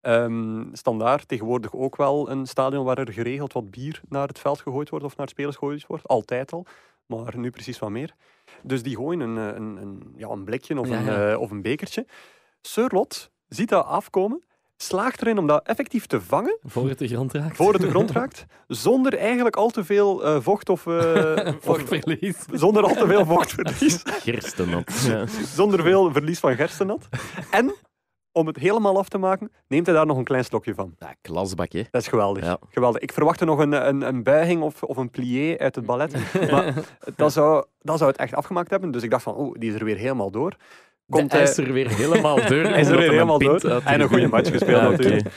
Ehm 0.00 0.62
standaard, 0.72 1.28
tegenwoordig 1.28 1.74
ook 1.74 1.96
wel 1.96 2.30
een 2.30 2.46
stadion 2.46 2.84
waar 2.84 2.98
er 2.98 3.12
geregeld 3.12 3.52
wat 3.52 3.70
bier 3.70 4.00
naar 4.08 4.28
het 4.28 4.38
veld 4.38 4.60
gegooid 4.60 4.88
wordt 4.90 5.04
of 5.04 5.16
naar 5.16 5.28
spelers 5.28 5.56
gegooid 5.56 5.86
wordt. 5.86 6.08
Altijd 6.08 6.52
al, 6.52 6.66
maar 7.06 7.38
nu 7.38 7.50
precies 7.50 7.78
wat 7.78 7.90
meer. 7.90 8.14
Dus 8.62 8.82
die 8.82 8.96
gooien 8.96 9.20
een, 9.20 9.38
eh, 9.38 9.56
een, 9.56 9.76
een, 9.76 10.12
ja, 10.16 10.28
een 10.28 10.44
blikje 10.44 10.78
of, 10.80 10.88
Ja, 10.88 10.98
een, 10.98 11.04
ja. 11.04 11.30
eh, 11.32 11.40
of 11.40 11.50
een 11.50 11.62
bekertje. 11.62 12.06
Surlot 12.62 13.30
ziet 13.48 13.68
dat 13.68 13.86
afkomen, 13.86 14.44
slaagt 14.76 15.20
erin 15.22 15.38
om 15.38 15.46
dat 15.46 15.66
effectief 15.66 16.06
te 16.06 16.20
vangen 16.20 16.58
Voor 16.62 16.88
het 16.88 16.98
de 16.98 17.08
grond 17.08 17.32
raakt. 17.32 17.56
voor 17.56 17.72
het 17.72 17.82
de 17.82 17.88
grond 17.90 18.10
raakt, 18.10 18.44
zonder 18.68 19.16
eigenlijk 19.18 19.56
al 19.56 19.70
te 19.70 19.84
veel 19.84 20.24
eh, 20.24 20.36
vocht 20.40 20.68
of, 20.68 20.86
eh, 20.86 20.92
Voor 21.60 21.74
of- 21.80 21.82
verlies. 21.88 22.36
zonder 22.52 22.82
al 22.82 22.94
te 22.94 23.06
veel 23.06 23.24
vochtverlies, 23.26 24.00
Gerstenat. 24.24 25.02
Ja. 25.06 25.26
zonder 25.54 25.82
veel 25.82 26.12
verlies 26.12 26.38
van 26.38 26.54
gerstenat. 26.56 27.08
En 27.50 27.74
om 28.34 28.46
het 28.46 28.56
helemaal 28.56 28.98
af 28.98 29.08
te 29.08 29.18
maken, 29.18 29.50
neemt 29.68 29.86
hij 29.86 29.94
daar 29.94 30.06
nog 30.06 30.16
een 30.16 30.24
klein 30.24 30.44
slokje 30.44 30.74
van. 30.74 30.94
Ja, 30.98 31.14
klasbak, 31.20 31.72
hè. 31.72 31.82
Dat 31.90 32.02
is 32.02 32.08
geweldig. 32.08 32.44
Ja. 32.44 32.58
geweldig. 32.70 33.00
Ik 33.02 33.12
verwachtte 33.12 33.44
nog 33.44 33.58
een, 33.58 33.72
een, 33.88 34.02
een 34.02 34.22
buiging 34.22 34.62
of, 34.62 34.82
of 34.82 34.96
een 34.96 35.10
plié 35.10 35.58
uit 35.58 35.74
het 35.74 35.86
ballet, 35.86 36.12
maar 36.50 36.74
dat 37.16 37.32
zou, 37.32 37.64
dat 37.80 37.98
zou 37.98 38.10
het 38.10 38.20
echt 38.20 38.34
afgemaakt 38.34 38.70
hebben. 38.70 38.90
Dus 38.90 39.02
ik 39.02 39.10
dacht 39.10 39.22
van, 39.22 39.34
oh, 39.34 39.54
die 39.58 39.72
is 39.72 39.78
er 39.78 39.84
weer 39.84 39.96
helemaal 39.96 40.30
door. 40.30 40.56
Komt 41.08 41.32
hij 41.32 41.40
hij, 41.40 41.50
is 41.50 41.56
er 41.58 41.72
weer 41.72 41.88
helemaal 41.88 42.36
door. 42.36 42.62
Hij 42.72 42.80
is 42.80 42.88
er 42.88 42.96
weer 42.96 43.10
helemaal 43.10 43.38
door. 43.38 43.60
En 43.84 44.00
een 44.00 44.08
goede 44.08 44.28
match 44.28 44.50
gespeeld 44.50 44.80
Ja, 44.82 44.90
natuurlijk. 44.90 45.28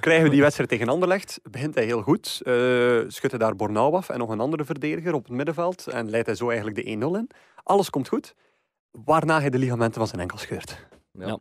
krijgen 0.00 0.24
we 0.24 0.30
die 0.30 0.40
wedstrijd 0.40 0.68
tegen 0.68 0.88
Anderlecht, 0.88 1.40
begint 1.50 1.74
hij 1.74 1.84
heel 1.84 2.02
goed. 2.02 2.40
eh 2.44 2.52
schudt 3.06 3.30
hij 3.30 3.38
daar 3.38 3.56
Bornau 3.56 3.94
af 3.94 4.08
en 4.08 4.18
nog 4.18 4.28
een 4.30 4.40
andere 4.40 4.64
verdediger 4.64 5.14
op 5.14 5.24
het 5.24 5.32
middenveld. 5.32 5.86
En 5.86 6.10
leidt 6.10 6.26
hij 6.26 6.34
zo 6.34 6.48
eigenlijk 6.48 6.76
de 6.76 6.82
1-0 6.82 7.18
in. 7.18 7.30
Alles 7.62 7.90
komt 7.90 8.08
goed. 8.08 8.34
Waarna 8.90 9.40
hij 9.40 9.50
de 9.50 9.58
ligamenten 9.58 9.94
van 9.98 10.06
zijn 10.06 10.20
enkel 10.20 10.38
scheurt. 10.38 10.86
Ja. 11.12 11.26
Ja. 11.26 11.38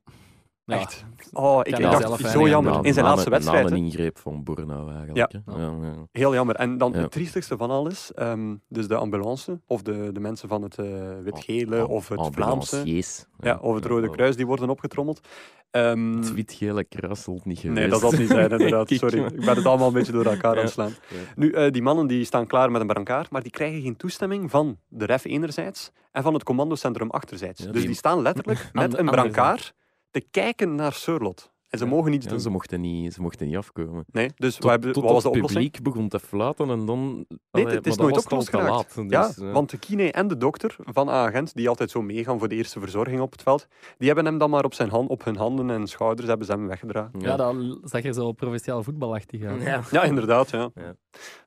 Echt. 0.65 1.06
Oh, 1.34 1.60
ik, 1.63 1.78
dacht, 1.80 2.02
zelf 2.02 2.19
zo 2.19 2.47
jammer. 2.47 2.86
In 2.86 2.93
zijn 2.93 3.06
Na- 3.06 3.12
laatste 3.12 3.30
wedstrijd. 3.30 3.71
Een 3.71 3.78
ingreep 3.78 4.17
van 4.17 4.43
Bornau 4.43 4.91
eigenlijk. 4.93 5.17
Ja. 5.32 5.41
Ja, 5.58 5.76
ja. 5.82 5.93
Heel 6.12 6.34
jammer. 6.34 6.56
En 6.56 6.78
dan 6.78 6.91
Ja. 6.91 6.99
het 6.99 7.12
triestigste 7.12 7.58
van 7.58 7.69
alles, 7.69 8.13
ehm, 8.13 8.56
dus 8.69 8.88
de 8.88 8.95
ambulance, 8.95 9.62
of 9.67 9.82
de, 9.82 10.10
de 10.13 10.19
mensen 10.19 10.49
van 10.49 10.62
het 10.62 10.78
eh, 10.78 10.86
wit-gele 11.23 11.80
Am- 11.82 11.89
of 11.89 12.08
het 12.08 12.19
Vlaamse, 12.32 12.43
ambulanciers. 12.43 13.26
ja, 13.39 13.58
of 13.62 13.76
het 13.76 13.86
Rode 13.86 14.10
Kruis, 14.10 14.36
die 14.36 14.45
worden 14.45 14.69
opgetrommeld. 14.69 15.28
Ehm, 15.71 16.15
Het 16.17 16.34
wit-gele 16.34 16.84
kruis 16.84 17.28
niet 17.28 17.60
geweest. 17.60 17.63
Nee, 17.80 17.88
dat 17.89 17.99
zal 17.99 18.12
niet 18.12 18.28
zijn, 18.28 18.49
inderdaad. 18.52 18.89
Sorry, 18.89 19.23
ik 19.23 19.45
ben 19.45 19.56
het 19.56 19.65
allemaal 19.65 19.88
een 19.88 19.93
beetje 19.93 20.12
door 20.12 20.26
elkaar 20.26 20.49
aan 20.52 20.56
Ja. 20.56 20.62
het 20.62 20.71
slaan. 20.71 20.93
Ja. 21.10 21.17
Nu, 21.36 21.52
eh, 21.52 21.71
die 21.71 21.82
mannen 21.82 22.08
die 22.08 22.26
staan 22.26 22.47
klaar 22.47 22.71
met 22.71 22.82
een 22.82 22.88
brancard, 22.88 23.30
maar 23.32 23.41
die 23.41 23.52
krijgen 23.52 23.82
geen 23.82 23.95
toestemming 23.95 24.49
van 24.52 24.78
de 24.88 25.06
ref 25.06 25.26
enerzijds 25.26 25.91
en 26.12 26.23
van 26.23 26.34
het 26.34 26.43
commandocentrum 26.43 27.10
achterzijds. 27.10 27.60
Ja, 27.60 27.65
dus 27.65 27.76
die- 27.76 27.86
die 27.88 27.95
staan 27.95 28.21
letterlijk 28.21 28.69
met 28.73 28.93
een 28.93 28.99
andere 28.99 29.17
brancard 29.32 29.73
te 30.13 30.21
kijken 30.32 30.76
naar 30.76 30.93
Surlot. 30.93 31.52
En 31.69 31.80
ze 31.80 31.86
mogen 31.86 32.12
niets 32.12 32.26
Ja, 32.26 32.32
doen. 32.32 32.39
ze, 32.39 32.49
mochten 32.49 32.82
niet, 32.82 33.13
ze 33.13 33.21
mochten 33.21 33.47
niet 33.47 33.56
afkomen. 33.58 34.06
Nee, 34.12 34.30
dus 34.36 34.54
Tot, 34.54 34.63
wat, 34.63 34.71
hebben, 34.71 34.91
tot 34.93 35.04
wat 35.04 35.12
was 35.12 35.23
de 35.23 35.30
het 35.30 35.39
publiek 35.39 35.82
begon 35.84 36.08
te 36.10 36.19
fluiten 36.19 36.69
en 36.69 36.86
dan... 36.86 37.15
Nee, 37.52 37.63
Allee, 37.65 37.76
het 37.76 37.88
is 37.88 37.95
dan 37.95 38.06
nooit 38.06 38.17
opgelost 38.17 38.49
geraakt. 38.49 38.95
laat. 38.95 39.06
Ja, 39.10 39.28
Dus, 39.28 39.38
want 39.38 39.69
de 39.69 39.78
kine 39.78 40.12
en 40.12 40.28
de 40.28 40.38
dokter 40.38 40.76
van 40.80 41.10
Agent, 41.10 41.54
die 41.56 41.69
altijd 41.69 41.91
zo 41.91 42.02
meegaan 42.02 42.39
voor 42.39 42.47
de 42.47 42.56
eerste 42.56 42.80
verzorging 42.80 43.19
op 43.21 43.32
het 43.32 43.41
veld, 43.41 43.67
die 43.97 44.08
hebben 44.08 44.26
hem 44.26 44.38
dan 44.38 44.49
maar 44.49 44.63
op, 44.63 44.73
zijn 44.73 44.89
hand, 44.89 45.10
op 45.10 45.23
hun 45.23 45.36
handen 45.36 45.69
en 45.69 45.88
schouders 45.88 46.28
hebben 46.28 46.45
ze 46.45 46.52
hem 46.54 46.67
weggedragen. 46.67 47.19
Ja, 47.19 47.36
dat 47.36 47.56
zag 47.84 48.04
er 48.04 48.13
zo 48.13 48.32
provinciaal 48.32 48.84
voetbalachtig 48.84 49.43
uit. 49.43 49.62
Ja. 49.62 49.82
Ja, 49.91 50.04
inderdaad. 50.04 50.49
Ja. 50.49 50.69
Ja. 50.76 50.95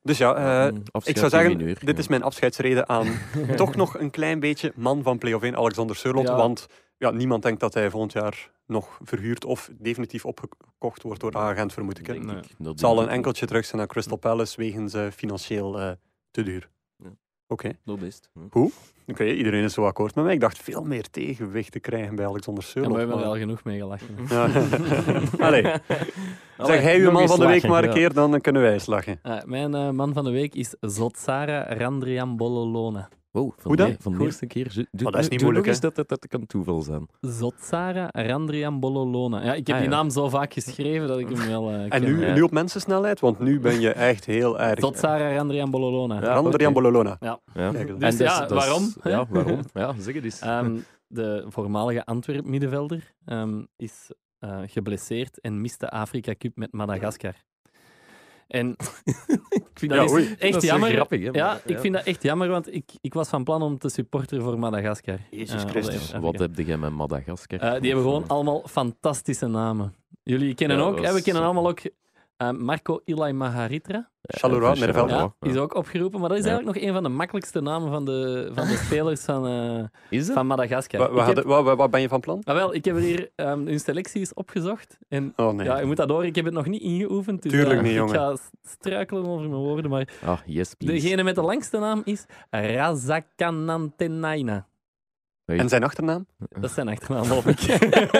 Dus 0.02 0.18
ja, 0.18 0.34
eh, 0.66 0.72
Mm, 0.72 0.82
ik 1.04 1.16
zou 1.16 1.30
zeggen, 1.30 1.58
dit 1.58 1.80
ja. 1.80 1.94
is 1.96 2.08
mijn 2.08 2.22
afscheidsreden 2.22 2.88
aan 2.88 3.06
toch 3.56 3.76
nog 3.76 3.98
een 3.98 4.10
klein 4.10 4.40
beetje 4.40 4.72
man 4.76 5.02
van 5.02 5.18
Play 5.18 5.32
of 5.32 5.42
1, 5.42 5.56
Alexander 5.56 5.96
Surlot. 5.96 6.26
Ja. 6.26 6.36
Want 6.36 6.66
ja, 6.98 7.10
niemand 7.10 7.42
denkt 7.42 7.60
dat 7.60 7.74
hij 7.74 7.90
volgend 7.90 8.12
jaar 8.12 8.50
nog 8.66 8.98
verhuurd 9.02 9.44
of 9.44 9.70
definitief 9.78 10.24
opgekocht 10.24 11.02
wordt 11.02 11.20
door 11.20 11.36
Agent, 11.36 11.72
vermoed 11.72 11.98
ik. 11.98 12.24
Nee. 12.24 12.36
Het 12.62 12.80
zal 12.80 13.02
een 13.02 13.08
enkeltje 13.08 13.46
terug 13.46 13.64
zijn 13.64 13.76
naar 13.78 13.86
Crystal 13.86 14.16
Palace 14.16 14.56
wegens 14.56 14.94
eh, 14.94 15.06
financieel 15.10 15.80
eh, 15.80 15.90
te 16.30 16.42
duur. 16.42 16.68
Oké. 17.48 17.70
Dat 17.84 18.02
is 18.02 18.14
het. 18.14 18.30
Oké, 19.06 19.24
iedereen 19.24 19.64
is 19.64 19.72
zo 19.72 19.86
akkoord 19.86 20.14
met 20.14 20.24
mij. 20.24 20.34
Ik 20.34 20.40
dacht 20.40 20.58
veel 20.58 20.82
meer 20.82 21.10
tegenwicht 21.10 21.72
te 21.72 21.80
krijgen 21.80 22.16
bij 22.16 22.26
Alexander 22.26 22.64
En 22.64 22.68
Seulop. 22.70 22.92
we 22.92 22.98
hebben 22.98 23.16
er 23.16 23.22
maar- 23.22 23.32
al 23.32 23.38
genoeg 23.38 23.64
mee 23.64 23.78
gelachen. 23.78 24.06
Ja. 24.28 24.48
Allee, 25.46 25.62
zeg 26.70 26.82
jij 26.82 26.98
uw 27.00 27.10
man 27.10 27.28
van 27.28 27.38
de 27.38 27.46
week 27.46 27.54
lachen, 27.54 27.70
maar 27.70 27.82
een 27.82 27.88
ja. 27.88 27.94
keer, 27.94 28.12
dan 28.12 28.40
kunnen 28.40 28.62
wij 28.62 28.72
eens 28.72 28.86
lachen. 28.86 29.18
Eh, 29.22 29.42
mijn 29.44 29.94
man 29.94 30.12
van 30.12 30.24
de 30.24 30.30
week 30.30 30.54
is 30.54 30.74
Zotsara 30.80 31.74
Randriambololona. 31.74 33.08
Wow, 33.36 33.50
van 33.52 33.62
Hoe 33.62 33.76
dan? 33.76 33.88
de- 33.90 33.96
Van 34.00 34.18
de 34.18 34.24
eerste 34.24 34.46
keer. 34.46 34.72
Doe, 34.74 34.86
Maar 35.02 35.12
dat 35.12 35.20
is 35.20 35.28
niet 35.28 35.42
moeilijk, 35.42 35.66
eens 35.66 35.80
dat, 35.80 35.94
dat, 35.94 36.08
dat 36.08 36.26
kan 36.28 36.46
toeval 36.46 36.82
zijn. 36.82 37.08
Zotsara 37.20 38.08
Randriambololona. 38.12 39.44
Ja, 39.44 39.54
ik 39.54 39.66
heb 39.66 39.76
Ah, 39.76 39.82
die 39.82 39.90
ja. 39.90 39.96
naam 39.96 40.10
zo 40.10 40.28
vaak 40.28 40.52
geschreven 40.52 41.08
dat 41.08 41.18
ik 41.18 41.28
hem 41.28 41.46
wel 41.48 41.70
eh 41.70 41.86
En 41.94 42.02
nu, 42.02 42.26
Ja. 42.26 42.34
nu 42.34 42.42
op 42.42 42.50
mensensnelheid, 42.50 43.20
want 43.20 43.38
nu 43.38 43.60
ben 43.60 43.80
je 43.80 43.90
echt 43.92 44.24
heel 44.24 44.60
erg... 44.60 44.78
Zotsara 44.80 45.34
Randriambololona. 45.34 46.14
Ja. 46.20 46.32
Randrian. 46.32 46.72
Bololona. 46.72 47.16
Ja. 47.20 47.40
Eens. 47.54 47.72
Dus 47.86 47.98
En 47.98 48.08
is- 48.08 48.18
ja, 48.18 48.46
waarom? 48.48 48.92
Ja, 49.02 49.26
waarom? 49.30 49.60
Ja, 49.74 49.94
zeg 49.98 50.14
het 50.14 50.24
eens. 50.24 50.38
Ehm, 50.40 50.76
de 51.06 51.44
voormalige 51.48 52.04
Antwerp-middenvelder 52.04 53.14
ehm, 53.24 53.64
is 53.76 54.10
eh, 54.38 54.58
geblesseerd 54.66 55.40
en 55.40 55.60
mist 55.60 55.80
de 55.80 55.90
Afrika 55.90 56.34
Cup 56.38 56.56
met 56.56 56.72
Madagaskar. 56.72 57.34
En 58.46 58.70
ik 59.48 59.64
vind 59.74 59.92
dat 59.92 60.00
Ja, 60.00 60.04
is 60.04 60.10
oei. 60.12 60.26
echt 60.38 60.52
Dat 60.52 60.62
is 60.62 60.68
zo 60.68 60.74
jammer. 60.74 60.90
grappig, 60.90 61.22
hè, 61.22 61.30
ja, 61.32 61.60
ik 61.64 61.78
vind 61.78 61.94
dat 61.94 62.04
echt 62.04 62.22
jammer, 62.22 62.48
want 62.48 62.74
ik, 62.74 62.84
ik 63.00 63.14
was 63.14 63.28
van 63.28 63.44
plan 63.44 63.62
om 63.62 63.78
te 63.78 63.88
supporteren 63.88 64.44
voor 64.44 64.58
Madagaskar. 64.58 65.18
Jezus 65.30 65.62
Christus. 65.62 65.94
Afrika. 65.96 66.20
Wat 66.20 66.38
heb 66.38 66.56
jij 66.58 66.76
met 66.76 66.92
Madagaskar? 66.92 67.58
Eh, 67.60 67.80
die 67.80 67.90
hebben 67.92 68.10
gewoon 68.10 68.24
allemaal 68.28 68.62
fantastische 68.68 69.46
namen. 69.46 69.94
Jullie 70.22 70.54
kennen 70.54 70.76
Ja, 70.78 70.82
ook, 70.82 71.00
hè, 71.04 71.12
we 71.12 71.22
kennen 71.22 71.42
allemaal 71.42 71.68
ook 71.68 71.80
eh, 72.36 72.50
Marco 72.50 73.00
Ilai 73.04 73.32
Maharitra. 73.32 74.10
Ja, 74.20 74.38
Charleroi, 74.38 74.72
is 75.40 75.56
ook 75.56 75.74
opgeroepen, 75.74 76.20
maar 76.20 76.28
dat 76.28 76.38
is 76.38 76.44
Ja. 76.44 76.50
eigenlijk 76.50 76.78
nog 76.78 76.86
een 76.88 76.94
van 76.94 77.02
de 77.02 77.08
makkelijkste 77.08 77.60
namen 77.60 77.90
van 77.90 78.04
de, 78.04 78.50
van 78.54 78.66
de 78.66 78.76
spelers 78.86 79.24
van, 79.24 79.46
eh, 79.46 79.84
dat? 80.18 80.30
van 80.32 80.46
Madagaskar. 80.46 81.00
Ik 81.00 81.06
heb- 81.36 81.44
Wat 81.76 81.90
ben 81.90 82.00
je 82.00 82.08
van 82.08 82.20
plan? 82.20 82.40
Ah, 82.44 82.54
wel, 82.54 82.74
ik 82.74 82.84
heb 82.84 82.94
er 82.96 83.00
hier 83.02 83.30
um, 83.36 83.66
hun 83.66 83.80
selecties 83.80 84.34
opgezocht. 84.34 84.98
En 85.08 85.32
Oh 85.36 85.52
nee. 85.52 85.66
ja, 85.66 85.78
je 85.78 85.86
moet 85.86 85.96
dat 85.96 86.08
door. 86.08 86.26
Ik 86.26 86.34
heb 86.34 86.44
het 86.44 86.54
nog 86.54 86.66
niet 86.66 86.82
ingeoefend. 86.82 87.42
Dus, 87.42 87.52
Tuurlijk 87.52 87.76
eh, 87.78 87.82
niet, 87.82 87.92
ik 87.98 87.98
jongen. 87.98 88.14
ga 88.14 88.36
s- 88.36 88.50
struikelen 88.62 89.26
over 89.26 89.48
mijn 89.48 89.60
woorden. 89.62 89.90
Maar 89.90 90.08
Ah, 90.24 90.38
yes, 90.46 90.74
please. 90.74 91.02
degene 91.02 91.22
met 91.22 91.34
de 91.34 91.42
langste 91.42 91.78
naam 91.78 92.00
is 92.04 92.24
Razakanantenaina. 92.50 94.66
Hey, 95.46 95.58
En 95.58 95.68
zijn 95.68 95.84
achternaam? 95.84 96.26
Dat 96.48 96.64
is 96.64 96.74
zijn 96.74 96.88
achternaam, 96.88 97.26
hoop 97.26 97.46
ik. 97.46 97.58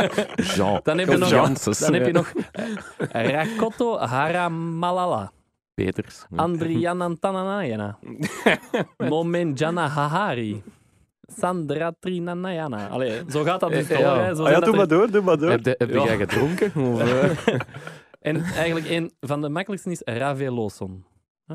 Jean. 0.55 0.81
Dan 0.83 0.99
heb 0.99 1.09
je 1.09 1.17
nog, 1.17 1.29
Janssens. 1.31 1.79
dan 1.79 1.93
heb 1.93 2.07
je 2.07 2.13
nog 2.13 2.33
eh, 3.11 3.29
Rakoto 3.31 3.99
Haramalala. 3.99 5.33
Peters. 5.75 6.27
Andrianantananayana. 6.37 7.99
Momenjana 9.11 9.87
Hahari. 9.89 10.63
Sandra 11.39 11.93
Trinanayana. 12.01 12.89
Allee, 12.89 13.23
zo 13.29 13.43
gaat 13.43 13.61
dat 13.61 13.71
dus 13.71 13.89
Eh, 13.89 13.97
door. 13.99 14.07
ja. 14.07 14.35
Zo 14.35 14.43
Ah, 14.45 14.51
ja, 14.51 14.55
dat 14.55 14.65
doe 14.65 14.73
er- 14.73 14.77
maar 14.79 14.89
door, 14.89 15.11
doe 15.11 15.23
maar 15.23 15.39
door. 15.39 15.51
Heb, 15.51 15.65
je- 15.65 15.75
heb 15.79 15.91
Ja. 15.91 16.05
jij 16.05 16.17
gedronken? 16.17 16.73
Of, 16.93 17.01
eh? 17.01 17.31
En 18.21 18.43
eigenlijk 18.43 18.89
een 18.89 19.13
van 19.21 19.41
de 19.41 19.49
makkelijkste 19.49 19.91
is 19.91 20.01
Raveloson. 20.05 21.05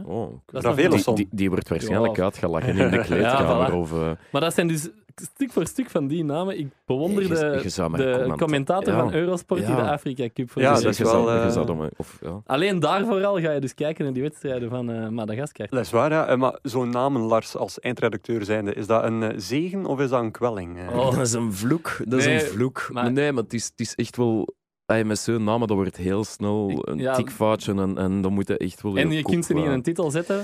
Oh, 0.05 0.39
Dat 0.45 0.63
is 0.63 0.69
Raveloson. 0.69 1.15
die, 1.15 1.25
die, 1.29 1.35
die 1.37 1.49
wordt 1.49 1.69
waarschijnlijk 1.69 2.15
Ja. 2.15 2.23
uitgelachen 2.23 2.77
in 2.77 2.91
de 2.91 2.99
kleedkamer. 3.01 3.69
voilà. 3.69 3.73
of, 3.73 3.91
eh, 3.93 4.11
Maar 4.31 4.41
dat 4.41 4.53
zijn 4.53 4.67
dus 4.67 4.89
stuk 5.15 5.51
voor 5.51 5.65
stuk 5.67 5.89
van 5.89 6.07
die 6.07 6.23
namen. 6.23 6.59
Ik 6.59 6.67
bewonder 6.85 7.23
je- 7.23 7.27
de, 7.29 7.61
de 7.63 7.81
comment- 8.21 8.37
commentator 8.39 8.93
Ja. 8.93 8.99
van 8.99 9.13
Eurosport 9.13 9.65
die 9.65 9.75
de 9.75 9.81
Afrika 9.81 10.27
Cup 10.33 10.51
voor 10.51 10.61
Ja, 10.61 10.73
dat 10.73 10.85
is 10.85 10.97
wel, 10.99 11.31
eh, 11.31 11.65
dan- 11.65 11.89
of, 11.97 12.17
ja. 12.21 12.41
Alleen 12.45 12.79
daarvoor 12.79 13.25
al 13.25 13.39
ga 13.39 13.51
je 13.51 13.59
dus 13.59 13.73
kijken 13.73 14.03
naar 14.03 14.13
die 14.13 14.21
wedstrijden 14.23 14.69
van 14.69 14.91
eh, 14.91 15.07
Madagaskar. 15.07 15.67
Dat 15.69 15.79
is 15.79 15.91
waar, 15.91 16.11
ja. 16.11 16.27
Eh, 16.27 16.37
Maar 16.37 16.57
zo'n 16.61 16.89
namen, 16.89 17.21
Lars, 17.21 17.55
als 17.55 17.79
eindredacteur 17.79 18.45
zijnde, 18.45 18.73
is 18.73 18.87
dat 18.87 19.03
een 19.03 19.33
zegen 19.41 19.85
of 19.85 19.99
is 19.99 20.09
dat 20.09 20.21
een 20.21 20.31
kwelling? 20.31 20.77
Oh. 20.89 21.11
Dat 21.11 21.17
is 21.25 21.33
een 21.33 21.53
vloek. 21.53 21.95
Dat 22.05 22.19
Nee, 22.19 22.35
is 22.35 22.43
een 22.43 22.49
vloek. 22.49 22.89
maar- 22.91 23.11
nee, 23.11 23.31
maar 23.31 23.43
het 23.43 23.53
is, 23.53 23.65
het 23.65 23.79
is 23.79 23.95
echt 23.95 24.17
wel... 24.17 24.47
Met 25.05 25.19
zo'n 25.19 25.43
namen, 25.43 25.67
dat 25.67 25.77
wordt 25.77 25.97
heel 25.97 26.23
snel 26.23 26.81
een 26.89 26.97
ja. 26.97 27.13
tikfoutje 27.13 27.73
en, 27.73 27.97
en 27.97 28.21
dan 28.21 28.33
moet 28.33 28.47
je 28.47 28.57
echt 28.57 28.81
wel... 28.81 28.97
En 28.97 29.11
je 29.11 29.23
kunt 29.23 29.45
ze 29.45 29.53
niet 29.53 29.65
in 29.65 29.71
een 29.71 29.81
titel 29.81 30.11
zetten. 30.11 30.43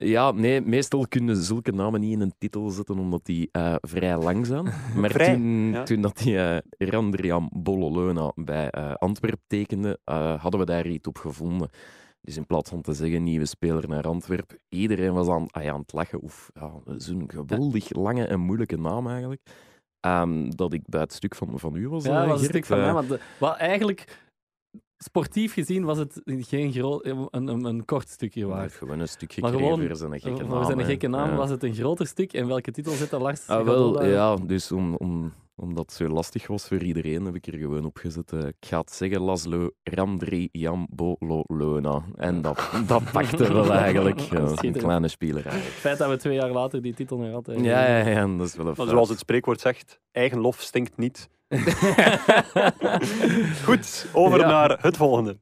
Ja, 0.00 0.30
nee, 0.30 0.60
meestal 0.60 1.06
kunnen 1.08 1.36
zulke 1.36 1.72
namen 1.72 2.00
niet 2.00 2.12
in 2.12 2.20
een 2.20 2.34
titel 2.38 2.68
zetten, 2.70 2.98
omdat 2.98 3.24
die 3.24 3.48
eh, 3.52 3.74
vrij 3.80 4.18
lang 4.18 4.46
zijn. 4.46 4.64
Maar 5.00 5.10
Vrij, 5.10 5.34
toen, 5.34 5.70
ja. 5.70 5.82
toen 5.82 6.00
dat 6.00 6.16
die 6.16 6.38
eh 6.38 6.58
Randrian 6.88 7.50
Bololona 7.54 8.32
bij 8.34 8.70
eh 8.70 8.94
Antwerp 8.94 9.40
tekende, 9.46 9.98
eh, 10.04 10.42
hadden 10.42 10.60
we 10.60 10.66
daar 10.66 10.86
iets 10.86 11.08
op 11.08 11.16
gevonden. 11.18 11.68
Dus 12.20 12.36
in 12.36 12.46
plaats 12.46 12.70
van 12.70 12.80
te 12.80 12.92
zeggen 12.92 13.22
nieuwe 13.22 13.46
speler 13.46 13.88
naar 13.88 14.04
Antwerp, 14.04 14.56
iedereen 14.68 15.12
was 15.12 15.28
aan, 15.28 15.46
ah 15.50 15.62
ja, 15.62 15.72
aan 15.72 15.80
het 15.80 15.92
lachen. 15.92 16.20
Of 16.20 16.50
ja, 16.54 16.72
zo'n 16.96 17.24
geweldig 17.26 17.92
lange 17.94 18.24
en 18.26 18.40
moeilijke 18.40 18.76
naam 18.78 19.08
eigenlijk. 19.08 19.40
Ehm, 20.00 20.50
dat 20.50 20.72
ik 20.72 20.82
bij 20.86 21.00
het 21.00 21.12
stuk 21.12 21.34
van, 21.34 21.58
van 21.58 21.74
u 21.74 21.88
was. 21.88 22.04
Ja, 22.04 22.10
eh, 22.10 22.18
dat 22.18 22.28
was 22.28 22.38
Gert, 22.40 22.50
stuk 22.50 22.64
van 22.64 22.78
eh, 22.78 22.94
mij. 22.94 23.06
De- 23.06 23.20
wat 23.38 23.56
eigenlijk, 23.56 24.27
sportief 24.98 25.52
gezien, 25.52 25.84
was 25.84 25.98
het 25.98 26.20
geen 26.24 26.72
groot, 26.72 27.04
een, 27.06 27.28
een, 27.30 27.64
een 27.64 27.84
kort 27.84 28.08
stukje 28.08 28.46
waard. 28.46 28.72
gewoon 28.72 28.98
een 29.00 29.08
stuk 29.08 29.40
Maar 29.40 29.50
gekregen 29.50 29.74
gewoon, 29.74 29.86
voor 29.88 29.96
zijn 29.96 30.20
gekke 30.20 30.44
Voor 30.44 30.54
naam. 30.54 30.64
zijn 30.64 30.78
hè. 30.78 30.84
gekke 30.84 31.08
naam 31.08 31.30
Ja. 31.30 31.36
was 31.36 31.50
het 31.50 31.62
een 31.62 31.74
groter 31.74 32.06
stuk. 32.06 32.32
En 32.32 32.46
welke 32.46 32.70
titel 32.70 32.92
zette 32.92 33.18
Lars? 33.18 33.46
Ah, 33.46 33.64
wel, 33.64 33.88
opduiden? 33.88 34.14
ja, 34.16 34.36
dus 34.36 34.72
om, 34.72 34.94
om, 34.94 35.32
omdat 35.56 35.84
het 35.86 35.92
zo 35.92 36.08
lastig 36.08 36.46
was 36.46 36.68
voor 36.68 36.82
iedereen, 36.82 37.24
heb 37.24 37.34
ik 37.34 37.46
er 37.46 37.58
gewoon 37.58 37.84
opgezet. 37.84 38.32
eh, 38.32 38.46
ik 38.46 38.54
ga 38.60 38.78
het 38.80 38.92
zeggen, 38.92 39.20
Laszlo 39.20 39.70
Randri 39.82 40.48
Jambololona. 40.52 42.02
En 42.14 42.42
dat, 42.42 42.70
dat 42.86 43.02
pakte 43.12 43.52
wel 43.52 43.72
eigenlijk. 43.72 44.20
Ja, 44.30 44.52
een 44.60 44.72
kleine 44.72 45.08
speler 45.08 45.44
Het 45.44 45.54
feit 45.62 45.98
dat 45.98 46.08
we 46.10 46.16
twee 46.16 46.34
jaar 46.34 46.50
later 46.50 46.82
die 46.82 46.94
titel 46.94 47.18
nog 47.18 47.32
hadden. 47.32 47.62
Ja, 47.62 47.86
ja, 47.98 48.08
ja, 48.08 48.26
dat 48.36 48.46
is 48.46 48.54
wel 48.56 48.60
een 48.60 48.66
Maar 48.66 48.74
fout. 48.74 48.88
zoals 48.88 49.08
het 49.08 49.18
spreekwoord 49.18 49.60
zegt, 49.60 50.00
eigen 50.12 50.38
lof 50.38 50.60
stinkt 50.60 50.96
niet. 50.96 51.28
Goed, 53.64 54.06
over 54.12 54.38
Ja. 54.38 54.46
naar 54.46 54.78
het 54.82 54.96
volgende. 54.96 55.38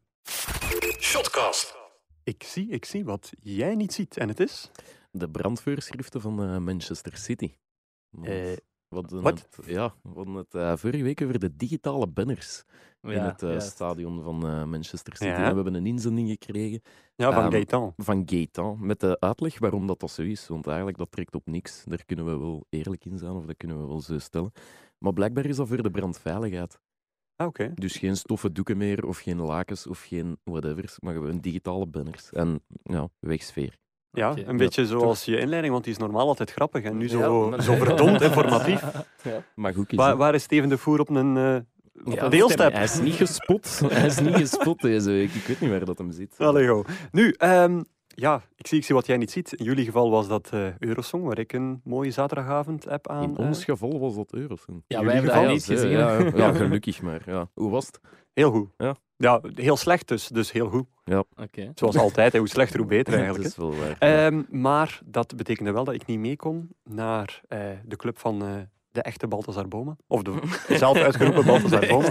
Shotcast. 1.00 1.76
Ik 2.24 2.42
zie, 2.42 2.68
ik 2.68 2.84
zie 2.84 3.04
wat 3.04 3.32
jij 3.40 3.74
niet 3.74 3.92
ziet. 3.92 4.16
En 4.16 4.28
het 4.28 4.40
is... 4.40 4.70
De 5.10 5.30
brandvoorschriften 5.30 6.20
van 6.20 6.42
eh, 6.42 6.58
Manchester 6.58 7.16
City. 7.16 7.52
Want 8.88 9.12
Eh, 9.12 9.20
wat? 9.20 9.24
het, 9.24 9.48
ja, 9.66 9.94
we 10.02 10.08
hadden 10.14 10.34
het 10.34 10.54
eh, 10.54 10.76
vorige 10.76 11.02
week 11.02 11.22
over 11.22 11.38
de 11.38 11.56
digitale 11.56 12.06
banners 12.06 12.62
in 13.02 13.10
het 13.20 13.62
stadion 13.62 14.22
van 14.22 14.46
eh, 14.46 14.64
Manchester 14.64 15.16
City. 15.16 15.30
Ja. 15.30 15.34
En 15.36 15.48
we 15.48 15.54
hebben 15.54 15.74
een 15.74 15.86
inzending 15.86 16.28
gekregen 16.28 16.82
ja, 17.14 17.32
van 17.32 17.42
Ehm, 17.42 17.52
Gaëtan. 17.52 17.92
van 17.96 18.22
Gaetan, 18.26 18.86
met 18.86 19.00
de 19.00 19.16
uitleg 19.20 19.58
waarom 19.58 19.86
dat, 19.86 20.00
dat 20.00 20.10
zo 20.10 20.22
is. 20.22 20.46
Want 20.48 20.66
eigenlijk, 20.66 20.98
dat 20.98 21.10
trekt 21.10 21.34
op 21.34 21.46
niks. 21.46 21.84
Daar 21.86 22.04
kunnen 22.04 22.24
we 22.24 22.36
wel 22.38 22.66
eerlijk 22.68 23.04
in 23.04 23.18
zijn, 23.18 23.32
of 23.32 23.44
dat 23.46 23.56
kunnen 23.56 23.80
we 23.80 23.86
wel 23.86 24.00
zo 24.00 24.18
stellen. 24.18 24.52
Maar 24.98 25.12
blijkbaar 25.12 25.46
is 25.46 25.56
dat 25.56 25.68
voor 25.68 25.82
de 25.82 25.90
brandveiligheid. 25.90 26.78
Ah, 27.36 27.46
oké. 27.46 27.72
Dus 27.74 27.96
geen 27.96 28.16
stoffen 28.16 28.52
doeken 28.52 28.76
meer, 28.76 29.06
of 29.06 29.18
geen 29.18 29.40
lakens, 29.40 29.86
of 29.86 30.00
geen 30.02 30.38
whatevers, 30.44 30.96
maar 31.00 31.14
gewoon 31.14 31.38
digitale 31.38 31.86
banners. 31.86 32.32
En 32.32 32.60
ja, 32.82 33.08
wegsfeer. 33.18 33.76
Ja, 34.10 34.34
een 34.36 34.56
beetje 34.56 34.86
zoals 34.86 35.24
je 35.24 35.38
inleiding, 35.38 35.72
want 35.72 35.84
die 35.84 35.92
is 35.92 35.98
normaal 35.98 36.28
altijd 36.28 36.50
grappig 36.52 36.82
en 36.84 36.96
nu 36.96 37.08
zo, 37.08 37.18
Ja, 37.18 37.48
maar- 37.50 37.62
zo 37.68 37.74
verdomd 37.74 38.20
informatief. 38.20 38.82
Maar 39.54 39.74
goed 39.74 39.92
is, 39.92 39.96
Waar, 39.98 40.34
is 40.34 40.42
Steven 40.42 40.68
de 40.68 40.78
Voer 40.78 41.00
op 41.00 41.08
een, 41.08 41.36
eh 41.36 42.14
Ja, 42.14 42.28
deelstep? 42.28 42.72
Hij 42.72 42.82
is 42.82 43.00
niet 43.00 43.14
gespot. 43.14 43.78
Hij 43.88 44.06
is 44.06 44.20
niet 44.20 44.34
gespot 44.36 44.80
deze 44.80 45.10
week. 45.10 45.30
Ik 45.34 45.46
weet 45.46 45.60
niet 45.60 45.70
waar 45.70 45.84
dat 45.84 45.98
hem 45.98 46.12
zit. 46.12 46.34
Allee, 46.38 46.66
go. 46.66 46.84
Nu, 47.12 47.30
ehm, 47.30 47.82
ja, 48.16 48.42
ik 48.56 48.66
zie, 48.66 48.78
ik 48.78 48.84
zie 48.84 48.94
wat 48.94 49.06
jij 49.06 49.16
niet 49.16 49.30
ziet. 49.30 49.52
In 49.52 49.64
jullie 49.64 49.84
geval 49.84 50.10
was 50.10 50.28
dat 50.28 50.50
eh 50.52 50.78
Eurosong, 50.78 51.24
waar 51.24 51.38
ik 51.38 51.52
een 51.52 51.80
mooie 51.84 52.10
zaterdagavond 52.10 52.84
heb 52.84 53.08
aan. 53.08 53.22
In 53.22 53.36
eh, 53.36 53.46
ons 53.46 53.64
geval 53.64 54.00
was 54.00 54.14
dat 54.14 54.32
Eurosong. 54.32 54.82
Ja, 54.86 54.98
In 54.98 55.04
wij 55.04 55.14
hebben 55.14 55.32
dat 55.32 55.40
geval? 55.40 55.54
niet 55.54 55.64
gezien. 55.64 55.90
Ja, 55.90 56.18
ja, 56.18 56.30
ja, 56.34 56.52
gelukkig 56.52 57.02
maar. 57.02 57.22
Ja. 57.26 57.48
Hoe 57.54 57.70
was 57.70 57.86
het? 57.86 58.00
heel 58.32 58.50
goed. 58.50 58.68
Ja. 58.76 58.96
ja, 59.16 59.40
heel 59.54 59.76
slecht 59.76 60.08
dus, 60.08 60.28
dus 60.28 60.52
heel 60.52 60.68
goed. 60.68 60.86
Oké. 61.36 61.70
Zoals 61.74 61.96
altijd, 61.96 62.32
hè, 62.32 62.38
hoe 62.38 62.48
slechter, 62.48 62.78
hoe 62.78 62.88
beter 62.88 63.14
eigenlijk. 63.22 63.44
is 63.44 63.56
wel 63.56 63.74
waar. 63.76 63.96
Ehm, 63.98 64.42
maar 64.50 65.00
dat 65.04 65.36
betekende 65.36 65.72
wel 65.72 65.84
dat 65.84 65.94
ik 65.94 66.06
niet 66.06 66.18
mee 66.18 66.36
kon 66.36 66.68
naar 66.84 67.40
eh, 67.48 67.60
de 67.84 67.96
club 67.96 68.18
van 68.18 68.42
eh, 68.42 68.48
de 68.90 69.02
echte 69.02 69.26
Balthazar 69.28 69.68
Boma. 69.68 69.96
Of 70.06 70.22
de 70.22 70.38
zelf 70.68 70.96
uitgeroepen 70.98 71.44
Balthazar 71.44 71.86
Boma. 71.86 72.10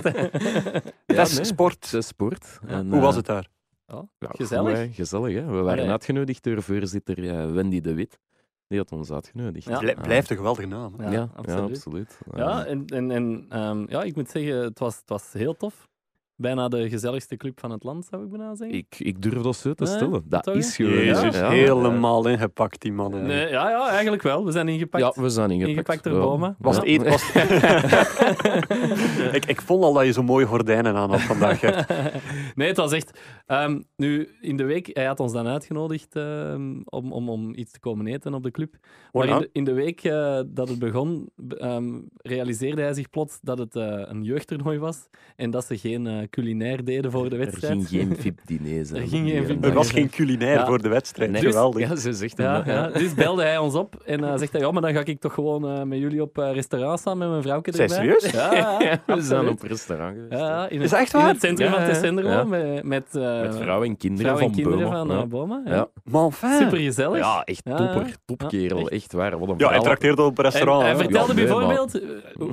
Ja, 1.06 1.16
Dat 1.16 1.28
is 1.28 1.36
nee, 1.36 1.46
sport. 1.46 1.94
is 1.94 2.08
sport. 2.08 2.60
En, 2.68 2.90
Hoe 2.90 3.00
was 3.02 3.10
eh, 3.12 3.18
het 3.18 3.26
daar? 3.26 3.48
Oh, 3.88 4.04
gezellig. 4.20 4.96
gezellig, 4.96 5.34
hè. 5.36 5.46
We 5.46 5.52
waren 5.62 5.80
Allee. 5.80 5.92
uitgenodigd 5.92 6.44
door 6.44 6.62
voorzitter 6.62 7.30
eh, 7.30 7.52
Wendy 7.52 7.82
de 7.82 7.94
Wit. 7.94 8.20
Die 8.68 8.78
had 8.80 8.92
ons 8.92 9.12
uitgenodigd. 9.12 9.68
Ja. 9.68 9.80
Blij-. 9.80 9.96
Blijft 9.96 10.30
een 10.30 10.36
geweldige 10.38 10.68
naam. 10.68 10.94
hè. 11.00 11.06
Ja, 11.06 11.12
Ja, 11.12 11.30
absoluut. 11.36 11.70
absoluut. 11.76 12.20
Ja, 12.36 12.66
Eh, 12.66 12.72
en, 12.72 12.86
en, 12.86 13.12
en 13.12 13.46
ehm, 13.50 13.86
ja, 13.90 14.04
ik 14.04 14.16
moet 14.16 14.30
zeggen, 14.30 14.56
het 14.64 14.80
was, 14.80 14.96
het 14.98 15.10
was 15.10 15.34
heel 15.34 15.54
tof. 15.58 15.88
Bijna 16.36 16.68
de 16.68 16.90
gezelligste 16.90 17.38
club 17.38 17.60
van 17.60 17.72
het 17.72 17.84
land, 17.84 18.06
zou 18.06 18.24
ik 18.24 18.30
bijna 18.30 18.56
zeggen. 18.56 18.78
Ik, 18.78 18.96
ik 19.00 19.22
durf 19.22 19.42
dat 19.42 19.56
zo 19.56 19.74
te 19.74 19.84
Nee, 19.84 19.94
stellen. 19.94 20.24
Dat 20.28 20.44
toch, 20.44 20.56
is 20.56 20.76
gewoon... 20.76 20.92
Jezus, 20.94 21.36
ja. 21.36 21.50
helemaal 21.50 22.28
ingepakt, 22.28 22.82
die 22.82 22.92
mannen. 22.94 23.26
Nee, 23.26 23.50
ja, 23.50 23.70
ja, 23.70 23.90
eigenlijk 23.90 24.24
wel. 24.24 24.46
We 24.46 24.52
zijn 24.52 24.68
ingepakt. 24.68 25.04
Ja, 25.04 25.22
we 25.22 25.30
zijn 25.30 25.52
ingepakt. 25.52 25.72
Ingepakt 25.78 26.04
door 26.04 26.14
Ja. 26.14 26.20
Boma. 26.20 26.56
Was 26.60 26.78
het. 26.78 27.08
Was... 27.10 27.34
ik, 29.38 29.46
ik 29.46 29.62
vond 29.62 29.84
al 29.84 29.94
dat 29.94 30.06
je 30.06 30.12
zo 30.12 30.24
mooie 30.24 30.46
gordijnen 30.46 30.96
aan 30.96 31.10
had 31.10 31.22
vandaag. 31.22 31.62
hè. 31.62 31.72
nee, 32.56 32.68
het 32.68 32.78
was 32.78 32.92
echt... 32.92 33.20
ehm, 33.46 33.82
nu, 33.96 34.30
in 34.42 34.58
de 34.58 34.64
week... 34.64 34.90
Hij 34.94 35.06
had 35.06 35.20
ons 35.20 35.32
dan 35.34 35.48
uitgenodigd 35.48 36.16
ehm, 36.16 36.82
om, 36.86 37.12
om, 37.12 37.30
om 37.30 37.54
iets 37.56 37.72
te 37.72 37.80
komen 37.80 38.08
eten 38.08 38.34
op 38.34 38.44
de 38.44 38.52
club. 38.52 38.76
Maar 39.12 39.28
in 39.28 39.38
de, 39.40 39.50
in 39.52 39.64
de 39.64 39.74
week 39.74 40.04
eh, 40.04 40.40
dat 40.48 40.70
het 40.70 40.80
begon, 40.80 41.30
ehm, 41.58 42.00
realiseerde 42.18 42.82
hij 42.82 42.94
zich 42.94 43.10
plots 43.10 43.40
dat 43.42 43.58
het 43.58 43.76
eh, 43.76 44.02
een 44.06 44.24
jeugdtoernooi 44.24 44.80
was 44.80 45.08
en 45.36 45.50
dat 45.52 45.66
ze 45.66 45.78
geen 45.78 46.08
eh, 46.08 46.25
culinair 46.30 46.84
deden 46.84 47.12
voor 47.12 47.30
de 47.30 47.36
Er 47.36 47.42
wedstrijd. 47.42 47.74
ging 47.88 47.88
geen 47.88 48.16
VIP-diner 48.20 48.86
zijn. 48.86 49.02
Er 49.02 49.08
ging 49.08 49.12
geen 49.12 49.24
hier 49.26 49.36
en 49.36 49.40
VIP-diner 49.46 49.56
Er 49.64 49.74
daar. 49.74 49.74
was 49.84 49.92
geen 49.92 50.10
culinair 50.10 50.54
Ja. 50.60 50.66
voor 50.66 50.82
de 50.82 50.90
wedstrijd. 50.90 51.32
Nee. 51.32 51.42
Geweldig. 51.42 51.90
Ja, 51.90 51.96
ze 51.96 52.14
zegt 52.14 52.38
Ja, 52.38 52.44
hem 52.64 52.64
dat, 52.66 52.94
ja. 52.94 53.00
Dus 53.00 53.14
belde 53.14 53.44
hij 53.44 53.58
ons 53.58 53.76
op 53.76 53.96
en 54.06 54.24
eh, 54.24 54.38
zegt 54.38 54.52
hij, 54.52 54.62
ja, 54.62 54.72
maar 54.72 54.82
dan 54.82 54.94
ga 54.94 55.04
ik 55.06 55.20
toch 55.20 55.34
gewoon 55.34 55.70
eh, 55.70 55.84
met 55.84 56.00
jullie 56.00 56.22
op 56.22 56.38
eh, 56.38 56.54
restaurant 56.54 57.00
staan 57.00 57.18
met 57.18 57.30
mijn 57.30 57.42
vrouwke 57.42 57.72
erbij. 57.72 57.88
serieus? 57.88 58.32
Ja, 58.32 58.78
we 59.16 59.22
zijn 59.22 59.48
op 59.48 59.62
restaurant 59.62 60.14
geweest. 60.16 60.42
Ja, 60.42 60.70
in 60.70 60.76
Is 60.76 60.82
het, 60.82 60.92
dat 60.92 61.00
echt 61.00 61.14
in 61.14 61.20
waar? 61.20 61.30
het 61.30 61.40
centrum 61.40 61.68
Ja, 61.72 61.76
van 61.76 61.86
Tessenderlo 61.86 62.30
ja. 62.30 62.44
met, 62.44 62.84
met, 62.84 63.16
eh, 63.16 63.42
Met 63.42 63.56
vrouwen 63.56 63.88
en 63.88 63.98
kinderen 63.98 64.32
vrouwen 64.36 64.54
van 64.56 64.64
kinderen 64.64 64.90
Boma. 64.90 65.06
van 65.06 65.16
ja. 65.16 65.22
eh, 65.24 65.28
Boma. 65.28 65.62
Ja. 65.66 65.74
Ja. 65.76 65.88
Maar 66.04 66.24
enfin. 66.24 66.50
Super 66.58 66.78
gezellig. 66.78 67.18
Ja, 67.18 67.44
echt 67.44 67.66
topper. 67.66 68.06
ja. 68.08 68.14
Topkerel. 68.26 68.80
Ja, 68.80 68.86
echt 68.86 69.14
waar. 69.14 69.40
Wat 69.40 69.50
een 69.50 69.56
Ja, 69.58 69.70
hij 69.70 69.80
trakteerde 69.80 70.22
op 70.22 70.38
restaurant. 70.38 70.82
Hij 70.82 70.96
vertelde 70.96 71.34
bijvoorbeeld, 71.34 72.02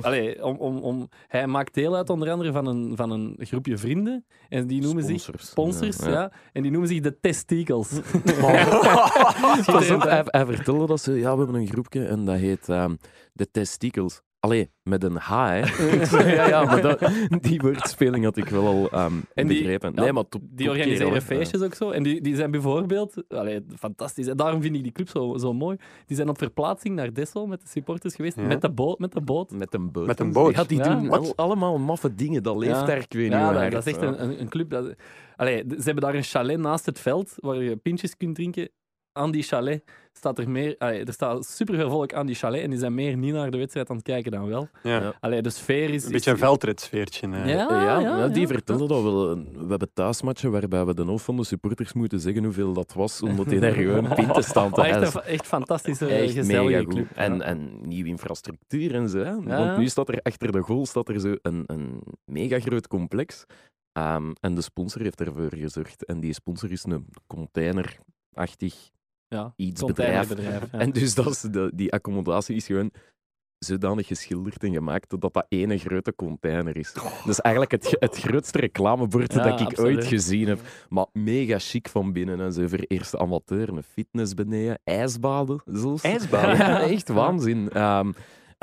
eh, 0.03 0.45
om, 0.45 0.55
om, 0.57 0.77
om, 0.77 1.09
hij 1.27 1.47
maakt 1.47 1.73
deel 1.73 1.95
uit 1.95 2.09
onder 2.09 2.31
andere 2.31 2.51
van 2.51 2.67
een, 2.67 2.91
van 2.95 3.11
een 3.11 3.35
groepje 3.63 3.77
vrienden. 3.77 4.25
En 4.49 4.67
die 4.67 4.81
noemen 4.81 5.03
zich 5.03 5.29
Sponsors. 5.35 5.97
ja, 5.97 6.09
Ja, 6.09 6.31
En 6.53 6.61
die 6.61 6.71
noemen 6.71 6.89
zich 6.89 6.99
de 6.99 7.19
testikels. 7.19 7.89
Pas 9.65 9.91
op, 9.91 10.01
hij, 10.01 10.23
hij 10.25 10.45
vertelde 10.45 10.85
dat 10.85 11.01
ze, 11.01 11.11
ja, 11.13 11.31
we 11.31 11.37
hebben 11.43 11.55
een 11.55 11.67
groepje 11.67 12.05
en 12.05 12.25
dat 12.25 12.37
heet 12.37 12.69
ehm, 12.69 12.95
de 13.33 13.51
Testicles. 13.51 14.21
Allee, 14.43 14.69
met 14.83 15.03
een 15.03 15.15
H, 15.15 15.47
hè. 15.47 15.59
Ja, 16.35 16.47
ja, 16.47 16.63
maar 16.63 16.81
dat, 16.81 17.09
die 17.41 17.59
woordspeling 17.61 18.23
had 18.23 18.37
ik 18.37 18.49
wel 18.49 18.65
al 18.67 18.89
ehm, 18.91 19.13
En 19.33 19.47
die- 19.47 19.57
begrepen. 19.57 19.91
ja, 19.95 20.01
nee, 20.01 20.13
maar 20.13 20.27
top, 20.29 20.41
Die 20.49 20.69
organiseren 20.69 21.21
feestjes 21.21 21.61
ook 21.61 21.73
zo. 21.73 21.89
En 21.91 22.03
die, 22.03 22.21
die 22.21 22.35
zijn 22.35 22.51
bijvoorbeeld, 22.51 23.23
allee, 23.27 23.65
fantastisch. 23.77 24.27
En 24.27 24.37
daarom 24.37 24.61
vind 24.61 24.75
ik 24.75 24.83
die 24.83 24.91
club 24.91 25.09
zo, 25.09 25.37
zo 25.37 25.53
mooi. 25.53 25.77
Die 26.05 26.15
zijn 26.15 26.29
op 26.29 26.37
verplaatsing 26.37 26.95
naar 26.95 27.13
Dessel 27.13 27.47
met 27.47 27.61
de 27.61 27.67
supporters 27.67 28.15
geweest. 28.15 28.35
Ja. 28.35 28.41
Met 28.43 28.61
de 28.61 28.71
boot. 28.71 28.99
Met 28.99 29.11
de 29.11 29.21
boot. 29.21 29.51
Met 29.51 29.73
een 29.73 29.91
boot. 29.91 30.05
Met 30.07 30.19
een 30.19 30.31
boot. 30.31 30.55
Ja, 30.55 30.63
die 30.63 30.81
doen 30.81 31.07
Wat? 31.07 31.19
al- 31.19 31.33
allemaal 31.45 31.77
maffe 31.79 32.15
dingen. 32.15 32.43
Dat 32.43 32.55
leeft 32.57 32.71
Ja. 32.79 32.85
daar, 32.85 32.97
ik 32.97 33.13
weet 33.13 33.23
niet 33.23 33.31
Ja, 33.31 33.69
dat, 33.69 33.85
is 33.87 33.93
echt 33.93 34.01
een, 34.01 34.39
een 34.41 34.49
club. 34.49 34.69
Dat, 34.69 34.93
allee, 35.35 35.63
ze 35.67 35.83
hebben 35.83 36.03
daar 36.03 36.15
een 36.15 36.23
chalet 36.23 36.59
naast 36.59 36.85
het 36.85 36.99
veld 36.99 37.33
waar 37.35 37.63
je 37.63 37.75
pintjes 37.75 38.17
kunt 38.17 38.35
drinken. 38.35 38.69
Aan 39.13 39.31
die 39.31 39.43
chalet 39.43 39.83
staat 40.13 40.39
er 40.39 40.49
meer. 40.49 40.75
Allee, 40.77 41.03
er 41.03 41.13
staat 41.13 41.45
superveel 41.45 41.89
volk 41.89 42.13
aan 42.13 42.25
die 42.25 42.35
chalet 42.35 42.61
en 42.61 42.69
die 42.69 42.79
zijn 42.79 42.93
meer 42.93 43.17
niet 43.17 43.33
naar 43.33 43.51
de 43.51 43.57
wedstrijd 43.57 43.89
aan 43.89 43.95
het 43.95 44.05
kijken 44.05 44.31
dan 44.31 44.47
wel. 44.47 44.67
Ja. 44.83 45.13
Allee, 45.19 45.41
de 45.41 45.49
sfeer 45.49 45.89
is. 45.89 46.05
Een 46.05 46.11
beetje 46.11 46.31
een 46.31 46.37
veldritsfeertje. 46.37 47.27
Ja, 47.27 47.45
Ja, 47.45 47.81
ja, 47.81 47.99
ja, 47.99 48.27
die 48.27 48.41
ja. 48.41 48.47
vertelde 48.47 48.87
dat 48.87 49.03
we, 49.03 49.43
we 49.51 49.69
hebben 49.69 49.93
thuismatchen 49.93 50.51
waarbij 50.51 50.85
we 50.85 50.93
de 50.93 51.03
helft 51.03 51.25
van 51.25 51.37
de 51.37 51.43
supporters 51.43 51.93
moeten 51.93 52.19
zeggen 52.19 52.43
hoeveel 52.43 52.73
dat 52.73 52.93
was, 52.93 53.21
omdat 53.21 53.49
die 53.49 53.59
daar 53.59 53.71
gewoon 53.73 54.13
pinten 54.15 54.43
staan 54.43 54.71
te 54.71 54.81
Maar 54.81 54.89
echt, 54.89 55.15
een, 55.15 55.21
echt 55.21 55.45
fantastische, 55.47 56.07
Echt 56.07 56.33
gezellige 56.33 56.69
mega 56.69 56.79
goed. 56.83 56.93
club. 56.93 57.07
En, 57.15 57.79
nieuwe 57.87 58.09
infrastructuur 58.09 58.95
en 58.95 59.09
zo. 59.09 59.41
Want 59.43 59.77
nu 59.77 59.87
staat 59.87 60.09
er 60.09 60.19
achter 60.21 60.51
de 60.51 60.61
goal 60.61 60.85
staat 60.85 61.09
er 61.09 61.19
zo 61.19 61.35
een, 61.41 61.63
een 61.65 62.01
mega 62.25 62.59
groot 62.59 62.87
complex. 62.87 63.45
Ehm, 63.91 64.31
en 64.39 64.55
de 64.55 64.61
sponsor 64.61 65.01
heeft 65.01 65.21
ervoor 65.21 65.55
gezorgd. 65.55 66.05
En 66.05 66.19
die 66.19 66.33
sponsor 66.33 66.71
is 66.71 66.83
een 66.83 67.05
containerachtig 67.27 68.91
ja, 69.33 69.53
iets 69.55 69.83
bedrijf. 69.83 70.41
ja. 70.41 70.59
En 70.79 70.91
dus 70.91 71.15
dat 71.15 71.27
is 71.27 71.41
de, 71.41 71.71
die 71.75 71.91
accommodatie 71.91 72.55
is 72.55 72.65
gewoon 72.65 72.91
zodanig 73.59 74.07
geschilderd 74.07 74.63
en 74.63 74.73
gemaakt 74.73 75.09
dat 75.09 75.33
dat 75.33 75.45
ene 75.49 75.77
grote 75.77 76.15
container 76.15 76.77
is. 76.77 76.93
Dat 76.93 77.27
is 77.27 77.39
eigenlijk 77.39 77.71
het, 77.83 77.95
het 77.99 78.17
grootste 78.17 78.57
reclamebord 78.59 79.33
Ja, 79.33 79.43
dat 79.43 79.59
ik 79.59 79.67
absoluut. 79.67 79.95
ooit 79.97 80.05
gezien 80.05 80.47
heb. 80.47 80.59
Maar 80.89 81.05
mega 81.13 81.59
chic 81.59 81.87
van 81.89 82.11
binnen. 82.13 82.41
En 82.41 82.53
zo 82.53 82.67
voor 82.67 82.79
eerste 82.87 83.17
amateur, 83.19 83.69
een 83.69 83.83
fitness 83.83 84.33
beneden, 84.33 84.79
ijsbaden 84.83 85.61
zelfs. 85.65 86.03
IJsbaden? 86.03 86.57
Ja, 86.63 86.81
echt 86.81 87.07
waanzin. 87.09 87.69
Ehm, 87.69 88.11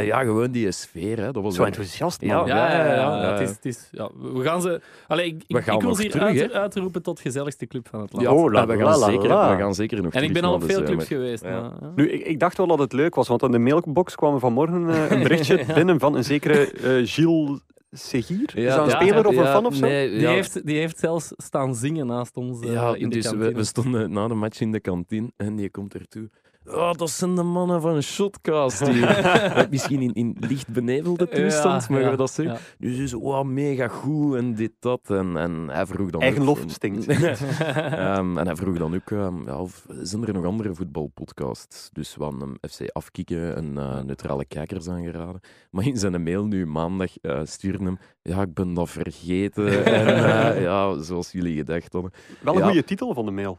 ja, 0.06 0.20
gewoon 0.22 0.50
die 0.50 0.72
sfeer. 0.72 1.18
Hè. 1.18 1.32
Dat 1.32 1.42
was 1.42 1.54
Zo 1.54 1.64
enthousiast, 1.64 2.20
Ja, 2.22 2.36
man. 2.36 2.46
Ja, 2.46 2.56
ja, 2.72 2.84
ja, 2.84 2.94
ja, 2.94 3.22
ja. 3.22 3.32
Het 3.32 3.40
is, 3.40 3.48
het 3.50 3.64
is, 3.64 3.88
ja, 3.92 4.10
we 4.32 4.42
gaan 4.42 4.62
ze. 4.62 4.80
Allee, 5.06 5.26
ik, 5.26 5.44
We 5.48 5.58
ik, 5.58 5.64
gaan 5.64 5.74
ik 5.74 5.80
wil 5.82 5.94
ze 5.94 6.02
hier 6.02 6.10
terug, 6.10 6.40
uit, 6.40 6.52
uitroepen 6.52 7.02
tot 7.02 7.20
gezelligste 7.20 7.66
club 7.66 7.88
van 7.88 8.00
het 8.00 8.12
land. 8.12 8.24
Ja, 8.24 8.32
Oh, 8.34 8.52
la, 8.52 8.60
en 8.62 8.68
we, 8.68 8.76
la, 8.76 8.90
gaan 8.90 8.98
la, 8.98 9.06
zeker, 9.06 9.28
la. 9.28 9.56
we 9.56 9.62
gaan 9.62 9.74
zeker 9.74 10.02
nog 10.02 10.12
En 10.12 10.22
ik 10.22 10.32
ben 10.32 10.44
al 10.44 10.54
op 10.54 10.64
veel 10.64 10.82
clubs 10.82 10.88
zomer. 10.90 11.06
geweest. 11.06 11.42
Ja. 11.44 11.50
maar, 11.60 11.70
ja. 11.80 11.92
Nu, 11.96 12.10
ik, 12.10 12.26
ik 12.26 12.40
dacht 12.40 12.56
wel 12.56 12.66
dat 12.66 12.78
het 12.78 12.92
leuk 12.92 13.14
was, 13.14 13.28
want 13.28 13.42
in 13.42 13.50
de 13.50 13.58
mailbox 13.58 14.14
kwam 14.14 14.38
vanmorgen 14.38 14.90
eh, 14.90 15.10
een 15.10 15.22
berichtje 15.28 15.64
binnen 15.74 15.98
van 16.00 16.16
een 16.16 16.24
zekere 16.24 16.70
eh, 16.72 17.06
Gilles 17.06 17.58
Segier. 17.92 18.50
is 18.56 18.74
dat 18.74 18.78
een 18.84 18.90
ja, 18.90 19.00
speler 19.00 19.26
of 19.26 19.36
een 19.36 19.46
fan 19.46 19.66
of 19.66 19.74
zo? 19.74 19.86
Nee, 19.86 20.10
Die, 20.18 20.26
heeft, 20.26 20.66
die 20.66 20.76
heeft 20.78 20.98
zelfs 20.98 21.32
staan 21.36 21.74
zingen 21.74 22.06
naast 22.06 22.36
ons 22.36 22.60
eh, 22.60 22.72
Ja, 22.72 22.94
in 22.94 23.08
de 23.08 23.14
dus 23.16 23.24
we, 23.24 23.30
kantine. 23.30 23.54
we 23.56 23.64
stonden 23.64 24.12
na 24.12 24.28
de 24.28 24.34
match 24.34 24.60
in 24.60 24.72
de 24.72 24.80
kantine 24.80 25.30
en 25.36 25.56
die 25.56 25.70
komt 25.70 25.94
ertoe. 25.94 26.28
Oh, 26.74 26.92
dat 26.92 27.10
zijn 27.10 27.34
de 27.34 27.42
mannen 27.42 27.80
van 27.80 28.02
Shotcast 28.02 28.86
hier. 28.88 29.66
Misschien 29.70 30.00
in, 30.00 30.12
in 30.14 30.36
licht 30.40 30.68
benevelde 30.68 31.28
toestand, 31.28 31.82
Ja, 31.82 31.88
maar 31.90 32.00
ja, 32.00 32.16
dat 32.16 32.30
zeggen. 32.30 32.54
ja. 32.54 32.60
Dus 32.86 32.96
is 32.98 33.14
oh, 33.14 33.42
mega 33.44 33.88
goed 33.88 34.34
en 34.36 34.54
dit, 34.54 34.72
dat. 34.78 35.00
En, 35.10 35.36
en 35.36 35.68
hij 35.68 35.86
vroeg 35.86 36.10
dan 36.10 36.20
Eigen 36.20 36.40
ook- 36.40 36.46
lof 36.46 36.64
stinkt. 36.66 37.06
Ehm, 37.08 38.38
en 38.38 38.46
hij 38.46 38.56
vroeg 38.56 38.78
dan 38.78 38.94
ook, 38.94 39.10
ehm, 39.10 39.46
ja, 39.46 39.60
of, 39.60 39.86
zijn 40.02 40.26
er 40.26 40.32
nog 40.32 40.44
andere 40.44 40.74
voetbalpodcasts? 40.74 41.88
Dus 41.92 42.16
we 42.16 42.22
hadden 42.22 42.40
hem 42.40 42.70
FC 42.70 42.90
Afkikken 42.92 43.56
en 43.56 43.78
eh, 43.78 44.00
neutrale 44.02 44.44
kijkers 44.44 44.88
aangeraden. 44.88 45.40
Maar 45.70 45.86
in 45.86 45.96
zijn 45.96 46.22
mail 46.22 46.44
nu 46.46 46.66
maandag 46.66 47.18
eh 47.18 47.40
stuurde 47.44 47.84
hem, 47.84 47.98
ja, 48.22 48.42
ik 48.42 48.54
ben 48.54 48.74
dat 48.74 48.90
vergeten. 48.90 49.84
en 49.84 50.06
eh, 50.54 50.62
ja, 50.62 51.02
zoals 51.02 51.32
jullie 51.32 51.56
gedacht 51.56 51.92
hadden. 51.92 52.10
Wel 52.42 52.54
een 52.54 52.60
Ja. 52.60 52.66
goede 52.66 52.84
titel 52.84 53.14
van 53.14 53.24
de 53.24 53.30
mail. 53.30 53.58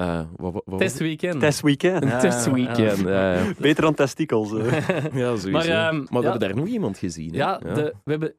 Eh, 0.00 0.16
wat, 0.18 0.26
wat, 0.36 0.52
wat 0.52 0.62
was 0.64 0.78
Test 0.80 0.92
het? 0.92 1.02
weekend. 1.02 1.40
Test 1.40 1.60
Weekend. 1.60 2.04
Ja, 2.04 2.18
Test 2.18 2.44
ja, 2.46 2.52
weekend. 2.52 2.98
Ja, 2.98 3.34
ja. 3.34 3.52
Beter 3.58 3.82
dan 3.82 3.94
testikels. 3.94 4.52
eh. 4.52 4.88
Ja, 5.12 5.36
sowieso. 5.36 5.50
Maar, 5.50 5.66
Maar, 5.66 5.88
ehm, 5.88 6.00
we 6.00 6.06
ja. 6.14 6.20
hebben 6.20 6.40
daar 6.40 6.54
nog 6.56 6.66
iemand 6.66 6.98
gezien. 6.98 7.30
hè? 7.30 7.36
Ja, 7.36 7.58
De, 7.58 7.94
we, 8.04 8.10
hebben, 8.10 8.34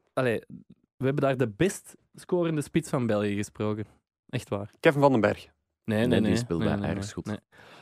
we 0.96 1.04
hebben 1.04 1.22
daar 1.22 1.36
de 1.36 1.48
best 1.56 1.96
scorende 2.14 2.62
spits 2.62 2.88
van 2.88 3.06
België 3.06 3.34
gesproken. 3.34 3.84
Echt 4.28 4.48
waar. 4.48 4.70
Kevin 4.80 5.00
van 5.00 5.12
den 5.12 5.20
Berg. 5.20 5.46
Nee, 5.84 6.06
nee, 6.06 6.20
Nee, 6.20 6.30
die 6.30 6.36
speelt 6.38 6.58
nee, 6.60 6.68
bij 6.68 6.76
nee. 6.78 6.94
Nee. 7.24 7.36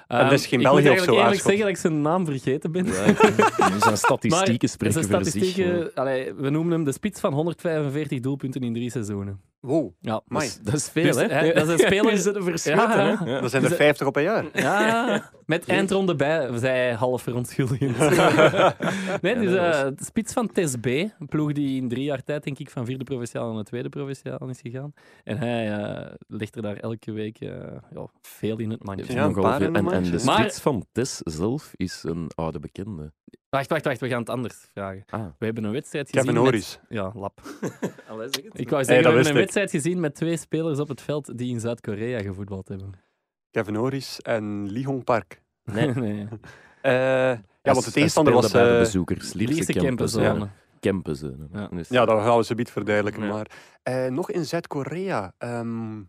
En 0.07 0.25
dat 0.25 0.33
is 0.33 0.41
Ehm, 0.41 0.49
geen 0.51 0.59
ik 0.61 0.65
België 0.67 0.89
moet 0.89 0.99
of 0.99 1.05
zo, 1.05 1.15
eigenlijk 1.15 1.17
eerlijk 1.17 1.27
Aarschot. 1.27 1.47
zeggen 1.47 1.61
dat 1.61 1.69
ik 1.69 1.77
zijn 1.77 2.03
naam 2.03 2.25
vergeten 2.27 2.73
ben. 2.73 2.87
Ja, 2.87 3.05
ik- 3.75 3.83
zijn 3.83 3.97
statistieken 3.97 4.69
spreken 4.69 5.05
zijn 5.05 5.23
voor 5.25 5.31
zich. 5.31 5.95
allee, 5.95 6.35
we 6.35 6.51
noemen 6.51 6.73
hem 6.73 6.85
de 6.85 6.93
spits 6.93 7.21
van 7.21 7.33
145 7.33 8.21
doelpunten 8.21 8.61
in 8.61 8.73
drie 8.73 8.91
seizoenen. 8.91 9.41
Wow. 9.61 9.93
Ja. 10.01 10.23
Dat 10.27 10.43
is, 10.43 10.59
dat 10.63 10.75
is 10.75 10.89
veel, 10.89 11.03
Dus, 11.03 11.17
hè? 11.17 11.23
hè, 11.27 11.53
dat 11.53 11.67
is 11.67 11.73
een 11.73 11.79
speler- 11.79 12.11
Die 12.11 12.17
zitten 12.21 12.43
verschoten, 12.45 12.81
Ja, 12.83 13.17
hè? 13.25 13.31
ja. 13.33 13.41
Dat 13.41 13.51
zijn 13.51 13.63
er 13.63 13.69
Dus, 13.69 13.79
50 13.79 14.07
op 14.07 14.17
een 14.17 14.23
jaar. 14.23 14.45
Ja, 14.53 15.31
met 15.47 15.67
eindronde 15.69 16.17
bij, 16.17 16.59
zei 16.59 16.73
hij 16.79 16.95
half 16.95 17.23
verontschuldigend. 17.23 17.99
nee, 19.23 19.35
dus 19.35 19.55
eh, 19.55 19.83
de 19.83 20.05
spits 20.05 20.33
van 20.33 20.53
TES 20.53 20.77
B, 20.77 20.87
een 20.87 21.13
ploeg 21.29 21.53
die 21.53 21.77
in 21.83 21.89
drie 21.89 22.05
jaar 22.05 22.23
tijd, 22.25 22.45
denk 22.45 22.59
ik, 22.59 22.71
van 22.71 22.85
vierde 22.85 23.05
provinciaal 23.05 23.49
naar 23.49 23.63
de 23.63 23.69
tweede 23.69 23.89
provinciaal 23.89 24.49
is 24.49 24.61
gegaan. 24.61 24.93
En 25.25 25.39
hij 25.39 25.73
eh, 25.79 26.13
legt 26.27 26.57
er 26.57 26.63
daar 26.63 26.77
elke 26.77 27.13
week 27.13 27.41
eh, 27.41 27.49
ja, 27.95 28.07
veel 28.23 28.59
in 28.59 28.71
het 28.71 28.85
mandje. 28.85 29.13
Ja, 29.15 29.23
een 29.23 29.29
Nogal 29.29 29.43
paar 29.43 29.59
veel. 29.59 29.67
in 29.67 29.73
de 29.73 29.79
en, 29.79 29.91
en 29.91 30.03
de. 30.03 30.25
Maar- 30.25 30.39
spits 30.41 30.61
van 30.61 30.87
Tess 30.93 31.17
zelf 31.19 31.71
is 31.77 32.03
een 32.07 32.31
oude 32.35 32.59
bekende. 32.61 33.13
Wacht, 33.51 33.69
wacht, 33.69 33.85
wacht, 33.85 34.01
we 34.01 34.09
gaan 34.09 34.19
het 34.21 34.29
anders 34.29 34.55
vragen. 34.73 35.05
Ah. 35.07 35.27
We 35.39 35.45
hebben 35.45 35.65
een 35.65 35.73
wedstrijd 35.73 36.09
gezien 36.11 36.25
Kevin 36.25 36.41
met... 36.41 36.53
Oris. 36.53 36.81
Ja, 36.89 37.13
lap. 37.15 37.41
Allee, 38.09 38.29
zeg 38.31 38.45
het. 38.45 38.59
Ik 38.59 38.71
wou 38.71 38.85
zeggen, 38.85 39.05
we 39.05 39.13
hebben 39.15 39.25
een 39.25 39.31
ik. 39.31 39.37
wedstrijd 39.37 39.71
gezien 39.71 40.01
met 40.01 40.15
twee 40.15 40.37
spelers 40.37 40.79
op 40.79 40.89
het 40.89 41.01
veld 41.03 41.39
die 41.39 41.51
in 41.53 41.61
Zuid-Korea 41.61 42.21
gevoetbald 42.21 42.69
hebben. 42.69 42.93
Kevin 43.51 43.79
Oris 43.79 44.21
en 44.21 44.71
Lihong 44.71 45.05
Park. 45.05 45.43
Nee. 45.65 45.95
nee. 46.05 46.29
Eh, 46.83 46.93
ja, 46.93 47.43
want 47.63 47.85
de 47.85 47.91
tegenstander 47.93 48.33
was... 48.33 48.51
bij 48.51 48.73
de 48.73 48.79
bezoekers. 48.79 49.33
Lierse 49.33 49.73
Kempenzone. 49.73 50.49
Ja. 51.53 51.69
Dus- 51.69 51.89
ja, 51.89 52.05
dat 52.05 52.23
gaan 52.23 52.37
we 52.37 52.45
ze 52.45 52.55
bied 52.55 52.71
verduidelijken. 52.71 53.23
Ja. 53.23 53.29
Maar 53.29 53.51
eh, 53.83 54.07
nog 54.07 54.31
in 54.31 54.45
Zuid-Korea. 54.45 55.35
ehm 55.39 56.03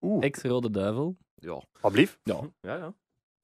Oeh, 0.00 0.24
Ex-Rode 0.24 0.70
Duivel. 0.70 1.16
ja. 1.34 1.62
alblieft. 1.80 2.18
Ja. 2.22 2.40
ja, 2.60 2.76
ja. 2.76 2.94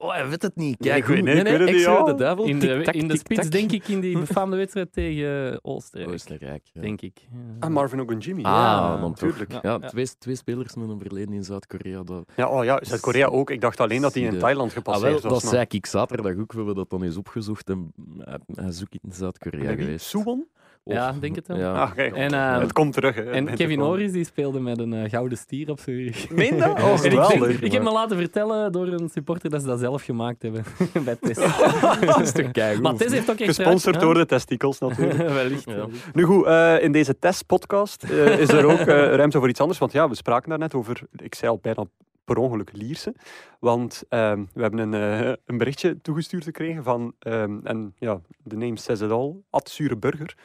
Oh, 0.05 0.11
hij 0.13 0.27
weet 0.29 0.41
het 0.41 0.55
niet. 0.55 0.79
Nee, 0.79 0.89
Kijk, 0.91 1.03
ik 1.03 1.09
weet- 1.09 1.17
hoe- 1.19 1.25
nee, 1.27 1.35
ik 1.37 1.43
weet 1.43 1.51
het 1.51 1.61
niet, 1.65 1.69
extra 1.75 1.93
ja. 1.93 2.03
de 2.03 2.13
duivel. 2.15 2.45
In 2.45 2.59
de, 2.59 2.83
in 2.91 3.07
de 3.07 3.17
spits, 3.17 3.49
denk 3.49 3.71
ik, 3.71 3.87
in 3.87 3.99
die 3.99 4.19
befaamde 4.25 4.55
wedstrijd 4.57 4.93
tegen 4.93 5.59
Oostenrijk. 5.63 6.11
Oostenrijk. 6.11 6.63
Ja. 6.73 6.81
Denk 6.81 7.01
ik. 7.01 7.17
Ja. 7.31 7.37
Ah, 7.59 7.69
Marvin 7.69 8.01
Ogunjimi. 8.01 8.43
Ah, 8.43 8.51
ja, 8.51 8.97
dan 8.97 9.13
toch. 9.13 9.29
tuurlijk. 9.29 9.51
Ja, 9.51 9.59
Ja, 9.61 9.77
ja. 9.81 9.87
Twee, 9.87 10.07
twee 10.17 10.35
spelers 10.35 10.75
met 10.75 10.89
een 10.89 10.99
verleden 10.99 11.33
in 11.33 11.43
Zuid-Korea. 11.43 12.03
Dat... 12.03 12.23
Ja, 12.35 12.47
oh 12.49 12.63
ja, 12.63 12.79
Zuid-Korea 12.81 13.27
ook. 13.27 13.49
Ik 13.49 13.61
dacht 13.61 13.79
alleen 13.79 14.01
dat 14.01 14.13
hij 14.13 14.23
in 14.23 14.39
Thailand 14.39 14.69
Ah, 14.69 14.75
gepasseerd 14.75 15.03
wel, 15.11 15.21
was. 15.21 15.31
dat 15.31 15.41
maar- 15.43 15.51
zei 15.51 15.65
ik 15.69 15.85
zaterdag 15.85 16.37
ook. 16.37 16.51
We 16.51 16.57
hebben 16.57 16.75
dat 16.75 16.89
dan 16.89 17.03
eens 17.03 17.17
opgezocht. 17.17 17.69
En 17.69 17.93
hij- 18.17 18.39
hij 18.53 18.67
is 18.67 18.81
ook 18.81 18.93
in 19.03 19.11
Zuid-Korea 19.11 19.75
geweest. 19.75 20.05
Suwon? 20.05 20.47
Ja, 20.93 21.15
denk 21.19 21.35
het 21.35 21.47
wel. 21.47 21.57
Ja. 21.57 21.71
Ah, 21.73 21.97
En, 21.97 22.33
het 22.61 22.73
komt 22.73 22.93
terug. 22.93 23.15
Hè, 23.15 23.21
En 23.31 23.53
Kevin. 23.55 23.77
Norris 23.77 24.11
die 24.11 24.23
speelde 24.25 24.59
met 24.59 24.79
een 24.79 24.93
eh, 24.93 25.09
gouden 25.09 25.37
stier 25.37 25.69
op 25.69 25.79
zijn 25.79 25.95
rug. 26.03 26.29
Meen 26.29 26.57
dat? 26.57 26.79
Oh, 26.83 26.93
ik, 26.93 26.99
geweldig. 27.11 27.39
denk- 27.39 27.59
ik 27.59 27.71
heb 27.71 27.83
me 27.83 27.91
laten 27.91 28.17
vertellen 28.17 28.71
door 28.71 28.87
een 28.87 29.09
supporter 29.09 29.49
dat 29.49 29.61
ze 29.61 29.67
dat 29.67 29.79
zelf 29.79 30.03
gemaakt 30.03 30.41
hebben 30.41 30.63
bij 31.05 31.15
Tess. 31.21 31.39
Dat 32.05 32.19
is 32.21 32.31
toch 32.31 32.51
keigoed. 32.51 32.83
Maar 32.83 32.95
Tess 32.95 33.13
heeft 33.13 33.29
ook 33.31 33.37
echt 33.39 33.55
Gesponsord 33.55 33.99
door 33.99 34.13
de 34.13 34.25
testicles 34.25 34.79
natuurlijk. 34.79 35.17
Wellicht. 35.29 35.63
Ja. 35.69 35.85
Nu 36.13 36.23
goed, 36.23 36.45
eh, 36.45 36.83
in 36.83 36.91
deze 36.91 37.19
testpodcast 37.19 38.03
eh, 38.03 38.39
is 38.39 38.49
er 38.49 38.65
ook 38.65 38.79
eh, 38.79 38.85
ruimte 39.15 39.39
voor 39.39 39.49
iets 39.49 39.59
anders. 39.59 39.79
Want 39.79 39.91
ja, 39.91 40.09
we 40.09 40.15
spraken 40.15 40.49
daar 40.49 40.59
net 40.59 40.73
over, 40.73 41.01
ik 41.17 41.35
zei 41.35 41.51
al 41.51 41.59
bijna 41.61 41.83
per 42.25 42.37
ongeluk 42.37 42.69
Lierse. 42.73 43.15
Want 43.59 44.03
ehm, 44.09 44.43
we 44.53 44.61
hebben 44.61 44.79
een, 44.79 44.93
eh, 44.93 45.33
een 45.45 45.57
berichtje 45.57 46.01
toegestuurd 46.01 46.43
gekregen 46.43 46.83
van, 46.83 47.13
ehm, 47.19 47.59
en 47.63 47.93
ja, 47.97 48.21
de 48.43 48.55
name 48.55 48.77
says 48.77 49.01
it 49.01 49.11
all, 49.11 49.35
Ad 49.49 49.69
Zure 49.69 49.97
Burger. 49.97 50.35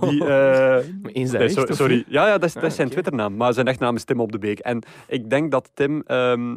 Die, 0.00 0.24
Eens 1.12 1.30
dat 1.30 1.38
Nee, 1.40 1.48
echt, 1.48 1.52
so- 1.52 1.62
of 1.62 1.74
sorry. 1.76 2.04
Ja, 2.08 2.26
ja 2.26 2.32
dat 2.38 2.44
is, 2.44 2.52
dat 2.52 2.62
is 2.62 2.68
Ah, 2.70 2.74
zijn. 2.76 2.88
Twitternaam. 2.88 3.36
Maar 3.36 3.52
zijn 3.52 3.66
echtnaam 3.66 3.94
is 3.96 4.04
Tim 4.04 4.20
op 4.20 4.32
de 4.32 4.38
Beek. 4.38 4.58
En 4.58 4.82
ik 5.08 5.30
denk 5.30 5.50
dat 5.50 5.70
Tim 5.74 6.02
ehm, 6.06 6.56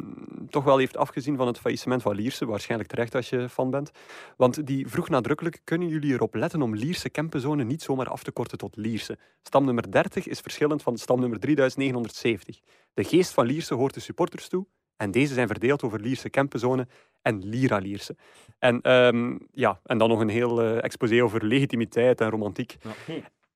toch 0.50 0.64
wel 0.64 0.78
heeft 0.78 0.96
afgezien 0.96 1.36
van 1.36 1.46
het 1.46 1.58
faillissement 1.58 2.02
van 2.02 2.14
Lierse. 2.14 2.46
Waarschijnlijk 2.46 2.90
terecht 2.90 3.14
als 3.14 3.28
je 3.30 3.48
fan 3.48 3.70
bent. 3.70 3.90
Want 4.36 4.66
die 4.66 4.88
vroeg 4.88 5.08
nadrukkelijk: 5.08 5.60
kunnen 5.64 5.88
jullie 5.88 6.12
erop 6.12 6.34
letten 6.34 6.62
om 6.62 6.74
Lierse 6.74 7.10
Kempenzone 7.10 7.64
niet 7.64 7.82
zomaar 7.82 8.08
af 8.08 8.22
te 8.22 8.30
korten 8.32 8.58
tot 8.58 8.76
Lierse? 8.76 9.18
Stamnummer 9.42 9.90
30 9.90 10.26
is 10.28 10.40
verschillend 10.40 10.82
van 10.82 10.96
stamnummer 10.96 11.40
3970. 11.40 12.60
De 12.94 13.04
geest 13.04 13.32
van 13.32 13.46
Lierse 13.46 13.74
hoort 13.74 13.94
de 13.94 14.00
supporters 14.00 14.48
toe. 14.48 14.66
En 14.96 15.10
deze 15.10 15.34
zijn 15.34 15.46
verdeeld 15.48 15.82
over 15.82 16.00
Lierse 16.00 16.30
Kempenzone 16.30 16.86
en 17.22 17.44
Lira 17.44 17.78
Lierse. 17.78 18.16
En, 18.58 18.80
ehm, 18.80 19.38
ja, 19.52 19.80
en 19.84 19.98
dan 19.98 20.08
nog 20.08 20.20
een 20.20 20.28
heel 20.28 20.62
eh, 20.62 20.82
exposé 20.84 21.22
over 21.22 21.44
legitimiteit 21.44 22.20
en 22.20 22.30
romantiek. 22.30 22.76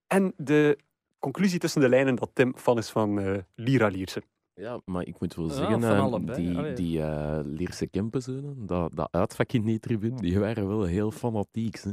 En 0.07 0.33
de 0.37 0.79
conclusie 1.19 1.59
tussen 1.59 1.81
de 1.81 1.89
lijnen 1.89 2.15
dat 2.17 2.31
Tim 2.33 2.57
fan 2.57 2.79
is 2.79 2.91
van 2.91 3.21
eh, 3.21 3.39
Lira 3.55 3.87
Lierse. 3.89 4.23
Ja, 4.55 4.81
maar 4.85 5.07
ik 5.07 5.21
moet 5.21 5.35
wel 5.35 5.47
Ja, 5.49 5.53
zeggen, 5.55 5.81
van 5.81 5.91
eh, 5.91 6.03
allebei, 6.03 6.47
die, 6.47 6.57
allee. 6.59 6.73
die 6.75 7.03
eh 7.03 7.41
Lierse 7.45 7.87
Kempenzonen, 7.87 8.67
dat, 8.67 8.97
dat 8.97 9.09
uitvak 9.11 9.53
in 9.53 9.65
die 9.65 9.79
tribune, 9.79 10.21
die 10.21 10.39
waren 10.41 10.69
wel 10.69 10.85
heel 10.85 11.11
fanatiek. 11.11 11.77
Hè. 11.83 11.91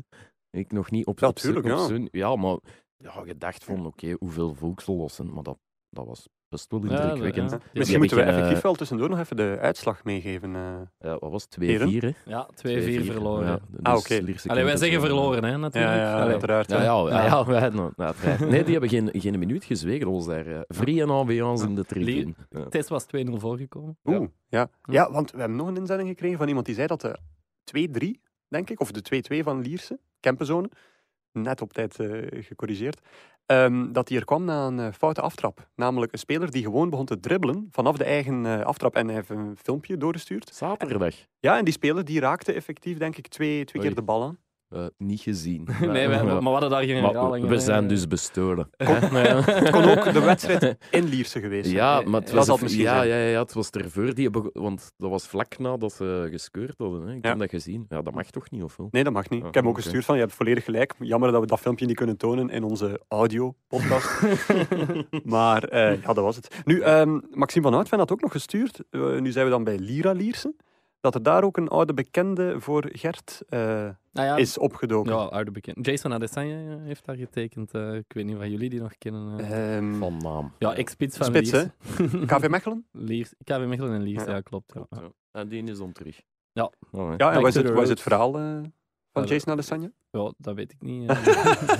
Ik 0.49 0.71
nog 0.71 0.91
niet 0.91 1.05
op, 1.05 1.19
Ja, 1.19 1.27
op 1.27 1.39
zo'n- 1.39 1.51
tuurlijk, 1.53 1.79
op 1.79 1.89
ja. 1.89 2.07
ja, 2.29 2.35
maar 2.35 2.57
ja, 2.97 3.11
gedacht 3.11 3.63
van, 3.63 3.85
oké, 3.85 4.15
hoeveel 4.19 4.53
volkslossen, 4.53 5.33
maar 5.33 5.43
dat, 5.43 5.57
dat 5.89 6.05
was 6.05 6.27
wel 6.69 6.81
indrukwekkend. 6.81 7.51
ja. 7.51 7.59
Misschien 7.73 7.99
moeten 7.99 8.17
we 8.17 8.23
effectief 8.23 8.61
wel 8.61 8.73
tussendoor 8.75 9.09
nog 9.09 9.19
even 9.19 9.35
de 9.35 9.57
uitslag 9.61 10.03
meegeven. 10.03 10.55
eh. 10.55 10.73
eh, 10.75 10.81
ja, 10.99 11.17
wat 11.19 11.31
was 11.31 11.43
het? 11.43 11.55
Heren? 11.59 11.91
2-4, 11.93 11.97
hè? 11.99 12.11
Ja, 12.25 12.49
2-4 12.55 13.03
verloren. 13.05 13.45
Ja, 13.47 13.59
Ah, 13.83 13.93
dus 13.93 14.03
oké. 14.03 14.23
Lierse 14.23 14.49
Allee, 14.49 14.63
wij 14.63 14.77
zeggen 14.77 14.99
verloren, 15.01 15.43
hè, 15.43 15.57
natuurlijk. 15.57 15.93
Ja, 15.95 15.99
ja, 16.01 16.17
uiteraard. 16.25 16.69
Ja, 16.69 16.81
ja, 16.83 16.83
ja, 16.83 17.07
Ja. 17.09 17.25
ja, 17.25 17.45
wij 17.45 17.59
hadden- 17.61 17.93
nou. 17.95 18.13
Nee, 18.49 18.63
die 18.63 18.71
hebben 18.71 18.89
geen, 18.89 19.09
geen 19.13 19.39
minuut 19.39 19.63
gezwegen. 19.63 20.05
Dat 20.05 20.13
was 20.13 20.25
daar 20.25 20.47
uh, 20.47 20.59
vrij 20.67 21.01
en 21.01 21.09
ambiance 21.09 21.65
in 21.65 21.75
de 21.75 21.85
tribune. 21.85 22.33
Ja. 22.49 22.65
Tess 22.65 22.89
was 22.89 23.05
2-0 23.05 23.07
voorgekomen. 23.37 23.97
Oeh, 24.05 24.27
ja. 24.47 24.69
Ja, 24.83 25.11
want 25.11 25.31
we 25.31 25.39
hebben 25.39 25.57
nog 25.57 25.67
een 25.67 25.77
inzending 25.77 26.09
gekregen 26.09 26.37
van 26.37 26.47
iemand 26.47 26.65
die 26.65 26.75
zei 26.75 26.87
dat 26.87 27.01
de 27.01 27.17
2-3, 28.17 28.21
denk 28.47 28.69
ik, 28.69 28.79
of 28.79 28.91
de 28.91 29.01
2-2 29.01 29.43
van 29.43 29.61
Lierse, 29.61 29.99
Kempenzone, 30.19 30.69
net 31.31 31.61
op 31.61 31.73
tijd 31.73 31.99
eh, 31.99 32.43
gecorrigeerd, 32.43 32.99
ehm, 33.45 33.91
dat 33.91 34.07
die 34.07 34.17
er 34.17 34.25
kwam 34.25 34.43
na 34.43 34.67
een 34.67 34.79
eh, 34.79 34.93
foute 34.93 35.21
aftrap. 35.21 35.69
Namelijk 35.75 36.11
een 36.11 36.19
speler 36.19 36.51
die 36.51 36.63
gewoon 36.63 36.89
begon 36.89 37.05
te 37.05 37.19
dribbelen 37.19 37.67
vanaf 37.71 37.97
de 37.97 38.03
eigen 38.03 38.45
eh, 38.45 38.65
aftrap 38.65 38.95
en 38.95 39.05
hij 39.05 39.15
heeft 39.15 39.29
een 39.29 39.57
filmpje 39.63 39.97
doorgestuurd. 39.97 40.55
Zaterdag. 40.55 41.15
Ja, 41.39 41.57
en 41.57 41.65
die 41.65 41.73
speler 41.73 42.05
die 42.05 42.19
raakte 42.19 42.53
effectief, 42.53 42.97
denk 42.97 43.17
ik, 43.17 43.27
twee, 43.27 43.65
twee 43.65 43.81
Oei. 43.81 43.87
keer 43.87 43.99
de 43.99 44.05
bal 44.05 44.23
aan. 44.23 44.37
Eh, 44.69 44.85
niet 44.97 45.19
gezien. 45.21 45.67
Nee, 45.81 46.07
wij- 46.07 46.23
maar 46.23 46.39
we 46.41 46.49
hadden 46.49 46.69
daar 46.69 46.83
geen 46.83 47.01
Maar 47.01 47.11
herhaling 47.11 47.47
we 47.47 47.59
zijn 47.59 47.87
dus 47.87 48.07
bestolen. 48.07 48.69
Het 48.77 49.69
kon 49.69 49.83
ook 49.89 50.13
de 50.13 50.21
wedstrijd 50.21 50.77
in 50.91 51.03
Lierse 51.03 51.39
geweest 51.39 51.65
zijn. 51.65 51.75
Ja, 51.77 52.01
maar 52.05 52.21
het 52.21 52.29
Dat 52.31 52.35
was, 52.35 52.47
het 52.47 52.61
misschien 52.61 52.83
ja, 52.83 53.01
ja, 53.01 53.15
ja, 53.15 53.39
het 53.41 53.53
was 53.53 53.69
ervoor. 53.69 54.13
Die 54.13 54.23
hebben, 54.23 54.49
want 54.53 54.91
dat 54.97 55.09
was 55.09 55.27
vlak 55.27 55.57
nadat 55.57 55.93
ze 55.93 56.27
geskeurd 56.31 56.73
hadden. 56.77 57.01
Hè. 57.07 57.13
Ik 57.13 57.23
Ja. 57.23 57.29
heb 57.29 57.39
dat 57.39 57.49
gezien. 57.49 57.85
Ja, 57.89 58.01
dat 58.01 58.13
mag 58.13 58.29
toch 58.29 58.49
niet, 58.51 58.63
of 58.63 58.75
wel? 58.77 58.87
Nee, 58.91 59.03
dat 59.03 59.13
mag 59.13 59.29
niet. 59.29 59.41
Ah, 59.41 59.47
ik 59.47 59.53
heb 59.53 59.63
hem 59.63 59.71
ook 59.71 59.79
gestuurd 59.81 60.05
van, 60.05 60.15
je 60.15 60.21
hebt 60.21 60.33
volledig 60.33 60.63
gelijk. 60.63 60.93
Jammer 60.99 61.31
dat 61.31 61.41
we 61.41 61.47
dat 61.47 61.59
filmpje 61.59 61.85
niet 61.85 61.95
kunnen 61.95 62.17
tonen 62.17 62.49
in 62.49 62.63
onze 62.63 63.01
audio-podcast. 63.07 64.21
maar 65.23 65.63
eh, 65.63 66.01
ja, 66.01 66.13
dat 66.13 66.23
was 66.23 66.35
het. 66.35 66.55
Nu, 66.65 66.79
ehm, 66.81 67.19
Maxime 67.31 67.63
van 67.69 67.75
Uitven 67.75 67.97
had 67.97 68.11
ook 68.11 68.21
nog 68.21 68.31
gestuurd, 68.31 68.79
eh, 68.89 69.17
nu 69.19 69.31
zijn 69.31 69.45
we 69.45 69.51
dan 69.51 69.63
bij 69.63 69.77
Lira 69.77 70.11
Lierse, 70.11 70.53
dat 71.05 71.15
er 71.15 71.23
daar 71.23 71.43
ook 71.43 71.57
een 71.57 71.67
oude 71.67 71.93
bekende 71.93 72.55
voor 72.59 72.89
Gert 72.91 73.41
eh, 73.49 73.59
Nou 74.11 74.27
ja, 74.27 74.35
is 74.35 74.57
opgedoken. 74.57 75.11
ja, 75.13 75.17
oude 75.23 75.51
bekend. 75.51 75.85
Jason 75.85 76.13
Adesanya 76.13 76.57
eh, 76.71 76.75
heeft 76.83 77.05
daar 77.05 77.15
getekend. 77.15 77.71
eh, 77.73 77.93
ik 77.95 78.13
weet 78.13 78.25
niet 78.25 78.35
of 78.35 78.45
jullie 78.45 78.69
die 78.69 78.81
nog 78.81 78.97
kennen. 78.97 79.39
eh. 79.39 79.75
Ehm, 79.77 79.93
Van 79.93 80.17
naam. 80.17 80.51
ja, 80.59 80.75
ex-spits 80.75 81.17
van 81.17 81.25
Spits, 81.25 81.51
hè? 81.51 81.59
Liers. 81.97 82.25
KV 82.25 82.47
Mechelen? 82.49 82.85
Liers. 82.91 83.33
KV 83.43 83.65
Mechelen 83.67 83.93
en 83.93 84.01
Liers, 84.01 84.23
Ja. 84.23 84.31
ja, 84.31 84.41
klopt. 84.41 84.73
Ja. 84.73 84.85
Ja. 84.89 85.11
En 85.31 85.47
die 85.47 85.63
is 85.63 85.77
dan 85.77 85.91
terug. 85.91 86.21
Ja. 86.51 86.71
Oh. 86.91 87.13
Ja, 87.17 87.31
en 87.33 87.41
wat 87.41 87.47
is 87.47 87.55
het, 87.63 87.69
wat 87.73 87.83
is 87.83 87.89
het 87.89 88.01
verhaal 88.01 88.37
eh, 88.39 88.57
van 89.15 89.23
Ja, 89.23 89.29
Jason 89.33 89.53
Adesanya? 89.53 89.91
Ja, 90.09 90.33
dat 90.37 90.55
weet 90.55 90.71
ik 90.71 90.81
niet. 90.81 91.09
eh. 91.09 91.25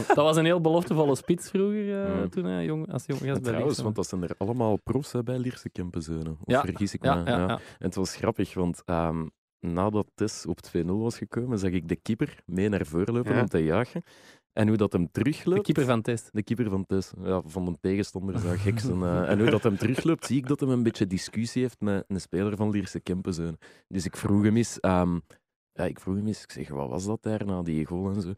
dat 0.08 0.16
was 0.16 0.38
een 0.38 0.46
heel 0.46 0.62
beloftevolle 0.62 1.16
spits 1.16 1.50
vroeger, 1.50 1.80
eh, 2.04 2.20
Ja. 2.22 2.28
toen 2.28 2.44
hij 2.46 2.66
jong, 2.66 2.92
als 2.92 3.06
jong 3.06 3.22
gast 3.22 3.42
bij 3.42 3.52
Trouwens, 3.52 3.80
want 3.82 3.96
dat 3.96 4.08
zijn 4.08 4.24
er 4.24 4.36
allemaal 4.38 4.78
profs 4.84 5.12
hè, 5.12 5.24
bij 5.24 5.38
Lierse 5.40 5.70
Kempenzonen. 5.70 6.32
Of 6.32 6.52
Ja. 6.54 6.62
vergis 6.62 6.94
ik 6.94 7.04
ja, 7.04 7.16
me? 7.16 7.30
ja, 7.30 7.38
Ja. 7.38 7.48
ja. 7.48 7.56
En 7.58 7.86
het 7.86 7.96
was 7.96 8.16
grappig, 8.16 8.54
want 8.54 8.82
ehm, 8.86 9.26
nadat 9.60 10.12
Tess 10.16 10.46
op 10.46 10.60
2-0 10.62 10.86
was 10.86 11.18
gekomen, 11.18 11.60
zag 11.60 11.72
ik 11.72 11.88
de 11.88 11.96
keeper 11.96 12.40
mee 12.46 12.70
naar 12.70 12.86
voren 12.86 13.14
lopen 13.14 13.34
Ja. 13.36 13.42
om 13.42 13.48
te 13.48 13.64
jagen. 13.64 14.04
En 14.54 14.68
hoe 14.68 14.78
dat 14.78 14.92
hem 14.94 15.04
De 15.04 15.10
terugloopt... 15.12 15.62
keeper 15.64 15.86
van 15.86 16.02
Test. 16.02 16.30
De 16.34 16.44
keeper 16.44 16.70
van 16.70 16.86
Tess, 16.86 17.12
ja, 17.24 17.42
van 17.46 17.66
de 17.66 17.78
tegenstander 17.82 18.40
zou 18.40 18.58
gek 18.58 18.80
zijn. 18.86 19.02
eh. 19.04 19.30
en 19.30 19.40
hoe 19.40 19.50
dat 19.50 19.64
hem 19.64 19.78
terugloopt, 19.78 20.26
zie 20.26 20.38
ik 20.38 20.48
dat 20.48 20.60
hij 20.60 20.70
een 20.70 20.84
beetje 20.84 21.08
discussie 21.08 21.62
heeft 21.62 21.80
met 21.82 22.04
een 22.08 22.22
speler 22.22 22.56
van 22.56 22.70
Lierse 22.70 23.00
Kempenzoon. 23.00 23.58
Dus 23.88 24.06
ik 24.06 24.18
vroeg 24.18 24.44
hem 24.44 24.58
eens, 24.58 24.80
ehm, 24.80 25.20
ja, 25.76 25.84
ik 25.84 26.00
vroeg 26.00 26.16
hem 26.16 26.28
eens, 26.28 26.44
ik 26.44 26.52
zeg, 26.52 26.70
wat 26.70 26.90
was 26.90 27.06
dat 27.06 27.18
daar 27.22 27.46
na 27.46 27.62
die 27.62 27.86
goal 27.86 28.10
en 28.10 28.22
zo? 28.22 28.32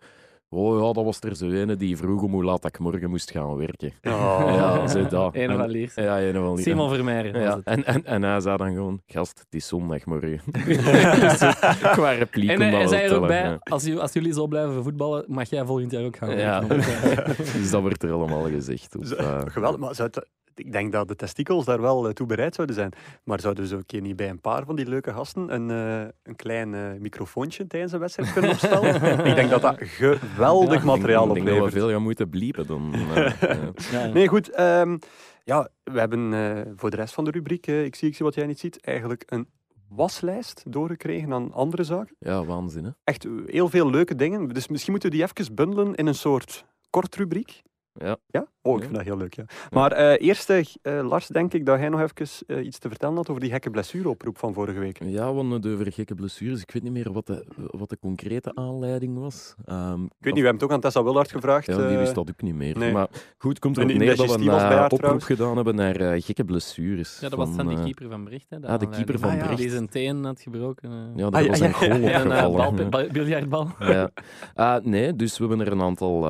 Oh 0.50 0.80
ja, 0.82 0.94
dat 0.94 1.04
was 1.04 1.20
er 1.22 1.36
zo 1.36 1.50
ene 1.52 1.76
die 1.76 1.98
vroeg 1.98 2.22
om 2.22 2.32
hoe 2.32 2.44
laat 2.44 2.66
ik 2.66 2.80
morgen 2.80 3.10
moest 3.10 3.32
gaan 3.32 3.56
werken. 3.56 3.92
Ja, 4.02 4.88
zo 4.88 5.08
dat. 5.08 5.36
Een 5.36 5.50
En- 5.50 5.58
van 5.58 5.70
Liers. 5.70 5.96
Ja, 5.96 6.22
een 6.22 6.34
van. 6.34 6.58
Simon 6.58 6.90
Vermeijeren 6.90 7.34
was 7.34 7.44
Ja, 7.44 7.56
het. 7.56 7.66
en, 7.66 7.86
en, 7.86 8.06
en 8.06 8.24
hij 8.24 8.40
zei 8.40 8.58
dan 8.58 8.74
gewoon, 8.74 9.02
gast, 9.06 9.40
het 9.40 9.48
is 9.56 9.68
zondagmorgen. 9.68 10.40
dus, 10.66 11.40
eh, 11.42 11.92
qua 11.92 12.12
repliek 12.12 12.50
En 12.50 12.62
hij, 12.62 12.88
zei 12.88 13.02
er 13.08 13.16
ook 13.22 13.28
bij, 13.28 13.42
ja. 13.44 13.58
als, 13.64 13.84
jullie- 13.84 14.00
als 14.02 14.14
jullie 14.14 14.34
zo 14.34 14.48
blijven 14.48 14.84
voetballen, 14.84 15.24
mag 15.28 15.50
jij 15.50 15.66
volgend 15.66 15.92
jaar 15.92 16.04
ook 16.04 16.18
gaan 16.18 16.38
Ja, 16.38 16.68
werken. 16.68 17.36
dus 17.60 17.70
dat 17.72 17.82
wordt 17.82 18.04
er 18.04 18.12
allemaal 18.12 18.50
gezegd. 18.50 18.96
Op, 18.96 19.04
eh, 19.04 19.42
Geweldig, 19.46 19.80
maar 19.80 19.96
zou 19.96 20.10
het- 20.14 20.28
ik 20.60 20.72
denk 20.72 20.92
dat 20.92 21.08
de 21.08 21.16
testikels 21.16 21.66
daar 21.66 21.82
wel 21.82 22.08
eh, 22.08 22.14
toe 22.14 22.28
bereid 22.28 22.56
zouden 22.56 22.76
zijn. 22.76 22.92
Maar 23.24 23.40
zouden 23.40 23.68
ze 23.68 23.76
ook 23.76 23.88
keer 23.88 24.02
niet 24.02 24.16
bij 24.16 24.30
een 24.30 24.42
paar 24.42 24.66
van 24.66 24.76
die 24.76 24.88
leuke 24.88 25.14
gasten 25.14 25.54
een, 25.54 25.72
eh, 25.72 26.10
een 26.24 26.36
klein 26.36 26.74
eh, 26.74 26.82
microfoontje 27.00 27.68
tijdens 27.68 27.92
een 27.92 28.00
wedstrijd 28.00 28.34
kunnen 28.34 28.52
opstellen? 28.52 28.96
ik 29.30 29.36
denk 29.36 29.50
dat 29.50 29.62
dat 29.62 29.76
geweldig 29.80 30.74
Ja, 30.74 30.80
ik 30.80 30.86
materiaal 30.86 31.26
denk, 31.26 31.38
ik 31.38 31.46
denk 31.46 31.46
dat 31.46 31.56
we 31.56 31.62
oplevert. 31.62 31.74
veel 31.74 31.90
gaan 31.90 32.02
moeten 32.02 32.30
bliepen 32.30 32.68
dan. 32.68 32.94
ja. 33.92 34.06
Nee, 34.06 34.28
goed. 34.28 34.50
ehm, 34.50 34.98
ja, 35.44 35.70
we 35.84 36.00
hebben 36.00 36.34
eh, 36.34 36.62
voor 36.76 36.90
de 36.90 36.96
rest 36.96 37.14
van 37.14 37.24
de 37.24 37.32
rubriek, 37.32 37.68
ik, 37.68 37.96
zie, 37.96 38.08
ik 38.08 38.16
zie 38.16 38.26
wat 38.26 38.36
jij 38.36 38.46
niet 38.46 38.60
ziet, 38.60 38.82
eigenlijk 38.82 39.24
een 39.26 39.48
waslijst 39.90 40.64
doorgekregen 40.68 41.34
aan 41.34 41.54
andere 41.54 41.84
zaken. 41.84 42.16
ja, 42.20 42.46
waanzin 42.46 42.84
hè. 42.84 42.90
Echt 43.04 43.28
heel 43.46 43.70
veel 43.70 43.90
leuke 43.90 44.16
dingen. 44.16 44.48
Dus 44.48 44.68
misschien 44.68 44.92
moeten 44.92 45.10
we 45.10 45.16
die 45.16 45.26
even 45.26 45.56
bundelen 45.56 45.96
in 45.96 46.08
een 46.08 46.16
soort 46.16 46.66
kort 46.90 47.16
rubriek. 47.16 47.62
Ja. 47.94 48.18
Ja? 48.28 48.48
Oh, 48.68 48.74
ik 48.76 48.80
Ja. 48.80 48.84
vind 48.84 48.96
dat 48.96 49.06
heel 49.06 49.18
leuk, 49.18 49.34
ja. 49.36 49.44
Maar 49.70 49.92
eh, 49.92 50.28
eerst, 50.28 50.50
eh, 50.50 50.64
Lars, 51.08 51.28
denk 51.28 51.54
ik 51.54 51.66
dat 51.66 51.80
jij 51.80 51.90
nog 51.90 52.02
even 52.02 52.46
eh, 52.48 52.66
iets 52.66 52.80
te 52.80 52.90
vertellen 52.90 53.16
had 53.16 53.30
over 53.30 53.42
die 53.42 53.52
gekke 53.52 53.70
blessureoproep 53.70 54.38
van 54.38 54.54
vorige 54.54 54.80
week. 54.80 55.00
Ja, 55.04 55.06
we 55.12 55.20
hadden 55.20 55.50
het 55.52 55.66
over 55.68 55.92
gekke 55.92 56.16
blessures. 56.16 56.62
Ik 56.62 56.72
weet 56.72 56.84
niet 56.84 56.92
meer 56.92 57.12
wat 57.12 57.26
de, 57.28 57.46
wat 57.56 57.90
de 57.90 57.98
concrete 58.00 58.52
aanleiding 58.56 59.18
was. 59.20 59.56
Ehm, 59.66 60.04
Ik 60.04 60.10
weet 60.20 60.34
niet, 60.34 60.34
we 60.34 60.40
hebben 60.40 60.54
het 60.54 60.64
ook 60.64 60.72
aan 60.72 60.80
Tessa 60.80 61.04
Willard 61.04 61.32
gevraagd. 61.32 61.66
Ja, 61.66 61.88
die 61.88 61.98
wist 61.98 62.16
dat 62.16 62.30
ook 62.30 62.42
niet 62.42 62.56
meer. 62.56 62.78
nee. 62.78 62.92
Maar 62.92 63.08
goed, 63.38 63.60
komt 63.60 63.78
erop 63.78 63.90
neer 63.90 64.16
dat 64.16 64.36
we 64.36 64.42
een 64.50 64.74
oproep 64.84 65.00
trouwens. 65.00 65.26
gedaan 65.26 65.56
hebben 65.56 65.76
naar 65.76 66.22
gekke 66.22 66.44
blessures. 66.44 67.20
Ja, 67.20 67.30
dat 67.30 67.38
was 67.40 67.48
van, 67.48 67.58
dan 67.58 67.68
die 67.68 67.84
keeper 67.84 68.10
van 68.10 68.24
Bericht. 68.24 68.46
Hè, 68.50 68.60
de 68.60 68.68
ah, 68.68 68.80
de 68.80 68.90
keeper 68.90 69.16
aanleiding. 69.16 69.20
van 69.22 69.30
Ah, 69.30 69.36
ja. 69.36 69.42
Bericht. 69.44 69.62
Die 69.62 69.70
zijn 69.70 69.90
teen 69.90 70.24
had 70.24 70.42
gebroken. 70.42 70.90
eh. 70.92 70.98
Ja, 71.16 71.26
Ah, 71.28 71.42
ja, 71.44 71.48
was 71.50 71.60
ja, 71.60 71.66
een 71.66 71.72
ja, 71.72 71.78
goal 71.78 72.00
ja. 72.00 72.10
En 72.12 72.22
een 72.22 72.46
opgevallen. 72.46 72.76
bal, 72.76 72.90
bal- 72.90 73.12
biljartbal. 73.12 73.68
Ja. 73.80 74.10
Ah, 74.54 74.84
nee, 74.84 75.16
dus 75.16 75.38
we 75.38 75.48
hebben 75.48 75.66
er 75.66 75.72
een 75.72 75.82
aantal, 75.82 76.26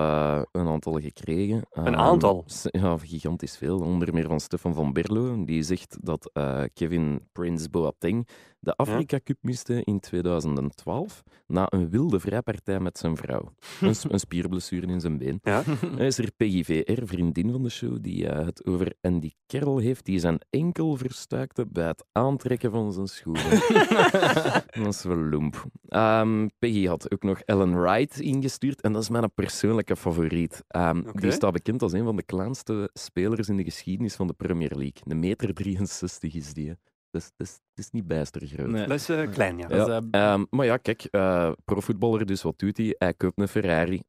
een 0.52 0.68
aantal 0.68 1.00
gekregen. 1.00 1.62
Een 1.72 1.86
Ehm, 1.86 1.94
Ja, 2.72 2.98
gigantisch 2.98 3.58
veel. 3.58 3.80
Onder 3.80 4.14
meer 4.14 4.28
van 4.28 4.40
Stefan 4.40 4.74
van 4.74 4.94
Berlo. 4.94 5.46
Die 5.46 5.64
zegt 5.64 5.98
dat 6.02 6.30
eh, 6.34 6.64
Kevin 6.74 7.28
Prince 7.32 7.70
Boateng 7.70 8.28
de 8.68 8.76
Afrika 8.76 9.20
Cup 9.24 9.38
miste 9.42 9.84
in 9.84 10.00
2012 10.00 11.24
na 11.48 11.66
een 11.70 11.90
wilde 11.90 12.20
vrijpartij 12.20 12.80
met 12.80 12.98
zijn 12.98 13.18
vrouw. 13.18 13.54
Een, 13.82 13.96
een 14.10 14.20
spierblessure 14.20 14.88
in 14.88 15.00
zijn 15.00 15.18
been. 15.18 15.40
Ja. 15.42 15.64
Is 15.98 16.18
er 16.18 16.32
Peggy 16.38 16.64
VR, 16.64 17.06
vriendin 17.06 17.52
van 17.52 17.64
de 17.64 17.70
show, 17.70 17.98
die 18.02 18.28
eh, 18.28 18.46
het 18.46 18.66
over 18.66 18.94
Andy 19.02 19.32
Carroll 19.46 19.82
heeft, 19.82 20.06
die 20.06 20.20
zijn 20.20 20.40
enkel 20.50 20.96
verstuikte 20.96 21.66
bij 21.66 21.88
het 21.88 22.06
aantrekken 22.12 22.72
van 22.72 22.94
zijn 22.94 23.08
schoenen. 23.08 23.50
dat 24.84 24.94
is 24.94 25.04
wel 25.04 25.18
loemp. 25.18 25.66
Ehm, 25.88 26.48
Peggy 26.60 26.86
had 26.86 27.12
ook 27.12 27.24
nog 27.24 27.40
Ellen 27.40 27.82
Wright 27.82 28.20
ingestuurd 28.20 28.82
en 28.82 28.94
dat 28.94 29.02
is 29.02 29.10
mijn 29.10 29.34
persoonlijke 29.34 29.96
favoriet. 29.96 30.64
Oké. 30.68 31.12
Die 31.14 31.32
staat 31.32 31.54
bekend 31.54 31.82
als 31.82 31.94
een 31.94 32.04
van 32.04 32.16
de 32.16 32.24
kleinste 32.24 32.90
spelers 32.94 33.50
in 33.50 33.58
de 33.58 33.64
geschiedenis 33.64 34.16
van 34.16 34.28
de 34.28 34.34
Premier 34.34 34.76
League. 34.76 35.02
Een 35.04 35.20
meter 35.20 35.54
63 35.54 36.34
is 36.34 36.54
die. 36.54 36.76
Dus 37.12 37.26
het 37.26 37.34
is, 37.38 37.50
het 37.50 37.86
is 37.86 37.90
niet 37.92 38.08
bijster 38.08 38.48
groot. 38.48 38.68
Nee. 38.68 38.88
Dat 38.88 39.00
is 39.00 39.10
eh, 39.10 39.32
klein, 39.32 39.58
ja. 39.58 39.68
Dat 39.68 39.88
is, 39.88 39.94
Ja, 39.94 40.02
eh, 40.12 40.32
Ehm, 40.32 40.46
maar 40.50 40.66
ja, 40.66 40.78
kijk, 40.78 41.04
eh, 41.04 41.52
profvoetballer, 41.66 42.26
dus 42.26 42.42
wat 42.42 42.60
doet 42.60 42.78
hij? 42.78 42.96
Hij 42.98 43.14
koopt 43.14 43.40
een 43.40 43.48
Ferrari. 43.48 44.02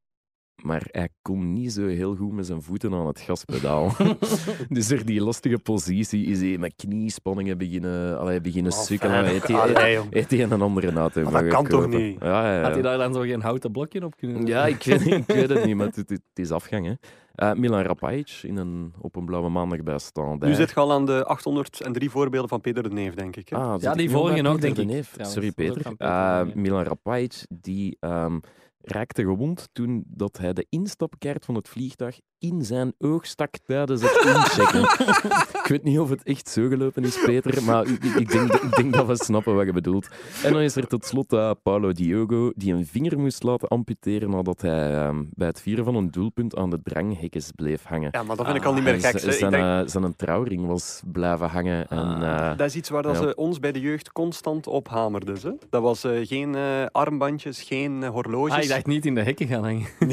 Maar 0.63 0.87
hij 0.91 1.09
komt 1.23 1.45
niet 1.45 1.73
zo 1.73 1.87
heel 1.87 2.17
goed 2.17 2.33
met 2.33 2.47
zijn 2.47 2.63
voeten 2.63 2.93
aan 2.95 3.07
het 3.07 3.21
gaspedaal. 3.21 3.93
dus 4.69 4.89
door 4.89 5.05
die 5.05 5.21
lastige 5.23 5.59
positie 5.59 6.27
is 6.27 6.41
hij 6.41 6.59
met 6.59 6.73
kniespanningen 6.77 7.59
beginnen, 7.59 8.19
allee, 8.19 8.41
beginnen 8.41 8.73
Oh, 8.73 8.79
sukkelen. 8.79 9.25
Heeft 9.25 9.49
hij, 9.49 9.93
jong. 9.95 10.13
heeft 10.13 10.31
hij 10.31 10.43
een 10.43 10.53
en 10.53 10.63
andere 10.63 10.93
auto 10.93 11.23
Maar 11.23 11.43
dat 11.43 11.53
kan 11.53 11.67
toch 11.67 11.87
niet? 11.87 12.17
Ja, 12.21 12.45
ja, 12.47 12.55
ja. 12.57 12.63
Had 12.63 12.73
hij 12.73 12.83
daar 12.83 12.99
dan 12.99 13.15
zo 13.15 13.21
geen 13.21 13.41
houten 13.43 13.73
blokje 13.73 14.05
op 14.05 14.17
kunnen 14.17 14.47
Ja, 14.47 14.67
ik 14.67 14.83
weet, 14.85 15.07
ik 15.07 15.27
weet 15.27 15.49
het 15.49 15.65
niet, 15.65 15.77
maar 15.77 15.87
het, 15.87 15.97
het- 15.97 16.11
het 16.11 16.23
is 16.35 16.51
afgang. 16.51 16.87
Hè. 16.87 16.93
Eh, 17.35 17.53
Milan 17.53 17.83
Rapajic 17.83 18.41
in 18.43 18.57
een, 18.57 18.93
op 19.01 19.17
een 19.17 19.25
blauwe 19.25 19.49
maandag 19.49 19.83
bij 19.83 19.99
staan. 19.99 20.37
Nu 20.41 20.55
zit 20.55 20.69
je 20.71 20.75
al 20.77 20.93
aan 20.93 21.07
de 21.07 21.25
803 21.25 22.11
voorbeelden 22.11 22.49
van 22.49 22.61
Peter 22.61 22.83
de 22.83 22.89
Neef, 22.91 23.15
denk 23.15 23.37
ik. 23.37 23.49
Hè? 23.49 23.57
Ah, 23.57 23.81
Ja, 23.81 23.95
die 23.95 24.11
vorige 24.11 24.49
ook, 24.49 24.61
denk 24.61 24.77
de 24.77 24.83
ik. 24.83 25.05
Sorry, 25.21 25.53
Peter. 25.53 25.93
Eh. 25.99 26.41
Milan 26.55 26.83
Rapajic, 26.83 27.47
die 27.49 27.97
ehm, 28.01 28.39
raakte 28.81 29.23
gewond 29.23 29.69
toen 29.73 30.05
dat 30.07 30.39
hij 30.39 30.53
de 30.53 30.67
instapkaart 30.69 31.45
van 31.45 31.55
het 31.55 31.69
vliegtuig 31.69 32.21
in 32.39 32.65
zijn 32.65 32.93
oog 32.99 33.27
stak 33.27 33.55
tijdens 33.67 34.03
het 34.03 34.23
inchecken. 34.25 34.83
ik 35.63 35.67
weet 35.69 35.83
niet 35.83 35.99
of 35.99 36.09
het 36.11 36.23
echt 36.23 36.49
zo 36.49 36.69
gelopen 36.69 37.05
is, 37.05 37.21
Peter, 37.25 37.63
maar 37.63 37.87
ik, 37.87 38.05
ik- 38.05 38.15
ik 38.15 38.31
denk, 38.31 38.53
ik 38.53 38.77
denk 38.77 38.93
dat 38.95 39.07
we 39.07 39.17
snappen 39.25 39.55
wat 39.55 39.67
je 39.67 39.73
bedoelt. 39.73 40.09
En 40.45 40.53
dan 40.53 40.63
is 40.63 40.77
er 40.77 40.87
tot 40.87 41.05
slot 41.05 41.33
eh, 41.33 41.51
Paulo 41.63 41.93
Diogo, 41.93 42.53
die 42.55 42.73
een 42.75 42.87
vinger 42.87 43.19
moest 43.19 43.43
laten 43.43 43.69
amputeren 43.69 44.31
nadat 44.31 44.61
hij 44.61 44.95
ehm, 44.95 45.25
bij 45.31 45.47
het 45.47 45.61
vieren 45.61 45.85
van 45.85 45.95
een 45.95 46.11
doelpunt 46.11 46.57
aan 46.57 46.71
de 46.71 46.81
dranghekjes 46.83 47.51
bleef 47.57 47.85
hangen. 47.85 48.09
Ja, 48.13 48.23
maar 48.23 48.37
dat 48.37 48.45
vind 48.47 48.59
ik 48.59 48.65
al 48.65 48.75
niet 48.75 48.85
meer 48.85 49.01
gek. 49.01 49.19
Zijn, 49.19 49.51
denk, 49.51 49.65
eh, 49.65 49.81
zijn 49.85 50.17
trouwring 50.17 50.67
was 50.67 51.03
blijven 51.13 51.49
hangen. 51.49 51.89
En, 51.89 51.99
Ah. 51.99 52.51
eh, 52.51 52.57
dat 52.59 52.67
is 52.67 52.75
iets 52.77 52.89
waar 52.89 53.03
dat 53.03 53.15
ja. 53.15 53.23
ze 53.23 53.35
ons 53.35 53.59
bij 53.61 53.73
de 53.73 53.81
jeugd 53.81 54.13
constant 54.13 54.67
op 54.67 54.89
hamerden. 54.89 55.39
Ze. 55.39 55.57
Dat 55.71 55.83
was 55.83 56.05
geen 56.23 56.57
armbandjes, 56.93 57.63
geen 57.63 58.05
horloges. 58.05 58.53
Ah, 58.57 58.63
ik 58.63 58.69
dacht 58.69 58.87
niet 58.87 59.07
in 59.07 59.15
de 59.15 59.23
hekken 59.23 59.47
gaan 59.47 59.63
hangen. 59.65 59.87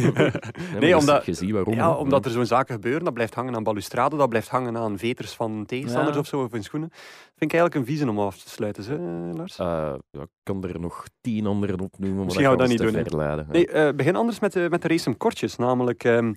nee, 0.80 0.90
je- 0.90 0.98
omdat- 0.98 1.26
Je 1.26 1.34
ziet 1.34 1.52
waarom. 1.52 1.74
Ja, 1.74 1.90
hè. 1.90 1.96
Omdat 2.16 2.26
er 2.26 2.32
zo'n 2.38 2.46
zaken 2.46 2.74
gebeuren. 2.76 3.04
Dat 3.04 3.14
blijft 3.14 3.34
hangen 3.34 3.56
aan 3.56 3.64
balustrade, 3.64 4.18
dat 4.18 4.30
blijft 4.30 4.48
hangen 4.50 4.78
aan 4.78 4.98
veters 4.98 5.34
van 5.34 5.66
tegenstanders 5.66 6.14
Ja. 6.16 6.22
of 6.22 6.28
zo, 6.28 6.44
of 6.44 6.54
in 6.54 6.64
schoenen. 6.64 6.90
Vind 6.92 7.52
ik 7.52 7.54
eigenlijk 7.60 7.76
een 7.76 7.86
vieze 7.86 8.10
om 8.10 8.20
af 8.20 8.44
te 8.44 8.50
sluiten, 8.50 8.84
hè, 8.84 9.30
eh, 9.30 9.36
Lars? 9.38 9.58
Eh, 9.60 9.94
ja, 10.12 10.22
ik 10.22 10.28
kan 10.44 10.64
er 10.64 10.80
nog 10.80 11.06
tien 11.22 11.46
anderen 11.46 11.80
opnoemen, 11.80 12.16
maar 12.18 12.26
Misschien 12.26 12.44
dat 12.46 12.54
gaan 12.60 12.68
we 12.68 12.76
dat 12.78 12.86
niet 12.88 12.94
te 13.04 13.10
doen, 13.10 13.20
leiden. 13.20 13.48
Nee, 13.52 13.68
eh, 13.68 13.94
begin 13.96 14.16
anders 14.16 14.40
met 14.40 14.54
de, 14.54 14.68
met 14.70 14.82
de 14.82 14.88
race 14.88 15.14
kortjes, 15.14 15.56
namelijk 15.56 16.04
ehm, 16.04 16.34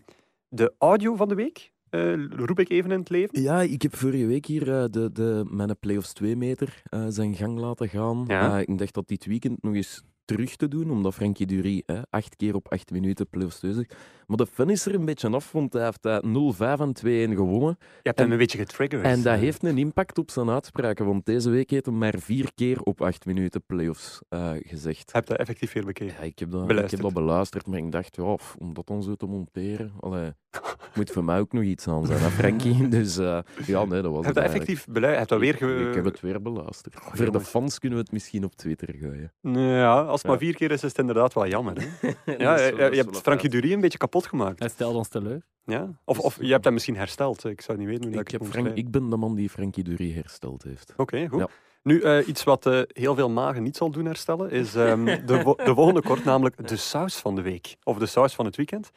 de 0.49 0.75
audio 0.79 1.15
van 1.15 1.29
de 1.29 1.35
week. 1.35 1.73
eh, 1.91 2.27
roep 2.29 2.59
ik 2.61 2.69
even 2.69 2.91
in 2.91 2.99
het 2.99 3.09
leven. 3.11 3.43
Ja, 3.43 3.61
ik 3.63 3.83
heb 3.83 3.97
vorige 3.97 4.27
week 4.27 4.47
hier 4.47 4.75
eh, 4.75 4.85
de, 4.91 5.13
de, 5.13 5.45
mijn 5.51 5.79
Playoffs 5.81 6.13
2 6.13 6.37
meter 6.37 6.83
eh, 6.85 7.05
zijn 7.09 7.35
gang 7.35 7.59
laten 7.59 7.89
gaan. 7.89 8.25
Ja. 8.27 8.59
Ik 8.59 8.79
dacht 8.79 8.95
dat 8.95 9.09
dit 9.09 9.25
weekend 9.27 9.63
nog 9.63 9.75
eens 9.75 10.03
terug 10.25 10.57
te 10.57 10.69
doen, 10.69 10.91
omdat 10.91 11.15
Frankie 11.15 11.47
Dury 11.47 11.83
eh, 11.87 11.99
acht 12.11 12.37
keer 12.37 12.55
op 12.55 12.69
acht 12.73 12.91
minuten 12.91 13.29
Playoffs 13.29 13.59
2 13.59 13.73
zegt. 13.73 13.95
Maar 14.29 14.37
de 14.37 14.47
fun 14.47 14.71
is 14.71 14.87
er 14.87 14.95
een 14.95 15.05
beetje 15.05 15.29
af, 15.31 15.53
want 15.53 15.73
hij 15.73 15.85
heeft 15.85 16.05
eh, 16.07 16.19
0-5 16.23 16.81
en 16.81 16.93
2-1 17.33 17.35
gewonnen. 17.37 17.77
Je 17.79 17.87
hebt 18.03 18.19
En- 18.19 18.23
hem 18.23 18.33
een 18.33 18.39
beetje 18.39 18.59
getriggerd. 18.59 19.03
En 19.05 19.23
dat 19.23 19.35
eh. 19.35 19.41
heeft 19.41 19.63
een 19.63 19.79
impact 19.79 20.19
op 20.19 20.31
zijn 20.31 20.51
uitspraken, 20.51 21.07
want 21.07 21.27
deze 21.27 21.51
week 21.51 21.71
heeft 21.71 21.87
hij 21.87 21.95
maar 21.95 22.15
vier 22.19 22.51
keer 22.55 22.81
op 22.83 23.01
acht 23.03 23.25
minuten 23.27 23.63
Playoffs 23.67 24.21
eh, 24.29 24.51
gezegd. 24.61 25.13
Heb 25.13 25.23
je 25.25 25.31
dat 25.31 25.39
effectief 25.41 25.73
weer 25.73 25.85
bekeken? 25.85 26.15
Ja, 26.19 26.23
ik 26.23 26.39
heb, 26.39 26.51
dat, 26.51 26.61
ik 26.61 26.67
Beluisterd. 26.67 27.03
heb 27.03 27.13
dat 27.15 27.23
beluisterd, 27.25 27.67
maar 27.67 27.79
ik 27.79 27.93
dacht, 27.93 28.17
ja, 28.17 28.37
om 28.59 28.75
dat 28.75 28.87
dan 28.87 29.03
zo 29.03 29.15
te 29.15 29.27
monteren, 29.27 29.93
allee, 30.01 30.33
moet 30.97 31.11
voor 31.11 31.25
mij 31.25 31.39
ook 31.39 31.53
nog 31.53 31.63
iets 31.63 31.89
aan 31.89 32.07
zijn, 32.07 32.19
hè, 32.21 32.29
Frankie? 32.31 32.89
Dus 32.99 33.19
eh, 33.19 33.39
ja, 33.67 33.85
nee, 33.85 34.03
dat 34.03 34.13
was 34.13 34.25
Heb 34.27 34.35
je 34.35 34.41
het 34.41 34.51
dat 34.51 34.55
effectief 34.61 34.87
beluisterd? 34.87 35.31
Heb 35.31 35.41
je 35.41 35.47
dat 35.47 35.59
weer 35.61 35.71
Ik- 35.71 35.83
ge... 35.83 35.89
Ik, 35.89 35.95
heb 35.95 36.05
het 36.05 36.21
weer 36.21 36.43
beluisterd. 36.43 36.97
Oh, 36.97 37.15
voor 37.15 37.33
de 37.33 37.41
fans 37.41 37.79
kunnen 37.79 37.99
we 37.99 38.05
het 38.05 38.13
misschien 38.13 38.45
op 38.45 38.55
Twitter 38.55 38.95
gooien. 39.01 39.33
Ja, 39.77 40.01
als 40.01 40.13
het 40.13 40.23
Ja. 40.23 40.29
maar 40.29 40.39
vier 40.39 40.55
keer 40.55 40.71
is, 40.71 40.83
is 40.83 40.89
het 40.89 40.99
inderdaad 40.99 41.35
wel 41.35 41.47
jammer. 41.49 41.77
Hè? 42.01 42.11
Ja, 42.39 42.57
is 42.57 42.69
je, 42.69 42.83
hebt 43.03 43.17
Frankie 43.19 43.49
Dury 43.51 43.73
een 43.73 43.81
beetje 43.81 43.99
kapot 43.99 44.18
gemaakt. 44.27 44.59
Hij 44.59 44.69
stelde 44.69 44.99
ons 44.99 45.09
teleur. 45.09 45.47
Ja? 45.65 45.89
Of, 46.05 46.19
of 46.19 46.37
je 46.41 46.53
hebt 46.53 46.65
hem 46.65 46.73
misschien 46.73 46.97
hersteld. 46.97 47.45
Ik 47.45 47.61
zou 47.61 47.79
niet 47.79 47.87
weten 47.87 48.05
hoe 48.05 48.13
dat 48.13 48.21
Ik, 48.21 48.33
ik, 48.33 48.41
heb 48.41 48.51
Frank, 48.51 48.77
ik 48.77 48.91
ben 48.91 49.11
de 49.11 49.17
man 49.17 49.35
die 49.35 49.51
Frankie 49.51 49.85
Dury 49.85 50.13
hersteld 50.13 50.63
heeft. 50.63 50.93
Oké, 50.97 51.29
goed. 51.29 51.41
Ja. 51.41 51.49
Nu, 51.83 52.01
eh, 52.01 52.29
iets 52.29 52.45
wat 52.45 52.67
eh, 52.67 52.81
heel 52.87 53.15
veel 53.15 53.31
magen 53.31 53.63
niet 53.63 53.77
zal 53.77 53.91
doen 53.91 54.05
herstellen, 54.05 54.51
is 54.51 54.75
ehm, 54.87 55.05
de, 55.05 55.55
de 55.65 55.75
volgende 55.75 56.03
kort, 56.03 56.25
namelijk 56.25 56.69
de 56.69 56.77
saus 56.77 57.17
van 57.17 57.35
de 57.35 57.43
week. 57.43 57.77
Of 57.83 57.99
de 57.99 58.07
saus 58.07 58.35
van 58.35 58.45
het 58.45 58.57
weekend. 58.57 58.91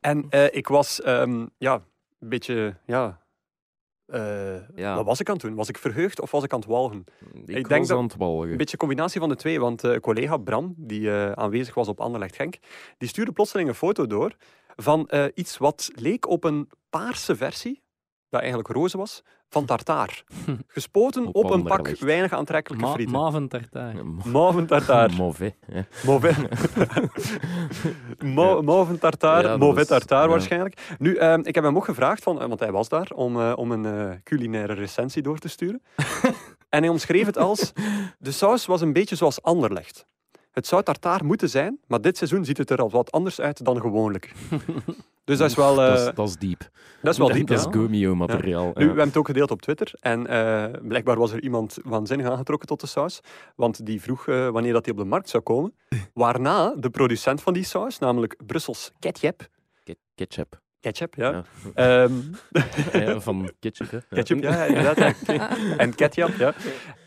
En 0.00 0.26
eh, 0.30 0.54
ik 0.54 0.68
was, 0.68 1.00
ehm, 1.00 1.46
ja, 1.58 1.74
een 2.20 2.28
beetje, 2.28 2.76
ja... 2.86 3.26
eh, 4.08 4.54
Ja. 4.74 4.94
Wat 4.96 5.04
was 5.04 5.20
ik 5.20 5.28
aan 5.28 5.34
het 5.34 5.42
doen? 5.42 5.54
Was 5.54 5.68
ik 5.68 5.78
verheugd 5.78 6.20
of 6.20 6.30
was 6.30 6.44
ik 6.44 6.52
aan 6.52 6.58
het 6.58 6.68
walgen? 6.68 7.04
Ik, 7.34 7.68
denk 7.68 7.86
dat-. 7.86 7.98
Een 8.50 8.56
beetje 8.56 8.72
een 8.72 8.78
combinatie 8.78 9.20
van 9.20 9.28
de 9.28 9.36
twee, 9.36 9.60
want 9.60 9.84
eh, 9.84 9.96
collega 9.96 10.36
Bram, 10.36 10.74
die 10.76 11.10
eh, 11.10 11.32
aanwezig 11.32 11.74
was 11.74 11.88
op 11.88 12.00
Anderlecht 12.00 12.36
Genk, 12.36 12.58
die 12.98 13.08
stuurde 13.08 13.32
plotseling 13.32 13.68
een 13.68 13.74
foto 13.74 14.06
door 14.06 14.36
van 14.76 15.10
iets 15.34 15.58
wat 15.58 15.90
leek 15.94 16.28
op 16.28 16.44
een 16.44 16.68
paarse 16.90 17.36
versie, 17.36 17.82
dat 18.30 18.40
eigenlijk 18.40 18.68
roze 18.70 18.96
was, 18.96 19.22
van 19.48 19.64
tartaar. 19.72 20.24
Gespoten 20.66 21.26
op, 21.26 21.34
Op 21.44 21.50
een 21.50 21.62
pak 21.62 21.88
weinig 21.88 22.32
aantrekkelijke 22.32 22.84
Ma 22.86 22.92
frieten. 22.92 23.14
Maven 23.14 23.48
tartaar. 23.48 23.94
Mauven 24.24 24.66
tartaar. 24.66 25.10
Mauvais. 25.18 25.52
Mauvais. 26.04 26.36
Mauven 28.64 28.98
tartaar, 28.98 29.42
Ja, 29.44 29.56
mauvais 29.56 29.82
is- 29.82 29.88
tartaar 29.88 30.22
ja. 30.22 30.28
waarschijnlijk. 30.28 30.94
Nu, 30.98 31.14
ehm, 31.16 31.40
ik 31.42 31.54
heb 31.54 31.64
hem 31.64 31.76
ook 31.76 31.84
gevraagd, 31.84 32.22
van, 32.22 32.40
eh, 32.40 32.48
want 32.48 32.60
hij 32.60 32.72
was 32.72 32.88
daar, 32.88 33.10
om, 33.14 33.40
eh, 33.40 33.52
om 33.56 33.72
een 33.72 33.84
eh, 33.86 34.16
culinaire 34.24 34.72
recensie 34.72 35.22
door 35.22 35.38
te 35.38 35.48
sturen. 35.48 35.82
en 36.68 36.80
hij 36.82 36.88
omschreef 36.88 37.26
het 37.26 37.38
als, 37.38 37.72
de 38.18 38.30
saus 38.32 38.66
was 38.66 38.80
een 38.80 38.92
beetje 38.92 39.16
zoals 39.16 39.42
Anderlecht. 39.42 40.06
Het 40.58 40.66
zou 40.66 40.82
tartaar 40.82 41.24
moeten 41.24 41.48
zijn, 41.48 41.78
maar 41.86 42.00
dit 42.00 42.16
seizoen 42.16 42.44
ziet 42.44 42.58
het 42.58 42.70
er 42.70 42.78
al 42.78 42.90
wat 42.90 43.12
anders 43.12 43.40
uit 43.40 43.64
dan 43.64 43.80
gewoonlijk. 43.80 44.32
Dus 45.24 45.38
dat 45.38 45.50
is 45.50 45.56
wel, 45.56 45.82
eh, 45.82 45.88
dat, 45.88 45.98
is, 46.08 46.14
dat 46.14 46.28
is 46.28 46.36
diep. 46.36 46.70
dat 47.02 47.12
is 47.12 47.18
wel 47.18 47.28
diep, 47.32 47.46
Dat 47.46 47.62
ja. 47.62 47.68
is 47.68 47.74
Gomeo-materiaal. 47.76 48.64
Nu, 48.64 48.72
we 48.74 48.82
hebben 48.84 49.06
het 49.06 49.16
ook 49.16 49.26
gedeeld 49.26 49.50
op 49.50 49.62
Twitter. 49.62 49.92
En 50.00 50.26
eh, 50.26 50.80
blijkbaar 50.82 51.18
was 51.18 51.32
er 51.32 51.42
iemand 51.42 51.78
waanzinnig 51.84 52.26
aangetrokken 52.30 52.68
tot 52.68 52.80
de 52.80 52.86
saus. 52.86 53.20
Want 53.56 53.86
die 53.86 54.00
vroeg 54.02 54.28
eh, 54.28 54.48
wanneer 54.48 54.72
dat 54.72 54.84
die 54.84 54.92
op 54.92 54.98
de 54.98 55.04
markt 55.04 55.28
zou 55.28 55.42
komen. 55.42 55.74
Waarna 56.14 56.74
de 56.76 56.90
producent 56.90 57.42
van 57.42 57.52
die 57.52 57.64
saus, 57.64 57.98
namelijk 57.98 58.36
Brussels 58.46 58.92
Ketchup. 58.98 59.46
Ke- 59.84 59.96
Ketchup. 60.14 60.60
Ketchup, 60.80 61.14
ja. 61.14 61.44
Ja. 61.74 62.04
Ehm, 62.04 62.12
Ja, 63.04 63.20
van 63.20 63.50
ketchup, 63.60 63.90
hè. 63.90 63.96
Ja. 63.96 64.02
ketchup, 64.10 64.42
ja, 64.42 64.64
inderdaad. 64.64 65.16
ja. 65.26 65.56
En 65.76 65.94
ketchup, 65.94 66.34
ja. 66.38 66.54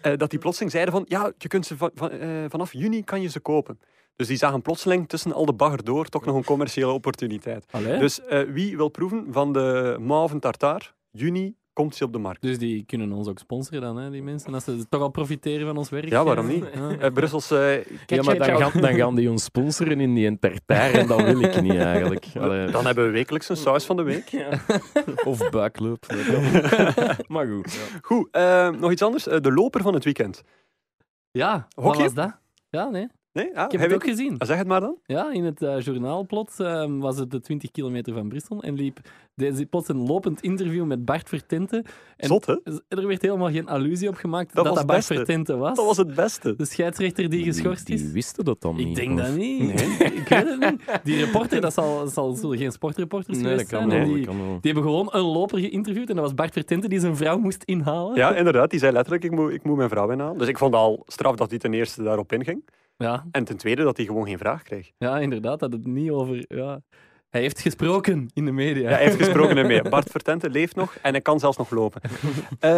Eh, 0.01 0.17
dat 0.17 0.29
die 0.29 0.39
plotseling 0.39 0.71
zeiden 0.71 0.93
van, 0.93 1.05
ja, 1.07 1.31
je 1.37 1.47
kunt 1.47 1.65
ze 1.65 1.77
van, 1.77 1.91
van, 1.93 2.09
eh, 2.11 2.29
vanaf 2.47 2.73
juni 2.73 3.03
kan 3.03 3.21
je 3.21 3.29
ze 3.29 3.39
kopen. 3.39 3.79
Dus 4.15 4.27
die 4.27 4.37
zagen 4.37 4.61
plotseling 4.61 5.09
tussen 5.09 5.33
al 5.33 5.45
de 5.45 5.53
bagger 5.53 5.83
door 5.83 6.05
toch 6.05 6.25
nog 6.25 6.35
een 6.35 6.43
commerciële 6.43 6.91
opportuniteit. 6.91 7.65
Allee? 7.71 7.97
Dus, 7.99 8.15
Dus 8.15 8.25
eh, 8.25 8.53
wie 8.53 8.77
wil 8.77 8.89
proeven 8.89 9.27
van 9.29 9.53
de 9.53 9.97
mauve 9.99 10.39
tartaar, 10.39 10.93
juni 11.11 11.55
komt 11.73 11.95
ze 11.95 12.03
op 12.03 12.13
de 12.13 12.17
markt. 12.17 12.41
Dus 12.41 12.57
die 12.57 12.83
kunnen 12.85 13.11
ons 13.11 13.27
ook 13.27 13.39
sponsoren 13.39 13.81
dan, 13.81 13.97
hè, 13.97 14.09
die 14.09 14.23
mensen. 14.23 14.53
Als 14.53 14.63
ze 14.63 14.85
toch 14.89 15.01
al 15.01 15.09
profiteren 15.09 15.67
van 15.67 15.77
ons 15.77 15.89
werk. 15.89 16.09
Ja, 16.09 16.23
waarom 16.23 16.47
niet? 16.47 16.65
ja. 16.73 16.97
Eh, 16.97 17.13
Brussels 17.13 17.51
eh 17.51 17.83
Ja, 18.05 18.21
maar 18.23 18.37
dan 18.37 18.57
gaan, 18.57 18.81
dan 18.81 18.93
gaan 18.93 19.15
die 19.15 19.29
ons 19.29 19.43
sponsoren 19.43 19.99
in 19.99 20.13
die 20.13 20.39
tartaar 20.39 20.91
en 20.91 21.07
dat 21.07 21.21
wil 21.21 21.39
ik 21.39 21.61
niet 21.61 21.75
eigenlijk. 21.75 22.25
Allee, 22.39 22.71
Dan 22.71 22.85
hebben 22.85 23.05
we 23.05 23.11
wekelijks 23.11 23.49
een 23.49 23.57
saus 23.57 23.85
van 23.85 23.95
de 23.95 24.03
week. 24.03 24.31
Of 25.25 25.49
buikloop. 25.49 26.05
maar 27.27 27.47
goed. 27.47 27.73
ja. 27.73 27.99
Goed, 28.01 28.27
eh, 28.31 28.69
nog 28.69 28.91
iets 28.91 29.01
anders. 29.01 29.27
Eh, 29.27 29.39
de 29.39 29.51
loper 29.51 29.81
van 29.81 29.93
het 29.93 30.03
weekend. 30.03 30.43
Ja, 31.31 31.67
wat 31.75 31.97
was 31.97 32.13
dat? 32.13 32.39
Ja, 32.69 32.89
nee. 32.89 33.07
Nee? 33.33 33.57
Ah, 33.57 33.65
Ik 33.65 33.71
heb 33.71 33.81
het 33.81 33.93
ook 33.93 34.03
gezien. 34.03 34.37
Ah, 34.37 34.47
zeg 34.47 34.57
het 34.57 34.67
maar 34.67 34.79
dan. 34.81 34.95
Ja, 35.05 35.31
in 35.33 35.43
het 35.43 35.61
eh, 35.61 35.79
journaal 35.79 36.25
plots 36.25 36.59
ehm, 36.59 36.97
was 36.97 37.17
het 37.17 37.31
de 37.31 37.39
20 37.41 37.71
kilometer 37.71 38.13
van 38.13 38.27
Brussel 38.29 38.61
en 38.63 38.73
liep 38.73 38.99
deze, 39.35 39.65
plots 39.65 39.87
een 39.89 40.05
lopend 40.07 40.41
interview 40.41 40.85
met 40.85 41.05
Bart 41.05 41.29
Vertente. 41.29 41.83
En 42.17 42.27
Zot, 42.27 42.45
hè? 42.45 42.55
er 42.87 43.07
werd 43.07 43.21
helemaal 43.21 43.49
geen 43.51 43.67
allusie 43.67 44.07
op 44.07 44.15
gemaakt 44.15 44.53
Dat 44.55 44.65
dat 44.65 44.65
dat, 44.65 44.73
was 44.73 44.77
het 44.79 44.87
Bart 44.87 44.99
beste. 44.99 45.13
Vertente 45.15 45.55
was. 45.57 45.75
Dat 45.75 45.85
was 45.85 45.97
het 45.97 46.15
beste. 46.15 46.55
De 46.55 46.65
scheidsrechter 46.65 47.29
die 47.29 47.43
geschorst 47.43 47.85
die, 47.85 47.95
is. 47.95 48.01
die 48.01 48.11
wisten 48.11 48.45
dat 48.45 48.61
dan 48.61 48.75
niet. 48.75 48.87
Ik 48.87 48.95
denk 48.95 49.19
of- 49.19 49.25
dat 49.25 49.35
niet. 49.35 49.81
Ik 50.21 50.27
weet 50.27 50.47
het 50.47 50.59
niet. 50.71 50.99
Die 51.03 51.25
reporter, 51.25 51.61
dat 51.61 51.73
zal, 51.73 52.07
zal, 52.07 52.33
zullen 52.33 52.57
geen 52.57 52.71
sportreporters 52.71 53.37
Nee, 53.37 53.43
dat 53.43 53.51
geweest 53.51 53.69
kan 53.71 53.89
zijn. 53.89 53.91
wel. 53.91 53.99
en 54.01 54.05
dat 54.07 54.15
die, 54.15 54.25
kan 54.25 54.37
wel. 54.37 54.59
die 54.61 54.71
hebben 54.71 54.83
gewoon 54.83 55.07
een 55.11 55.21
loper 55.31 55.59
geïnterviewd 55.59 56.09
en 56.09 56.15
dat 56.15 56.23
was 56.23 56.33
Bart 56.33 56.53
Vertente 56.53 56.87
die 56.87 56.99
zijn 56.99 57.15
vrouw 57.15 57.37
moest 57.37 57.63
inhalen. 57.63 58.15
Ja, 58.15 58.35
inderdaad. 58.35 58.69
Die 58.69 58.79
zei 58.79 58.91
letterlijk, 58.91 59.23
ik 59.23 59.31
moet, 59.31 59.51
ik 59.51 59.63
moet 59.63 59.77
mijn 59.77 59.89
vrouw 59.89 60.09
inhalen. 60.11 60.37
Dus 60.37 60.47
ik 60.47 60.57
vond 60.57 60.75
al 60.75 61.03
straf 61.07 61.35
dat 61.35 61.49
hij 61.49 61.59
ten 61.59 61.73
eerste 61.73 62.03
daarop 62.03 62.31
inging. 62.33 62.63
Ja, 63.01 63.25
En 63.31 63.43
ten 63.43 63.57
tweede 63.57 63.83
dat 63.83 63.97
hij 63.97 64.05
gewoon 64.05 64.27
geen 64.27 64.37
vraag 64.37 64.63
kreeg. 64.63 64.91
ja, 64.97 65.19
inderdaad. 65.19 65.59
Dat 65.59 65.71
het 65.73 65.85
niet 65.85 66.09
over... 66.11 66.45
Ja. 66.47 66.81
Hij 67.29 67.41
heeft 67.41 67.59
gesproken 67.59 68.29
in 68.33 68.45
de 68.45 68.51
media. 68.51 68.89
Ja, 68.89 68.95
hij 68.95 69.03
heeft 69.03 69.15
gesproken 69.15 69.57
ermee. 69.57 69.81
Bart 69.89 70.09
Vertente 70.09 70.49
leeft 70.49 70.75
nog 70.75 70.95
en 71.01 71.11
hij 71.11 71.21
kan 71.21 71.39
zelfs 71.39 71.57
nog 71.57 71.69
lopen. 71.69 72.01
Eh, 72.59 72.69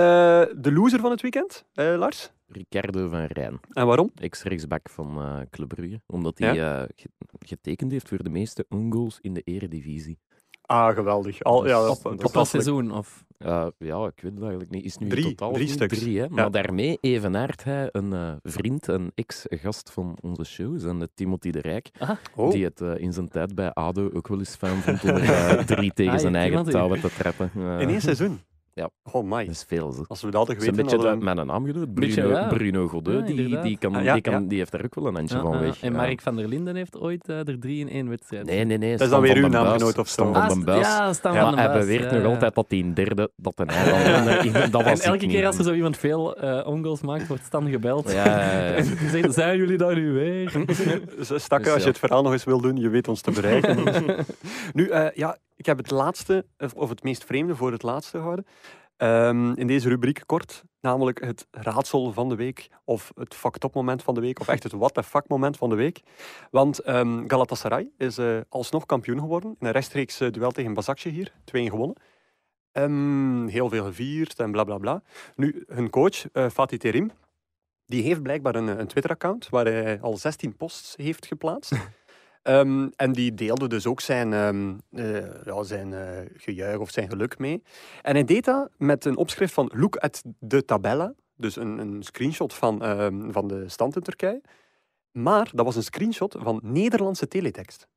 de 0.58 0.72
loser 0.72 1.00
van 1.00 1.12
het 1.12 1.22
weekend, 1.22 1.66
eh, 1.74 1.96
Lars. 1.98 2.32
Ricardo 2.48 3.10
van 3.10 3.26
Rijn, 3.26 3.60
En 3.72 3.86
waarom? 3.88 4.12
ex-rechtsback 4.16 4.90
van 4.90 5.18
eh 5.22 5.40
Club 5.50 5.68
Brugge. 5.68 6.02
Omdat 6.08 6.38
hij 6.38 6.62
eh, 6.62 6.84
ge- 6.96 7.10
getekend 7.40 7.92
heeft 7.92 8.08
voor 8.08 8.24
de 8.24 8.30
meeste 8.30 8.66
goals 8.90 9.18
in 9.22 9.34
de 9.34 9.42
eredivisie. 9.42 10.20
Ah, 10.66 10.96
geweldig. 10.96 11.44
Al, 11.44 11.68
ja, 11.68 11.82
dat 11.82 11.90
is 11.90 11.98
Op 11.98 12.04
dat 12.04 12.22
fantastisch. 12.22 12.50
seizoen. 12.64 12.92
Of... 12.92 13.24
Eh, 13.38 13.68
ja, 13.78 14.06
ik 14.06 14.22
weet 14.22 14.32
het 14.32 14.42
eigenlijk 14.42 14.72
niet. 14.72 14.86
Is 14.86 14.98
nu 14.98 15.08
Drie, 15.10 15.24
in 15.24 15.30
totaal 15.30 15.54
drie 15.54 15.68
stuks. 15.68 16.02
Hè? 16.06 16.30
Maar 16.30 16.52
daarmee 16.52 16.98
evenaart 17.02 17.64
hij 17.64 17.90
een 17.92 18.14
eh, 18.14 18.32
vriend, 18.44 18.88
een 18.88 19.12
ex-gast 19.16 19.92
van 19.92 20.18
onze 20.22 20.44
show, 20.44 20.80
zijn 20.80 21.00
de 21.00 21.10
Timothy 21.14 21.52
de 21.52 21.60
Rijk, 21.62 21.90
Oh. 22.36 22.52
die 22.52 22.64
het 22.64 22.82
eh, 22.82 22.98
in 22.98 23.14
zijn 23.14 23.28
tijd 23.30 23.56
bij 23.56 23.74
ADO 23.74 24.10
ook 24.14 24.28
wel 24.28 24.40
eens 24.40 24.56
fijn 24.56 24.82
vond 24.82 25.04
om 25.04 25.10
er 25.10 25.24
eh, 25.24 25.64
drie 25.76 25.94
tegen 25.94 26.14
Ah, 26.14 26.20
zijn 26.20 26.34
ja, 26.34 26.40
eigen 26.40 26.64
touwen 26.64 27.00
te 27.02 27.10
trappen. 27.18 27.52
Eh, 27.56 27.80
In 27.80 27.90
één 27.90 28.02
seizoen? 28.02 28.40
Ja. 28.76 28.90
Oh 29.12 29.24
my. 29.32 29.46
Dat 29.46 29.56
is 29.56 29.66
veel. 29.68 30.06
Als 30.08 30.22
we 30.22 30.30
dat 30.32 30.48
hadden 30.48 30.56
Het 30.56 30.64
is 30.64 30.70
een 30.70 30.74
geweten... 30.76 30.76
beetje 30.76 30.96
hadden 30.96 31.12
de, 31.12 31.18
we- 31.20 31.24
met 31.24 31.38
een 31.38 31.46
naam. 31.48 31.94
Beetje, 31.94 32.22
Bruno, 32.22 32.38
ja. 32.40 32.48
Bruno 32.48 32.90
Ja, 33.12 33.22
die, 33.22 33.60
die, 33.62 33.78
kan, 33.78 33.96
Ah, 33.96 34.04
ja, 34.04 34.14
die, 34.14 34.22
kan, 34.22 34.34
ja. 34.42 34.48
die 34.48 34.58
heeft 34.58 34.72
daar 34.72 34.84
ook 34.84 34.96
wel 34.96 35.08
een 35.08 35.16
handje 35.16 35.36
Ja, 35.36 35.42
van 35.42 35.60
weg. 35.60 35.82
En 35.82 35.92
ja. 35.92 35.98
Mark 35.98 36.22
van 36.22 36.36
der 36.36 36.48
Linden 36.48 36.76
heeft 36.76 37.00
ooit 37.00 37.30
eh, 37.30 37.48
er 37.48 37.60
drie 37.60 37.80
in 37.80 37.90
één 37.90 38.10
wedstrijd. 38.10 38.46
Nee, 38.46 38.64
nee, 38.66 38.78
nee. 38.78 38.92
Dat 38.92 39.02
is 39.02 39.10
dan 39.10 39.22
weer 39.22 39.36
uw 39.36 39.42
den 39.42 39.52
naamgenoot 39.52 39.98
of 39.98 40.08
zo. 40.08 40.14
Stan 40.14 40.34
van 40.34 40.42
Ah, 40.42 40.50
den 40.50 40.64
Buis. 40.64 40.88
Ja, 40.88 41.14
Stan 41.14 41.36
van 41.36 41.50
den 41.50 41.58
hij 41.60 41.68
Buis, 41.68 41.80
beweert 41.86 42.12
ja, 42.12 42.18
nog 42.18 42.26
altijd 42.32 42.56
dat 42.56 42.66
hij 42.68 42.80
een 42.80 42.94
derde, 42.94 43.32
dat 43.36 43.54
een 43.56 43.70
hij 43.74 44.70
dat 44.70 44.84
was 44.84 45.00
En 45.00 45.12
elke 45.12 45.28
keer 45.28 45.46
als 45.46 45.58
er 45.58 45.64
zo 45.64 45.74
iemand 45.74 45.98
veel 45.98 46.36
eh 46.38 46.68
ongoals 46.68 47.02
maakt, 47.02 47.28
wordt 47.28 47.46
Stan 47.46 47.70
gebeld. 47.70 48.12
Ja. 48.12 48.26
En 48.76 48.84
die 48.98 49.10
zegt, 49.10 49.34
zijn 49.34 49.58
jullie 49.58 49.78
daar 49.78 49.96
nu 49.96 50.12
weer? 50.12 50.50
Stakke, 51.20 51.64
Dus 51.64 51.74
als 51.74 51.84
je 51.84 51.90
het 51.90 52.00
verhaal 52.00 52.24
nog 52.24 52.32
eens 52.32 52.44
wil 52.44 52.62
doen, 52.62 52.76
je 52.78 52.90
weet 52.90 53.08
ons 53.08 53.22
te 53.22 53.32
bereiken. 53.32 53.78
nu, 54.74 54.88
eh, 54.90 55.06
ja, 55.16 55.38
ik 55.56 55.66
heb 55.66 55.78
het 55.78 55.92
laatste, 55.92 56.46
of- 56.58 56.74
of 56.74 56.90
het 56.90 57.04
meest 57.04 57.24
vreemde 57.24 57.56
voor 57.56 57.72
het 57.72 57.84
laatste 57.84 58.18
gehouden. 58.18 58.46
Ehm, 59.04 59.52
in 59.52 59.68
deze 59.68 59.90
rubriek 59.90 60.24
kort, 60.26 60.64
namelijk 60.82 61.22
het 61.22 61.48
raadsel 61.52 62.12
van 62.12 62.30
de 62.30 62.36
week, 62.36 62.70
of 62.84 63.12
het 63.16 63.34
fucked 63.36 63.64
up 63.64 63.74
moment 63.74 64.04
van 64.04 64.14
de 64.14 64.22
week, 64.22 64.40
of 64.40 64.48
echt 64.48 64.64
het 64.64 64.72
what 64.72 64.94
the 64.94 65.04
fuck 65.04 65.28
moment 65.28 65.58
van 65.58 65.70
de 65.70 65.76
week. 65.76 66.02
Want 66.52 66.80
ehm, 66.80 67.28
Galatasaray 67.28 67.90
is 67.98 68.18
eh, 68.18 68.38
alsnog 68.50 68.86
kampioen 68.86 69.20
geworden 69.20 69.56
in 69.60 69.68
een 69.68 69.72
rechtstreeks 69.72 70.20
eh, 70.20 70.32
duel 70.32 70.52
tegen 70.52 70.74
Basakje 70.74 71.10
hier, 71.10 71.32
2-1 71.46 71.70
gewonnen. 71.70 71.96
Ehm, 72.72 73.48
heel 73.48 73.70
veel 73.70 73.84
gevierd 73.84 74.40
en 74.40 74.52
bla 74.52 74.64
bla 74.64 74.78
bla. 74.78 75.02
Nu, 75.36 75.64
hun 75.68 75.90
coach, 75.90 76.32
eh, 76.32 76.50
Fatih 76.50 76.80
Terim, 76.80 77.12
die 77.86 78.04
heeft 78.04 78.22
blijkbaar 78.22 78.56
een, 78.56 78.80
een 78.80 78.88
Twitter-account 78.88 79.50
waar 79.50 79.66
hij 79.66 80.02
al 80.02 80.18
16 80.18 80.56
posts 80.56 80.96
heeft 80.96 81.26
geplaatst. 81.26 81.72
Ehm, 82.44 82.88
en 82.96 83.12
die 83.12 83.34
deelde 83.34 83.68
dus 83.68 83.88
ook 83.88 84.02
zijn, 84.02 84.34
ehm, 84.34 84.74
eh, 84.92 85.44
ja, 85.46 85.64
zijn 85.64 85.94
eh, 85.94 86.30
gejuich 86.38 86.78
of 86.78 86.92
zijn 86.92 87.10
geluk 87.10 87.38
mee. 87.38 87.64
En 88.02 88.14
hij 88.14 88.24
deed 88.24 88.46
dat 88.46 88.70
met 88.78 89.06
een 89.06 89.18
opschrift 89.18 89.54
van 89.54 89.72
Look 89.76 89.96
at 89.96 90.22
de 90.40 90.66
tabella. 90.66 91.14
Dus 91.36 91.56
een, 91.56 91.78
een 91.78 92.04
screenshot 92.04 92.54
van, 92.54 92.82
ehm, 92.84 93.32
van 93.32 93.48
de 93.48 93.70
stand 93.70 93.96
in 93.96 94.02
Turkije. 94.02 94.42
Maar 95.12 95.50
dat 95.54 95.66
was 95.66 95.76
een 95.76 95.84
screenshot 95.84 96.36
van 96.40 96.60
Nederlandse 96.64 97.28
teletext. 97.28 97.88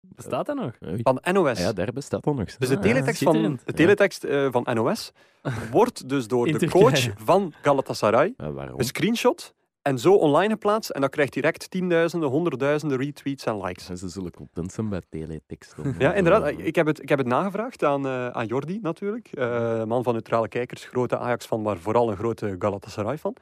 Bestaat 0.00 0.46
dat 0.46 0.56
nog? 0.56 0.72
Van 1.02 1.20
NOS. 1.32 1.58
Ja, 1.58 1.72
daar 1.72 1.92
bestaat 1.92 2.24
dat 2.24 2.34
nog. 2.34 2.56
Dus 2.56 2.68
de 2.68 2.76
Ah, 2.76 2.82
teletext, 2.82 3.22
van, 3.22 3.58
de 3.64 3.72
teletext 3.72 4.24
eh, 4.24 4.48
van 4.50 4.66
NOS 4.74 5.12
wordt 5.70 6.08
dus 6.08 6.26
door 6.26 6.58
de 6.58 6.68
coach 6.68 7.08
van 7.16 7.52
Galatasaray 7.62 8.34
Ja, 8.36 8.46
een 8.76 8.84
screenshot 8.84 9.54
en 9.88 9.98
zo 9.98 10.14
online 10.14 10.52
geplaatst. 10.52 10.90
En 10.90 11.00
dat 11.00 11.10
krijgt 11.10 11.32
direct 11.32 11.70
tienduizenden, 11.70 12.28
honderdduizenden 12.28 12.98
retweets 12.98 13.44
en 13.44 13.60
likes. 13.60 13.86
Ze 13.86 14.08
zullen 14.08 14.30
content 14.30 14.72
zijn 14.72 14.88
bij 14.88 15.02
teletext. 15.08 15.74
Ja, 15.98 16.14
inderdaad. 16.14 16.52
Ik 16.56 16.74
heb 16.74 16.86
het, 16.86 17.02
ik 17.02 17.08
heb 17.08 17.18
het 17.18 17.26
nagevraagd 17.26 17.84
aan, 17.84 18.06
eh, 18.06 18.28
aan 18.28 18.46
Jordi 18.46 18.78
natuurlijk. 18.82 19.28
eh, 19.32 19.84
man 19.84 20.02
van 20.02 20.12
neutrale 20.12 20.48
kijkers, 20.48 20.84
grote 20.84 21.18
Ajax-fan, 21.18 21.62
maar 21.62 21.78
vooral 21.78 22.10
een 22.10 22.16
grote 22.16 22.56
Galatasaray-fan. 22.58 23.34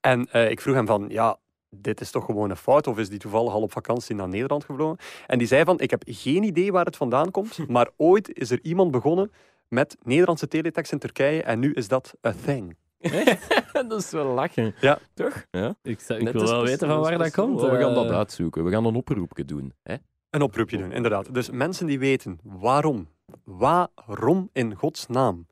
En 0.00 0.28
eh, 0.32 0.50
ik 0.50 0.60
vroeg 0.60 0.74
hem 0.74 0.86
van, 0.86 1.06
ja, 1.08 1.38
dit 1.70 2.00
is 2.00 2.10
toch 2.10 2.24
gewoon 2.24 2.50
een 2.50 2.56
fout? 2.56 2.86
Of 2.86 2.98
is 2.98 3.08
die 3.08 3.18
toevallig 3.18 3.52
al 3.52 3.62
op 3.62 3.72
vakantie 3.72 4.14
naar 4.14 4.28
Nederland 4.28 4.64
gevlogen? 4.64 4.98
En 5.26 5.38
die 5.38 5.46
zei 5.46 5.64
van, 5.64 5.80
ik 5.80 5.90
heb 5.90 6.02
geen 6.06 6.42
idee 6.42 6.72
waar 6.72 6.84
het 6.84 6.96
vandaan 6.96 7.30
komt, 7.30 7.58
maar 7.68 7.90
ooit 7.96 8.38
is 8.38 8.50
er 8.50 8.58
iemand 8.62 8.90
begonnen 8.90 9.32
met 9.68 9.96
Nederlandse 10.02 10.48
teletext 10.48 10.92
in 10.92 10.98
Turkije 10.98 11.42
en 11.42 11.58
nu 11.58 11.72
is 11.72 11.88
dat 11.88 12.14
a 12.26 12.34
thing. 12.44 12.76
dat 13.88 14.02
is 14.02 14.10
wel 14.10 14.34
lachen. 14.34 14.74
Ja. 14.80 14.98
Toch? 15.14 15.44
Ja. 15.50 15.76
Ik, 15.82 16.00
zou, 16.00 16.18
ik 16.18 16.24
Net 16.24 16.34
wil 16.34 16.44
wel 16.44 16.64
weten 16.64 16.88
van 16.88 17.00
waar 17.00 17.18
dat 17.18 17.30
komt. 17.30 17.60
Oh, 17.60 17.70
we 17.70 17.76
gaan 17.78 17.88
eh. 17.88 17.94
dat 17.94 18.10
uitzoeken. 18.10 18.64
We 18.64 18.70
gaan 18.70 18.84
een 18.84 18.94
oproepje 18.94 19.44
doen. 19.44 19.72
Hè? 19.82 19.94
Een 20.30 20.42
oproepje 20.42 20.78
doen, 20.78 20.92
inderdaad. 20.92 21.34
Dus 21.34 21.50
mensen 21.50 21.86
die 21.86 21.98
weten 21.98 22.40
waarom, 22.42 23.08
waarom 23.44 24.48
in 24.52 24.74
godsnaam 24.74 25.46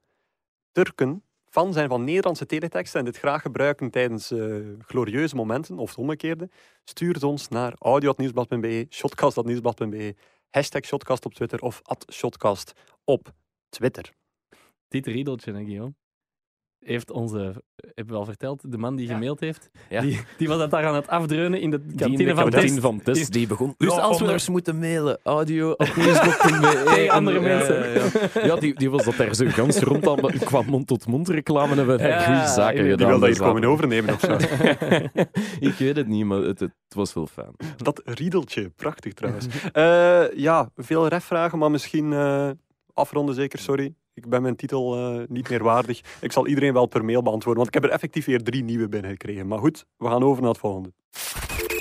Turken 0.73 1.23
fan 1.49 1.73
zijn 1.73 1.89
van 1.89 2.05
Nederlandse 2.05 2.47
teletext 2.47 2.95
en 2.95 3.05
dit 3.05 3.19
graag 3.19 3.43
gebruiken 3.43 3.91
tijdens 3.91 4.31
eh, 4.31 4.57
glorieuze 4.79 5.37
momenten 5.37 5.79
of 5.79 5.89
het 5.89 5.99
omgekeerde, 5.99 6.49
stuur 6.85 7.15
het 7.15 7.23
ons 7.23 7.49
naar 7.49 7.75
audio.nieuwsblad.be, 7.79 8.87
shotcast.nieuwsblad.be, 8.91 10.15
hashtag 10.51 10.85
shotcast 10.85 11.25
op 11.25 11.35
Twitter 11.35 11.61
of 11.61 11.81
at 11.83 12.07
shotcast 12.13 12.73
op 13.05 13.33
Twitter. 13.69 14.13
Dit 14.89 15.07
riedeltje, 15.07 15.53
hè, 15.53 15.65
Guillaume. 15.65 15.95
Heeft 16.79 17.11
onze, 17.11 17.63
hebben 17.77 18.15
we 18.15 18.21
al 18.21 18.25
verteld, 18.25 18.73
de 18.73 18.79
man 18.79 18.97
die 18.97 19.07
Ja. 19.07 19.13
gemaild 19.15 19.41
heeft, 19.41 19.71
Ja. 19.89 20.01
die, 20.01 20.21
die 20.39 20.49
was 20.49 20.59
dat 20.59 20.71
daar 20.71 20.87
aan 20.87 20.95
het 20.95 21.09
afdreunen 21.09 21.61
in 21.61 21.71
de 21.71 21.81
kantine 21.97 22.25
de 22.35 22.41
van 22.41 22.51
Test. 22.51 22.79
van 22.81 23.03
Test, 23.03 23.33
die 23.33 23.47
begon. 23.47 23.75
Dus 23.77 23.91
als 23.91 24.19
we- 24.19 24.25
anders 24.25 24.49
moeten 24.49 24.79
mailen, 24.79 25.19
audio 25.23 25.71
op 25.71 25.93
nieuwsblad.be. 25.97 26.83
Tegen 26.95 27.11
andere 27.15 27.41
mensen. 27.41 27.75
Ja, 27.93 28.05
ja. 28.35 28.47
Ja, 28.55 28.57
die, 28.57 28.75
die 28.75 28.91
was 28.91 29.05
dat 29.05 29.17
daar 29.17 29.35
zo 29.35 29.47
gans 29.49 29.79
rond 29.79 30.09
aan, 30.09 30.21
maar 30.21 30.33
qua 30.39 30.63
mond-tot-mond 30.63 31.29
reclame 31.29 31.75
hebben 31.75 31.97
we 31.97 32.03
daar 32.03 32.21
goede 32.21 32.47
zaken 32.47 32.75
die 32.75 32.83
Die 32.83 32.91
gedaan. 32.91 33.09
wil 33.09 33.19
dat 33.19 33.29
dus 33.29 33.39
hier 33.39 33.47
komen 33.47 33.65
overnemen 33.65 34.15
of 34.15 34.21
zo. 34.21 34.33
ik 35.69 35.75
weet 35.79 35.97
het 35.97 36.07
niet, 36.07 36.25
maar 36.25 36.39
het, 36.39 36.61
het 36.61 36.73
was 36.89 37.15
wel 37.15 37.27
fijn. 37.27 37.53
Dat 37.77 38.03
riedeltje, 38.05 38.69
prachtig 38.77 39.13
trouwens. 39.13 39.47
Eh, 39.73 40.25
ja, 40.39 40.71
veel 40.77 41.09
refvragen, 41.09 41.59
maar 41.59 41.71
misschien 41.71 42.13
eh, 42.13 42.51
afronden 42.95 43.35
zeker, 43.35 43.59
sorry. 43.59 43.95
Ik 44.19 44.29
ben 44.29 44.43
mijn 44.43 44.57
titel 44.57 44.97
eh, 44.97 45.27
niet 45.29 45.49
meer 45.51 45.63
waardig. 45.63 46.01
Ik 46.21 46.33
zal 46.33 46.47
iedereen 46.47 46.73
wel 46.73 46.87
per 46.87 47.05
mail 47.05 47.23
beantwoorden, 47.23 47.63
want 47.63 47.75
ik 47.75 47.81
heb 47.83 47.91
er 47.91 47.97
effectief 47.97 48.25
weer 48.25 48.43
drie 48.43 48.63
nieuwe 48.65 48.89
binnengekregen. 48.89 49.47
Maar 49.47 49.59
goed, 49.59 49.85
we 49.97 50.07
gaan 50.07 50.23
over 50.23 50.41
naar 50.43 50.51
het 50.51 50.61
volgende. 50.61 50.93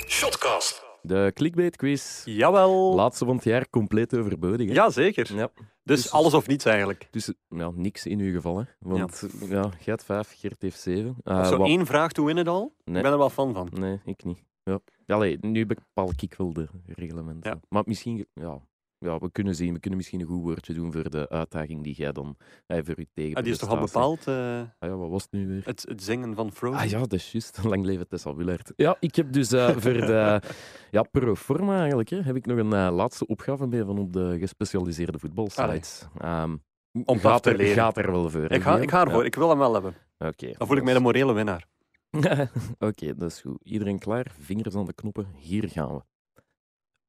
Shotcast. 0.06 0.86
De 1.02 1.30
clickbait 1.34 1.76
quiz, 1.76 2.22
Jawel. 2.24 2.94
laatste 2.94 3.24
van 3.24 3.34
het 3.34 3.44
jaar, 3.44 3.70
compleet 3.70 4.16
overbodig. 4.16 4.66
hè? 4.68 4.72
Ja, 4.74 4.90
zeker. 4.90 5.34
Ja. 5.34 5.50
Dus 5.84 6.02
Dus- 6.02 6.10
alles 6.12 6.34
of 6.34 6.46
niets 6.46 6.64
eigenlijk. 6.64 7.08
Dus 7.10 7.32
ja, 7.48 7.70
niks 7.74 8.06
in 8.06 8.18
uw 8.20 8.32
geval, 8.32 8.58
hè? 8.58 8.64
Want 8.78 9.24
ja. 9.48 9.60
jij 9.60 9.70
hebt 9.84 10.04
vijf, 10.04 10.34
Geert 10.38 10.62
heeft 10.62 10.80
zeven. 10.80 11.16
Of 11.24 11.32
Eh, 11.32 11.46
zo 11.46 11.56
wat- 11.56 11.66
één 11.66 11.86
vraag 11.86 12.12
to 12.12 12.24
win 12.24 12.36
it 12.38 12.48
all. 12.48 12.68
Nee. 12.84 12.96
Ik 12.96 13.02
ben 13.02 13.12
er 13.12 13.18
wel 13.18 13.30
fan 13.30 13.54
van. 13.54 13.68
Nee, 13.72 14.00
ik 14.04 14.24
niet. 14.24 14.42
Ja. 14.64 14.78
Allee, 15.06 15.38
nu 15.40 15.66
bepaal 15.66 16.10
ik 16.20 16.34
wel 16.36 16.52
de 16.52 16.68
reglementen. 16.86 17.50
Ja. 17.50 17.60
Maar 17.68 17.82
misschien, 17.86 18.26
ja, 18.34 18.58
ja, 18.98 19.18
we 19.18 19.30
kunnen 19.32 19.54
zien. 19.54 19.72
We 19.72 19.80
kunnen 19.80 19.98
misschien 19.98 20.20
een 20.20 20.26
goed 20.26 20.42
woordje 20.42 20.74
doen 20.74 20.92
voor 20.92 21.10
de 21.10 21.28
uitdaging 21.28 21.84
die 21.84 21.94
jij 21.94 22.12
dan 22.12 22.36
eh, 22.66 22.78
voor 22.84 22.98
u 22.98 23.06
tegen. 23.14 23.34
Ah, 23.36 23.42
die 23.42 23.52
is 23.52 23.58
toch 23.58 23.68
al 23.68 23.78
bepaald, 23.80 24.26
eh, 24.26 24.60
Ah, 24.60 24.68
ja, 24.78 24.96
wat 24.96 25.10
was 25.10 25.22
het 25.22 25.32
nu 25.32 25.46
weer? 25.46 25.62
het, 25.64 25.84
het 25.88 26.02
zingen 26.02 26.34
van 26.34 26.52
Frozen? 26.52 26.78
Ah 26.80 26.90
ja, 26.90 26.98
dat 26.98 27.12
is 27.12 27.32
juist. 27.32 27.64
Lang 27.64 27.84
leven 27.84 28.08
Tessa 28.08 28.34
Willaert. 28.34 28.72
Ja, 28.76 28.96
ik 29.00 29.14
heb 29.14 29.32
dus 29.32 29.52
eh, 29.52 29.68
voor 29.76 29.92
de 29.92 30.40
ja, 30.90 31.02
pro 31.02 31.34
forma 31.34 31.78
eigenlijk, 31.78 32.08
hè, 32.08 32.22
heb 32.22 32.36
ik 32.36 32.46
nog 32.46 32.58
een 32.58 32.68
laatste 32.92 33.26
opgave 33.26 33.66
mee 33.66 33.84
van 33.84 33.98
op 33.98 34.12
de 34.12 34.36
gespecialiseerde 34.38 35.18
voetbalsites. 35.18 36.06
Ehm 36.18 36.56
Om 37.04 37.18
gaat, 37.18 37.42
te 37.42 37.50
er, 37.50 37.56
leren. 37.56 37.74
gaat 37.74 37.96
er 37.96 38.10
wel 38.12 38.30
voor. 38.30 38.50
ik, 38.52 38.62
ga, 38.62 38.78
ik 38.78 38.90
ga 38.90 39.04
ervoor. 39.04 39.20
Ja. 39.20 39.26
Ik 39.26 39.34
wil 39.34 39.48
hem 39.48 39.58
wel 39.58 39.72
hebben. 39.72 39.94
Oké. 40.18 40.52
Dan 40.58 40.66
voel 40.66 40.76
ik 40.76 40.84
mij 40.84 40.94
de 40.94 41.00
morele 41.00 41.32
winnaar. 41.32 41.66
Oké, 42.78 43.14
dat 43.14 43.30
is 43.30 43.40
goed. 43.40 43.58
Iedereen 43.62 43.98
klaar? 43.98 44.32
Vingers 44.40 44.74
aan 44.74 44.84
de 44.84 44.92
knoppen. 44.92 45.26
Hier 45.36 45.68
gaan 45.68 45.94
we. 45.94 46.02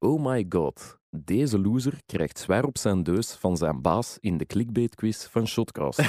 Oh 0.06 0.24
my 0.26 0.46
god. 0.48 0.99
Deze 1.16 1.58
loser 1.58 1.92
krijgt 2.06 2.38
zwaar 2.38 2.64
op 2.64 2.78
zijn 2.78 3.02
deus 3.02 3.36
van 3.40 3.56
zijn 3.56 3.82
baas 3.82 4.16
in 4.20 4.36
de 4.36 4.46
clickbait-quiz 4.46 5.26
van 5.30 5.46
Shotcast. 5.46 5.98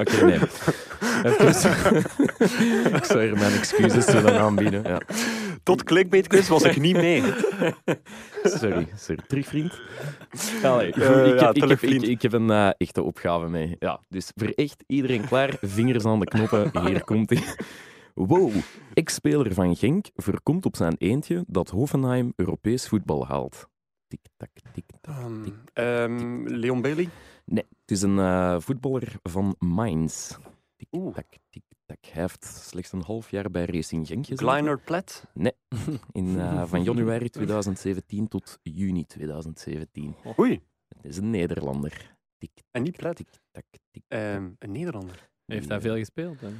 Oké, 0.00 0.24
nee. 0.24 0.38
Even... 1.22 2.04
ik 2.96 3.04
zou 3.04 3.22
hier 3.22 3.34
mijn 3.34 3.52
excuses 3.52 4.06
willen 4.06 4.40
aanbieden. 4.40 4.82
Ja. 4.82 5.00
Tot 5.62 5.82
clickbait 5.84 6.26
quiz 6.26 6.48
was 6.48 6.62
ik 6.62 6.80
niet 6.80 6.96
mee. 6.96 7.22
Sorry, 8.42 8.88
sorry. 8.96 9.22
Terug, 9.26 9.46
vriend. 9.46 9.80
Allee, 10.62 10.96
Uh, 10.96 11.10
uh, 11.10 11.26
ik, 11.26 11.40
ja, 11.40 11.46
heb, 11.46 11.54
ik, 11.54 11.60
heb, 11.60 11.70
ik, 11.70 11.78
vriend. 11.78 12.08
ik 12.08 12.22
heb 12.22 12.32
een 12.32 12.48
uh, 12.48 12.70
echte 12.76 13.02
opgave 13.02 13.48
mee. 13.48 13.76
Ja, 13.78 14.00
dus 14.08 14.32
voor 14.34 14.48
echt 14.48 14.84
iedereen 14.86 15.26
klaar, 15.26 15.54
vingers 15.60 16.04
aan 16.04 16.20
de 16.20 16.24
knoppen, 16.24 16.86
hier 16.86 17.04
komt 17.04 17.30
hij. 17.30 17.42
Wow, 18.14 18.52
ex-speler 18.94 19.54
van 19.54 19.76
Genk 19.76 20.06
voorkomt 20.14 20.66
op 20.66 20.76
zijn 20.76 20.94
eentje 20.98 21.44
dat 21.46 21.70
Hoffenheim 21.70 22.32
Europees 22.36 22.88
voetbal 22.88 23.26
haalt. 23.26 23.68
Tik-tak, 24.06 24.50
tik-tak. 24.72 25.04
Ehm, 25.04 25.48
ehm, 25.72 26.46
Leon 26.46 26.82
Bailey? 26.82 27.08
Nee, 27.44 27.64
het 27.80 27.90
is 27.90 28.02
een 28.02 28.16
uh, 28.16 28.60
voetballer 28.60 29.12
van 29.22 29.56
Mainz. 29.58 30.36
Tik-tak, 30.76 31.26
tik-tak. 31.50 31.98
Hij 32.00 32.22
heeft 32.22 32.44
slechts 32.44 32.92
een 32.92 33.02
half 33.02 33.30
jaar 33.30 33.50
bij 33.50 33.64
Racing 33.64 34.06
Genk 34.06 34.26
gezeten. 34.26 34.46
Kleiner 34.46 34.78
Plet? 34.78 35.24
Nee, 35.34 35.52
In, 36.12 36.26
uh, 36.26 36.64
van 36.66 36.82
januari 36.82 37.28
2017 37.28 38.28
tot 38.28 38.58
juni 38.62 39.04
2017. 39.06 40.14
Oei. 40.38 40.60
Het 40.88 41.04
is 41.04 41.16
een 41.16 41.30
Nederlander. 41.30 42.16
Tik, 42.38 42.50
en 42.70 42.82
niet 42.82 42.96
Plet? 42.96 43.16
Tik, 43.16 43.28
tak, 43.50 43.64
tik, 43.90 44.02
um, 44.08 44.56
een 44.58 44.72
Nederlander. 44.72 45.30
Heeft 45.46 45.68
hij 45.68 45.80
veel 45.80 45.96
gespeeld? 45.96 46.40
Dan? 46.40 46.54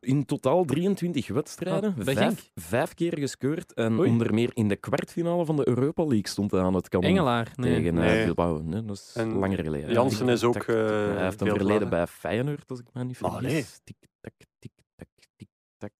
In 0.00 0.24
totaal 0.24 0.64
23 0.64 1.28
wedstrijden, 1.28 1.94
Oh, 1.98 2.04
vijf, 2.04 2.50
vijf, 2.54 2.94
keer 2.94 3.18
gescoord. 3.18 3.72
En 3.72 3.98
Oei. 3.98 4.10
onder 4.10 4.34
meer 4.34 4.50
in 4.54 4.68
de 4.68 4.76
kwartfinale 4.76 5.44
van 5.44 5.56
de 5.56 5.68
Europa 5.68 6.02
League 6.02 6.28
stond 6.28 6.50
hij 6.50 6.60
aan 6.60 6.74
het 6.74 6.88
kanon. 6.88 7.10
Engelaar? 7.10 7.52
Nee. 7.54 7.74
Tegen 7.74 7.94
uh, 7.94 8.00
Nee. 8.00 8.24
Bilbao. 8.24 8.62
Nee, 8.62 8.84
dat 8.84 8.96
is 8.96 9.12
En 9.14 9.32
langer 9.32 9.64
geleden. 9.64 9.92
Jansen 9.92 10.28
is 10.28 10.44
ook, 10.44 10.56
eh, 10.56 10.74
Hij 10.76 11.22
heeft 11.24 11.40
een 11.40 11.46
veel 11.46 11.56
verleden 11.56 11.88
bij 11.88 12.06
Feyenoord, 12.06 12.70
als 12.70 12.78
ik 12.80 12.86
me 12.92 13.04
niet 13.04 13.16
vergis. 13.16 13.36
Ah, 13.36 13.42
nee. 13.42 13.64
Tik, 13.84 13.96
tak, 14.20 14.32
tik, 14.58 14.72
tak, 14.96 15.08
tik, 15.36 15.48
tak. 15.78 15.92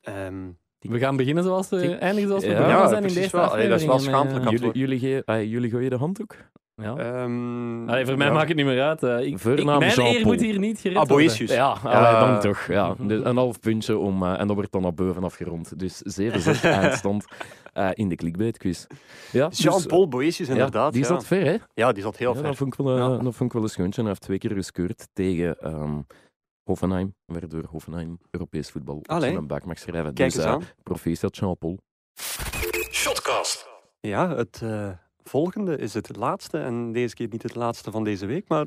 Ehm, 0.00 0.50
We 0.78 0.98
gaan 0.98 1.16
beginnen 1.16 1.44
zoals 1.44 1.68
we 1.68 1.94
eindigen 1.94 2.28
zoals 2.28 2.44
we 2.44 2.50
Ja, 2.50 2.56
begonnen 2.66 2.88
zijn 2.88 3.04
in 3.06 3.14
deze 3.14 3.36
wel. 3.36 3.44
Allee, 3.44 3.68
dat 3.68 3.80
is 3.80 3.86
wel 3.86 3.94
aflevering. 3.94 4.16
Schaamtelijk. 4.16 4.44
eh, 4.44 4.50
Antwoord. 4.50 4.74
Jullie, 4.76 4.98
jullie, 4.98 5.16
ge- 5.24 5.32
ah, 5.32 5.42
jullie 5.50 5.70
gooien 5.70 5.90
de 5.90 5.96
handdoek? 5.96 6.36
ja. 6.82 6.96
ehm, 6.96 7.88
Allee, 7.88 8.06
voor 8.06 8.16
mij 8.16 8.26
ja. 8.26 8.32
maakt 8.32 8.48
het 8.48 8.56
niet 8.56 8.66
meer 8.66 8.82
uit. 8.82 9.02
eh. 9.02 9.18
ik, 9.20 9.40
ik, 9.44 9.64
mijn 9.64 9.82
eer 9.98 10.26
moet 10.26 10.40
hier 10.40 10.58
niet 10.58 10.80
gered 10.80 10.96
Ah, 10.96 11.08
worden. 11.08 11.26
Boetius. 11.26 11.50
Ja, 11.50 11.76
Ja. 11.84 12.20
dan 12.26 12.40
toch. 12.40 12.66
Ja. 12.68 12.94
Dus 13.06 13.24
een 13.24 13.36
half 13.36 13.60
puntje 13.60 13.98
om, 13.98 14.22
eh, 14.22 14.40
en 14.40 14.46
dat 14.46 14.56
wordt 14.56 14.72
dan 14.72 14.82
naar 14.82 14.94
boven 14.94 15.24
afgerond. 15.24 15.78
Dus 15.78 16.02
7-6 16.04 16.62
eindstand 16.64 17.24
eh, 17.72 17.88
in 17.92 18.08
de 18.08 18.14
clickbait-quiz. 18.16 18.86
Ja, 19.32 19.48
dus, 19.48 19.58
Jean-Paul 19.58 20.08
Boetius, 20.08 20.46
ja, 20.46 20.52
inderdaad. 20.52 20.92
die 20.92 21.02
ja. 21.02 21.08
zat 21.08 21.26
ver, 21.26 21.44
hè? 21.44 21.56
Ja, 21.74 21.92
die 21.92 22.02
zat 22.02 22.16
heel 22.16 22.28
Ja, 22.28 22.34
ver. 22.34 22.44
dat, 22.46 22.56
vond 22.56 22.72
ik 22.72 22.78
wel, 22.84 22.92
eh, 22.94 22.98
Ja. 23.00 23.08
dat 23.08 23.34
vond 23.34 23.40
ik 23.40 23.52
wel 23.52 23.62
een 23.62 23.68
schoontje. 23.68 24.00
Hij 24.00 24.10
heeft 24.10 24.22
twee 24.22 24.38
keer 24.38 24.52
geskeurd 24.52 25.08
tegen 25.12 25.56
ehm, 25.60 25.98
Hoffenheim, 26.68 27.14
waardoor 27.24 27.64
Hoffenheim 27.64 28.18
Europees 28.30 28.70
voetbal 28.70 28.96
op 28.96 29.08
Allee. 29.08 29.32
zijn 29.32 29.46
buik 29.46 29.64
mag 29.64 29.78
schrijven. 29.78 30.14
Kijk 30.14 30.32
dus 30.32 30.36
eens 30.36 30.44
eh, 30.44 30.52
aan. 30.52 30.62
proficiat 30.82 31.36
Jean-Paul. 31.36 31.78
Shotcast. 32.90 33.68
Ja, 34.00 34.36
het 34.36 34.60
eh, 34.62 34.88
volgende 35.22 35.76
is 35.76 35.94
het 35.94 36.16
laatste. 36.16 36.58
En 36.58 36.92
deze 36.92 37.14
keer 37.14 37.28
niet 37.30 37.42
het 37.42 37.54
laatste 37.54 37.90
van 37.90 38.04
deze 38.04 38.26
week, 38.26 38.48
maar 38.48 38.66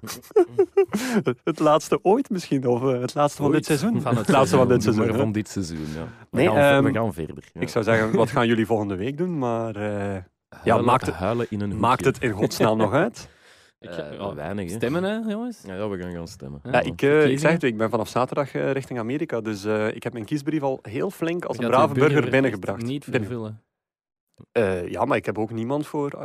het 1.44 1.58
laatste 1.58 1.98
ooit 2.02 2.30
misschien. 2.30 2.66
Of 2.66 2.82
eh, 2.82 3.00
het 3.00 3.14
laatste 3.14 3.42
van 3.42 3.50
Ooit. 3.50 3.56
dit 3.56 3.66
seizoen. 3.66 4.00
Van 4.00 4.16
het 4.16 4.26
het 4.26 4.36
laatste 4.36 4.56
van 4.56 4.68
dit 4.68 4.82
seizoen. 4.82 5.14
van 5.14 5.32
dit 5.32 5.48
seizoen, 5.48 5.78
ja. 5.78 5.84
We, 6.30 6.36
Nee, 6.36 6.46
gaan, 6.46 6.56
ehm, 6.56 6.84
we 6.84 6.92
gaan 6.92 7.12
verder. 7.14 7.44
Ja. 7.52 7.60
Ik 7.60 7.68
zou 7.68 7.84
zeggen, 7.84 8.12
wat 8.16 8.30
gaan 8.30 8.46
jullie 8.46 8.66
volgende 8.66 8.96
week 8.96 9.16
doen? 9.18 9.38
Maar 9.38 9.76
eh, 9.76 10.22
Huilen- 10.48 10.84
maakt 10.84 11.06
het- 11.06 11.14
huilen 11.14 11.46
in 11.50 11.60
een 11.60 11.78
maakt 11.78 12.04
het 12.04 12.22
in 12.22 12.30
godsnaam 12.30 12.76
nog 12.76 12.92
uit? 13.04 13.28
Ik 13.82 13.90
ga- 13.90 14.02
Eh, 14.10 14.16
ja, 14.16 14.34
weinig, 14.34 14.68
hè. 14.70 14.76
Stemmen, 14.76 15.02
hè, 15.02 15.30
jongens? 15.30 15.62
Ja, 15.66 15.74
ja, 15.74 15.88
we 15.88 15.98
gaan 16.02 16.12
gaan 16.12 16.28
stemmen. 16.28 16.60
Ja. 16.64 16.70
Ja, 16.72 16.80
ik, 16.80 17.02
eh, 17.02 17.30
ik 17.30 17.38
zeg 17.38 17.52
het, 17.52 17.62
ik 17.62 17.76
ben 17.76 17.90
vanaf 17.90 18.08
zaterdag 18.08 18.54
eh, 18.54 18.70
richting 18.72 18.98
Amerika. 18.98 19.40
Dus 19.40 19.64
eh, 19.64 19.94
ik 19.94 20.02
heb 20.02 20.12
mijn 20.12 20.24
kiesbrief 20.24 20.62
al 20.62 20.78
heel 20.82 21.10
flink 21.10 21.44
als 21.44 21.58
een 21.58 21.66
brave 21.66 21.94
burger 21.94 22.30
binnengebracht. 22.30 22.82
Niet 22.82 23.04
vervullen. 23.04 23.62
Eh, 24.52 24.88
ja, 24.88 25.04
maar 25.04 25.16
ik 25.16 25.26
heb 25.26 25.38
ook 25.38 25.50
niemand 25.50 25.86
voor 25.86 26.16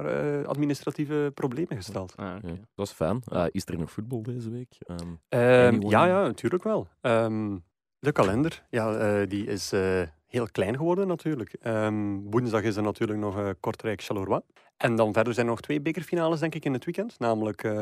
administratieve 0.48 1.32
problemen 1.34 1.76
gesteld. 1.76 2.14
Ah. 2.16 2.26
Ja, 2.42 2.52
dat 2.76 2.86
is 2.88 2.92
fijn. 2.94 3.22
Eh, 3.26 3.46
is 3.52 3.66
er 3.66 3.78
nog 3.78 3.92
voetbal 3.92 4.24
deze 4.24 4.50
week? 4.50 4.76
Ehm, 4.80 5.00
Ehm, 5.30 5.82
ja, 5.90 6.06
ja, 6.06 6.22
natuurlijk 6.24 6.64
wel. 6.64 6.88
Ehm, 7.02 7.58
de 8.06 8.12
kalender, 8.12 8.64
ja, 8.70 8.96
eh, 8.98 9.28
die 9.30 9.46
is 9.46 9.72
eh, 9.72 10.02
heel 10.28 10.48
klein 10.52 10.76
geworden 10.78 11.08
natuurlijk. 11.08 11.54
Ehm, 11.62 12.18
woensdag 12.20 12.62
is 12.62 12.76
er 12.76 12.84
natuurlijk 12.84 13.20
nog 13.20 13.38
eh 13.38 13.50
Kortrijk-Charleroi. 13.60 14.40
En 14.78 14.96
dan 14.96 15.14
verder 15.14 15.34
zijn 15.34 15.46
er 15.46 15.52
nog 15.52 15.62
twee 15.62 15.82
bekerfinales, 15.82 16.40
denk 16.40 16.56
ik, 16.56 16.66
in 16.66 16.74
het 16.74 16.86
weekend. 16.86 17.20
Namelijk 17.20 17.64
eh, 17.64 17.74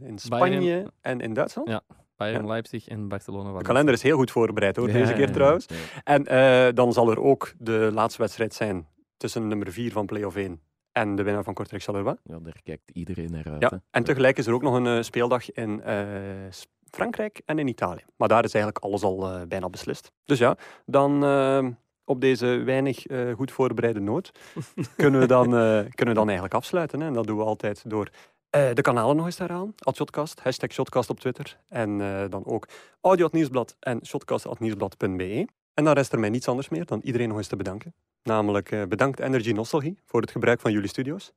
in 0.00 0.18
Spanje 0.18 0.58
Bayern. 0.58 0.90
en 1.00 1.20
in 1.20 1.34
Duitsland. 1.34 1.68
Ja. 1.68 1.80
Bayern, 2.16 2.42
Ja. 2.42 2.48
Leipzig 2.48 2.88
en 2.88 3.08
Barcelona. 3.08 3.58
De 3.58 3.64
kalender 3.64 3.94
is 3.94 4.02
heel 4.02 4.16
goed 4.16 4.30
voorbereid 4.30 4.76
hoor, 4.76 4.86
ja, 4.86 4.92
deze 4.92 5.12
keer 5.12 5.26
ja, 5.26 5.32
trouwens. 5.32 5.66
ja. 5.68 5.76
En 6.04 6.26
eh, 6.26 6.74
dan 6.74 6.92
zal 6.92 7.10
er 7.10 7.20
ook 7.20 7.52
de 7.58 7.90
laatste 7.92 8.22
wedstrijd 8.22 8.54
zijn 8.54 8.86
tussen 9.16 9.48
nummer 9.48 9.72
4 9.72 9.92
van 9.92 10.06
play-off 10.06 10.36
1 10.36 10.60
en 10.92 11.16
de 11.16 11.22
winnaar 11.22 11.44
van 11.44 11.54
Kortrijk-Charleroi. 11.54 12.16
Ja, 12.24 12.38
daar 12.38 12.60
kijkt 12.62 12.90
iedereen 12.90 13.30
naar 13.30 13.48
uit. 13.50 13.60
Ja, 13.62 13.68
hè. 13.68 13.76
en 13.90 14.04
tegelijk 14.04 14.38
is 14.38 14.46
er 14.46 14.52
ook 14.54 14.62
nog 14.62 14.74
een 14.74 15.04
speeldag 15.04 15.52
in 15.52 15.82
eh, 15.82 16.04
S- 16.50 16.66
Frankrijk 16.90 17.40
en 17.44 17.58
in 17.58 17.68
Italië. 17.68 18.04
Maar 18.16 18.28
daar 18.28 18.44
is 18.44 18.54
eigenlijk 18.54 18.84
alles 18.84 19.02
al 19.02 19.32
eh, 19.32 19.42
bijna 19.48 19.68
beslist. 19.68 20.12
Dus 20.24 20.38
ja, 20.38 20.56
dan 20.86 21.24
eh, 21.24 21.66
op 22.04 22.20
deze 22.20 22.46
weinig 22.46 23.06
eh, 23.06 23.32
goed 23.34 23.52
voorbereide 23.52 24.00
noot 24.00 24.30
kunnen, 24.96 25.20
we 25.20 25.26
dan, 25.26 25.50
kunnen 25.94 26.14
we 26.14 26.14
dan 26.14 26.24
eigenlijk 26.24 26.54
afsluiten. 26.54 27.00
Hè. 27.00 27.06
En 27.06 27.12
dat 27.12 27.26
doen 27.26 27.36
we 27.36 27.44
altijd 27.44 27.82
door 27.86 28.10
de 28.50 28.82
kanalen 28.82 29.16
nog 29.16 29.26
eens 29.26 29.34
te 29.34 29.42
herhalen. 29.42 29.74
Shotcast, 29.94 30.40
hashtag 30.40 30.72
Shotcast 30.72 31.10
op 31.10 31.20
Twitter. 31.20 31.58
En 31.68 31.98
dan 32.30 32.46
ook 32.46 32.68
audio 33.00 33.26
at 33.26 33.32
Nieuwsblad 33.32 33.76
en 33.80 34.06
shotcast.nieuwsblad.be. 34.06 35.46
En 35.74 35.84
dan 35.84 35.94
rest 35.94 36.12
er 36.12 36.18
mij 36.18 36.28
niets 36.28 36.48
anders 36.48 36.68
meer 36.68 36.84
dan 36.84 37.00
iedereen 37.02 37.28
nog 37.28 37.36
eens 37.36 37.46
te 37.46 37.56
bedanken. 37.56 37.94
Namelijk 38.22 38.88
bedankt 38.88 39.20
Energy 39.20 39.52
Nostalgie 39.52 39.98
voor 40.04 40.20
het 40.20 40.30
gebruik 40.30 40.60
van 40.60 40.72
jullie 40.72 40.88
studio's. 40.88 41.32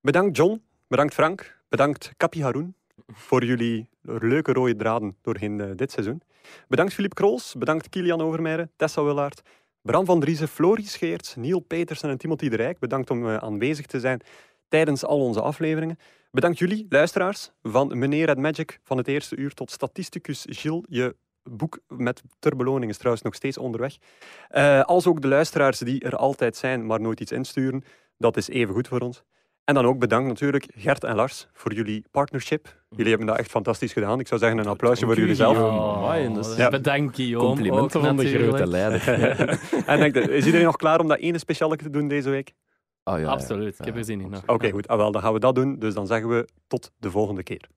Bedankt 0.00 0.36
John, 0.36 0.62
bedankt 0.86 1.14
Frank, 1.14 1.60
bedankt 1.68 2.12
Kapi 2.16 2.42
Haroun 2.42 2.74
voor 3.06 3.44
jullie 3.44 3.88
leuke 4.02 4.52
rode 4.52 4.76
draden 4.76 5.16
doorheen 5.22 5.60
eh, 5.60 5.70
dit 5.74 5.92
seizoen. 5.92 6.22
Bedankt 6.68 6.94
Filip 6.94 7.14
Krols, 7.14 7.54
bedankt 7.58 7.88
Kilian 7.88 8.20
Overmeijer, 8.20 8.68
Tessa 8.76 9.04
Willaert, 9.04 9.42
Bram 9.82 10.04
van 10.04 10.20
Driessen, 10.20 10.48
Floris 10.48 10.96
Geerts, 10.96 11.34
Neil 11.34 11.60
Petersen 11.60 12.10
en 12.10 12.18
Timothy 12.18 12.48
de 12.48 12.56
Rijk. 12.56 12.78
Bedankt 12.78 13.10
om 13.10 13.28
eh, 13.28 13.36
aanwezig 13.36 13.86
te 13.86 14.00
zijn 14.00 14.20
tijdens 14.68 15.04
al 15.04 15.20
onze 15.20 15.40
afleveringen. 15.40 15.98
Bedankt 16.30 16.58
jullie, 16.58 16.86
luisteraars, 16.88 17.50
van 17.62 17.98
Meneer 17.98 18.28
at 18.28 18.38
Magic 18.38 18.80
van 18.82 18.96
het 18.96 19.08
eerste 19.08 19.36
uur 19.36 19.54
tot 19.54 19.70
statisticus 19.70 20.46
Gilles. 20.48 20.84
Je 20.88 21.16
boek 21.42 21.78
met 21.86 22.22
ter 22.38 22.56
beloning 22.56 22.90
is 22.90 22.96
trouwens 22.96 23.24
nog 23.24 23.34
steeds 23.34 23.58
onderweg. 23.58 23.96
Eh, 24.48 24.82
als 24.82 25.06
ook 25.06 25.20
de 25.20 25.28
luisteraars 25.28 25.78
die 25.78 26.00
er 26.00 26.16
altijd 26.16 26.56
zijn, 26.56 26.86
maar 26.86 27.00
nooit 27.00 27.20
iets 27.20 27.32
insturen. 27.32 27.84
Dat 28.16 28.36
is 28.36 28.48
even 28.48 28.74
goed 28.74 28.88
voor 28.88 29.00
ons. 29.00 29.22
En 29.68 29.74
dan 29.74 29.86
ook 29.86 29.98
bedankt 29.98 30.28
natuurlijk 30.28 30.68
Gert 30.76 31.04
en 31.04 31.14
Lars 31.14 31.46
voor 31.52 31.72
jullie 31.72 32.04
partnership. 32.10 32.82
Jullie 32.90 33.08
hebben 33.08 33.26
dat 33.26 33.38
echt 33.38 33.50
fantastisch 33.50 33.92
gedaan. 33.92 34.20
Ik 34.20 34.28
zou 34.28 34.40
zeggen 34.40 34.58
een 34.58 34.66
applausje 34.66 35.04
voor 35.04 35.16
jullie 35.16 35.34
zelf. 35.34 36.56
Ja. 36.56 36.68
Bedankt, 36.68 37.16
Guillaume. 37.16 37.46
Complimenten 37.46 38.00
ook 38.00 38.06
van 38.06 38.16
de 38.16 38.28
grote 38.28 38.66
leider. 38.66 39.08
en 39.86 39.98
denk, 39.98 40.14
is 40.16 40.44
iedereen 40.44 40.66
nog 40.66 40.76
klaar 40.76 41.00
om 41.00 41.08
dat 41.08 41.18
ene 41.18 41.38
speciale 41.38 41.76
te 41.76 41.90
doen 41.90 42.08
deze 42.08 42.30
week? 42.30 42.52
Ah, 43.02 43.14
ja, 43.14 43.20
ja. 43.20 43.28
Absoluut, 43.28 43.78
ik 43.78 43.84
heb 43.84 43.96
er 43.96 44.04
zin 44.04 44.20
in. 44.20 44.34
Oké, 44.46 44.70
goed. 44.70 44.88
Ah, 44.88 44.96
wel, 44.96 45.12
dan 45.12 45.22
gaan 45.22 45.32
we 45.32 45.38
dat 45.38 45.54
doen. 45.54 45.78
Dus 45.78 45.94
dan 45.94 46.06
zeggen 46.06 46.28
we 46.28 46.48
tot 46.66 46.90
de 46.98 47.10
volgende 47.10 47.42
keer. 47.42 47.68